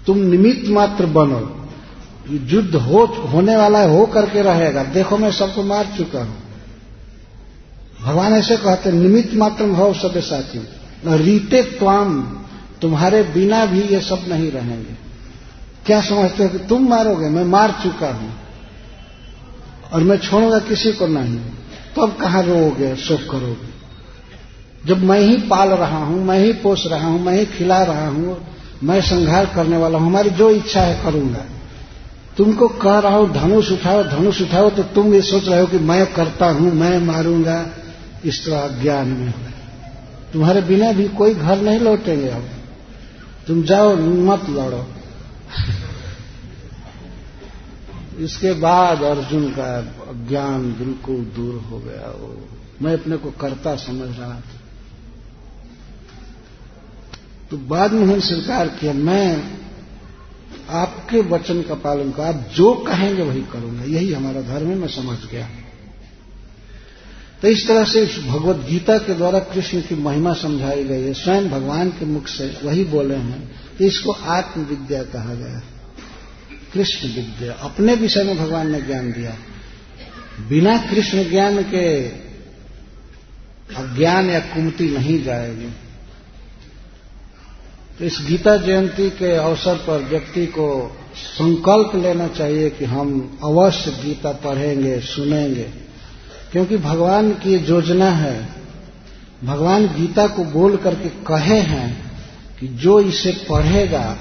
[0.06, 1.58] तुम निमित्त मात्र बनो।
[2.30, 6.38] युद्ध हो, होने वाला है, हो करके रहेगा। देखो मैं सबको मार चुका हूँ।
[8.02, 10.68] भगवान ऐसे कहते निमित्त मात्र भव सब साथी।
[11.06, 12.22] रीते त्वाम,
[12.82, 14.94] तुम्हारे बिना भी ये सब नहीं रहेंगे।
[15.86, 17.28] क्या समझते हो कि तुम मारोगे?
[17.28, 18.34] मैं मार चुका हूँ।
[19.92, 21.40] और मैं छोड़ूँगा किसी को नहीं।
[21.96, 23.72] तब कहाँ रोओगे शोक करोगे?
[24.86, 28.08] जब मैं ही पाल रहा हूँ, मैं ही पोस रहा हूँ, मैं ही खिला रहा
[28.08, 28.46] हूँ,
[28.82, 31.44] मैं संहार करने वाला हूँ, हमारी जो इच्छा है करूँगा।
[32.36, 35.78] तुमको कह रहा हूँ, धनुष उठाओ धनुष उठाओ तो तुम ये सोच रहे हो कि
[35.78, 37.66] मैं करता हूँ, मैं मारूँगा।
[38.24, 39.34] इस तरह ज्ञान में
[40.32, 42.44] तुम्हारे बिना भी कोई घर नहीं लौटेंगे अब।
[43.46, 44.86] तुम जाओ, मत लड़ो।
[48.18, 49.80] इसके बाद अर्जुन का
[50.28, 52.48] ज्ञान बिल्कुल दूर हो गया। वो
[52.82, 54.42] मैं अपने को करता समझ रहा था।
[57.50, 59.58] तो बाद में उन्होंने स्वीकार किया, मैं
[60.70, 64.88] आपके वचन का पालन कर, आप जो कहेंगे वही करूँगा। यही हमारा धर्म है, मैं
[64.88, 65.48] समझ गया।
[67.42, 71.50] तो इस तरह से भगवत गीता के द्वारा कृष्ण की महिमा समझाई गई है। स्वयं
[71.50, 75.62] भगवान के मुख से वही बोले हैं कि इसको आत्मविद्या कहा गया
[76.74, 79.36] कृष्ण विद्या। अपने विषय में भगवान ने ज्ञान दिया।
[80.48, 82.08] बिना कृष्ण ज्ञान के
[83.76, 85.68] अज्ञान या कुमति नहीं जाएगी।
[87.98, 93.90] तो इस गीता जयंती के अवसर पर व्यक्ति को संकल्प लेना चाहिए कि हम अवश्य
[93.90, 95.70] गीता पढ़ेंगे, सुनेंगे।
[96.52, 98.48] क्योंकि भगवान की योजना है,
[99.44, 102.12] भगवान गीता को बोल करके कहे हैं
[102.60, 104.18] कि जो इसे पढ़ेगा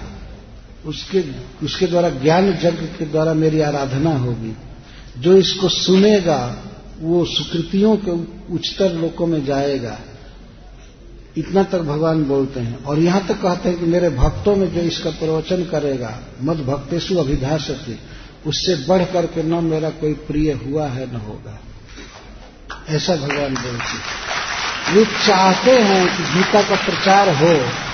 [0.85, 1.23] उसके
[1.65, 4.57] उसके द्वारा, ज्ञान यज्ञ के द्वारा मेरी आराधना होगी।
[5.17, 6.57] जो इसको सुनेगा,
[6.99, 8.11] वो सुकृतियों के
[8.53, 9.99] उच्चतर लोकों में जाएगा।
[11.37, 14.81] इतना तक भगवान बोलते हैं। और यहाँ तक कहते हैं कि मेरे भक्तों में जो
[14.81, 17.99] इसका प्रवचन करेगा, मद भक्तेशु अभिधाषति
[18.45, 21.59] उससे बढ़ करके न मेरा कोई प्रिय हुआ है, न होगा।
[22.89, 24.21] ऐसा भगवान बोलते
[24.93, 27.90] वे चाहते हैं कि गीता का प्रचार हो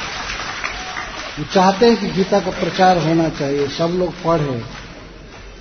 [1.39, 4.59] वो चाहते हैं कि गीता का प्रचार होना चाहिए, सब लोग पढ़े।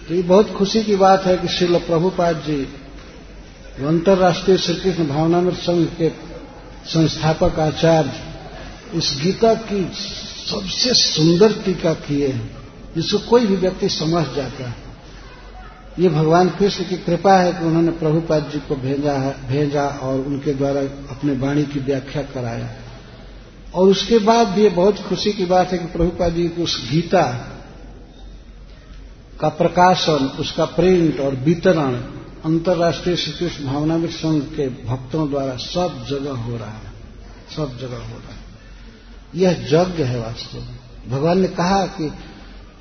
[0.08, 2.68] तो ये बहुत खुशी की बात है कि श्रील प्रभुपाद जी
[3.86, 6.08] अंतर्राष्ट्रीय श्रीकृष्ण भावनामृत संघ के
[6.86, 8.12] संस्थापक आचार्य
[8.94, 9.92] इस गीता की
[10.50, 12.56] सबसे सुंदर टीका किए हैं,
[12.94, 14.74] जिसको कोई भी व्यक्ति समझ जाता है।
[15.98, 20.20] ये भगवान कृष्ण की कृपा है कि उन्होंने प्रभुपाद जी को भेजा है, भेजा और
[20.20, 20.80] उनके द्वारा
[21.10, 22.68] अपने वाणी की व्याख्या कराया।
[23.76, 27.52] और उसके बाद ये बहुत खुशी की बात है कि प्रभुपा जी की उस गीता
[29.40, 31.94] का प्रकाशन, उसका प्रिंट और वितरण
[32.44, 36.92] अंतर्राष्ट्रीय श्री कृष्ण भावनामिक संघ के भक्तों द्वारा सब जगह हो रहा है।
[37.56, 38.46] सब जगह हो रहा है।
[39.34, 42.12] यह यज्ञ है वास्तव में। भगवान ने कहा कि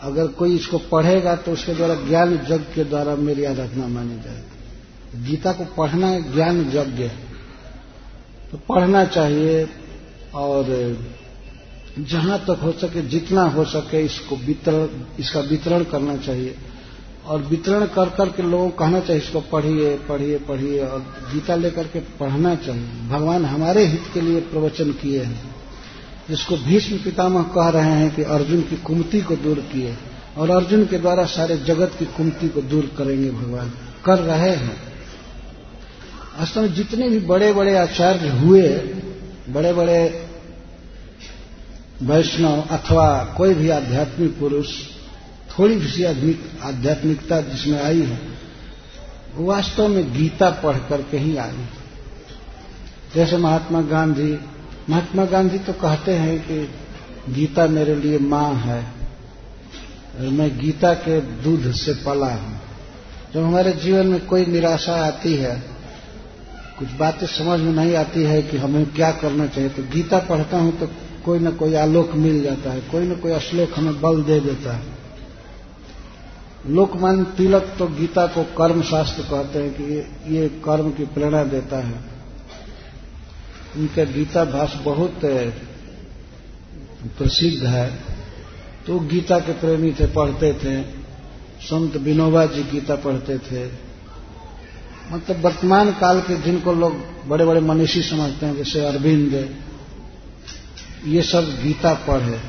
[0.02, 5.28] अगर कोई इसको पढ़ेगा तो उसके द्वारा ज्ञान यज्ञ के द्वारा मेरी आराधना मानी जाएगी।
[5.28, 7.26] गीता को पढ़ना ज्ञान यज्ञ है।
[8.52, 9.70] तो पढ़ना चाहिए
[10.36, 10.98] और
[12.00, 14.88] जहाँ तक हो सके, जितना हो सके इसको वितरण,
[15.20, 16.56] इसका वितरण करना चाहिए।
[17.26, 21.00] और वितरण कर करके लोगों को कहना चाहिए, इसको पढ़िए पढ़िए पढ़िए, और
[21.34, 25.56] गीता लेकर के पढ़ना चाहिए। भगवान हमारे हित के लिए प्रवचन किए हैं।
[26.30, 29.98] जिसको भीष्म पितामह कह रहे हैं कि अर्जुन की कुमति को दूर किए।
[30.38, 33.74] और अर्जुन के द्वारा सारे जगत की कुमति को दूर करेंगे भगवान।
[34.06, 34.78] कर रहे हैं।
[36.40, 38.70] वास्तव में जितने भी बड़े बड़े आचार्य हुए
[39.50, 40.25] बड़े बड़े
[42.02, 43.08] वैष्णव अथवा
[43.38, 44.70] कोई भी आध्यात्मिक पुरुष,
[45.50, 48.20] थोड़ी सी आध्यात्मिकता जिसमें आई है
[49.38, 51.66] वास्तव में गीता पढ़ करके ही आई।
[53.16, 54.38] जैसे महात्मा गांधी
[54.90, 58.84] महात्मा गांधी तो कहते हैं कि गीता मेरे लिए माँ है,
[60.32, 62.60] मैं गीता के दूध से पला हूँ।
[63.34, 65.56] जब हमारे जीवन में कोई निराशा आती है,
[66.80, 70.58] कुछ बातें समझ में नहीं आती है कि हमें क्या करना चाहिए तो गीता पढ़ता
[70.58, 70.88] हूँ तो
[71.26, 74.76] कोई न कोई आलोक मिल जाता है कोई न कोई श्लोक हमें बल दे देता
[74.76, 74.84] है।
[76.68, 81.44] लोकमान तिलक तो गीता को कर्म शास्त्र कहते हैं कि ये, ये कर्म की प्रेरणा
[81.44, 82.00] देता है।
[83.76, 85.20] उनका गीता भाष बहुत
[87.18, 87.88] प्रसिद्ध है।
[88.88, 90.82] तो गीता के प्रेमी थे पढ़ते थे।
[91.62, 93.66] संत विनोबा जी गीता पढ़ते थे।
[95.12, 96.94] मतलब वर्तमान काल के जिनको लोग
[97.28, 99.34] बड़े बड़े मनीषी समझते हैं जैसे अरविंद
[101.06, 102.40] ये सब गीता पढ़े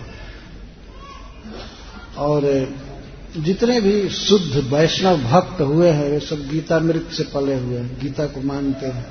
[2.18, 2.42] और
[3.36, 7.98] जितने भी शुद्ध वैष्णव भक्त हुए हैं वे सब गीता मृत से पले हुए हैं,
[8.00, 9.06] गीता को मानते हैं।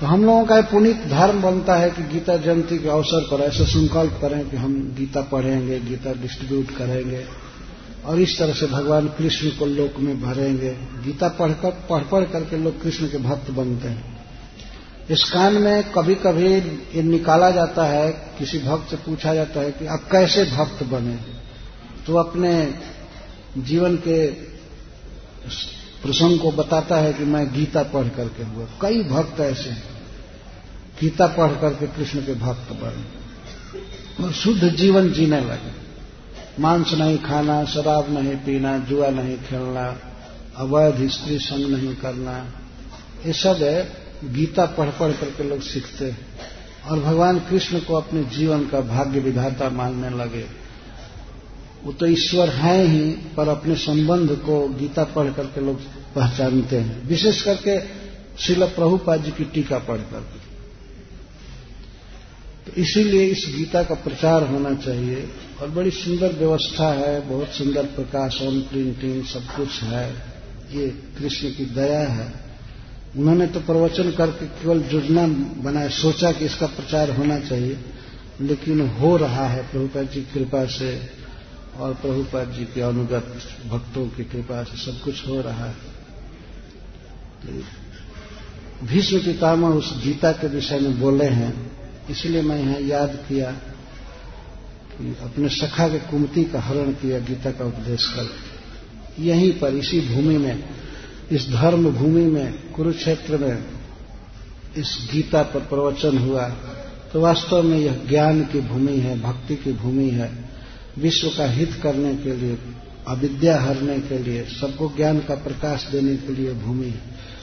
[0.00, 3.64] तो हम लोगों का पुनीत धर्म बनता है कि गीता जयंती के अवसर पर ऐसा
[3.64, 7.24] संकल्प करें कि हम गीता पढ़ेंगे, गीता डिस्ट्रीब्यूट करेंगे,
[8.04, 10.70] और इस तरह से भगवान कृष्ण को लोक में भरेंगे।
[11.04, 14.17] गीता पढ़कर पढ़ पढ़ करके लोग कृष्ण के भक्त बनते हैं।
[15.10, 16.54] इस कान में कभी कभी
[16.94, 21.18] ये निकाला जाता है, किसी भक्त से पूछा जाता है कि आप कैसे भक्त बने?
[22.06, 22.74] तो अपने
[23.58, 24.26] जीवन के
[26.02, 29.82] प्रसंग को बताता है कि मैं गीता पढ़ करके हुआ। कई भक्त ऐसे हैं।
[31.00, 33.28] गीता पढ़ करके कृष्ण के भक्त बने।
[34.24, 35.88] और शुद्ध जीवन जीने लगे।
[36.60, 39.98] मांस नहीं खाना, शराब नहीं पीना, जुआ नहीं खेलना,
[40.56, 42.52] अवैध स्त्री संग नहीं करना,
[43.26, 46.26] ये सब है। गीता पढ़ पढ़ करके लोग सीखते हैं।
[46.88, 50.46] और भगवान कृष्ण को अपने जीवन का भाग्य विधाता मानने लगे।
[51.84, 55.80] वो तो ईश्वर हैं ही, पर अपने संबंध को गीता पढ़ करके लोग
[56.14, 57.80] पहचानते हैं। विशेष करके
[58.38, 60.48] शिल प्रभुपाद जी की टीका पढ़ करके।
[62.66, 65.28] तो इसीलिए इस गीता का प्रचार होना चाहिए।
[65.60, 70.14] और बड़ी सुंदर व्यवस्था है, बहुत सुंदर प्रकाशन प्रिंटिंग सब कुछ है।
[70.72, 72.47] ये कृष्ण की दया है।
[73.16, 75.26] उन्होंने तो प्रवचन करके केवल योजना
[75.62, 77.78] बनाया, सोचा कि इसका प्रचार होना चाहिए,
[78.40, 80.90] लेकिन हो रहा है। प्रभुपाद जी की कृपा से
[81.78, 83.32] और प्रभुपाद जी के अनुगत
[83.66, 85.96] भक्तों की कृपा से सब कुछ हो रहा है।
[87.42, 91.52] तो भीष्म पितामह उस गीता के विषय में बोले हैं,
[92.10, 93.50] इसलिए मैं यहाँ याद किया
[94.92, 98.30] कि अपने सखा के कुमति का हरण किया गीता का उपदेश कर।
[99.22, 100.64] यहीं पर, इसी भूमि में
[101.32, 103.64] इस धर्म भूमि में, कुरुक्षेत्र में
[104.76, 106.48] इस गीता पर प्रवचन हुआ
[107.12, 110.48] तो वास्तव में यह ज्ञान की भूमि है, भक्ति की भूमि है।
[110.98, 112.58] विश्व का हित करने के लिए,
[113.08, 117.00] अविद्या हरने के लिए, सबको ज्ञान का प्रकाश देने के लिए भूमि है।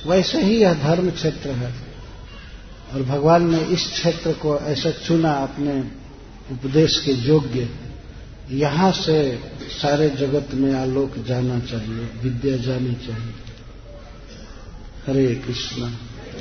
[0.07, 1.73] वैसे ही यह धर्म क्षेत्र है।
[2.93, 5.79] और भगवान ने इस क्षेत्र को ऐसा चुना अपने
[6.51, 7.69] उपदेश के योग्य।
[8.51, 9.39] यहाँ से
[9.81, 13.44] सारे जगत में आलोक जाना चाहिए, विद्या जानी चाहिए।
[15.07, 15.87] हरे कृष्ण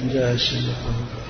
[0.08, 1.23] जय श्री प्रभु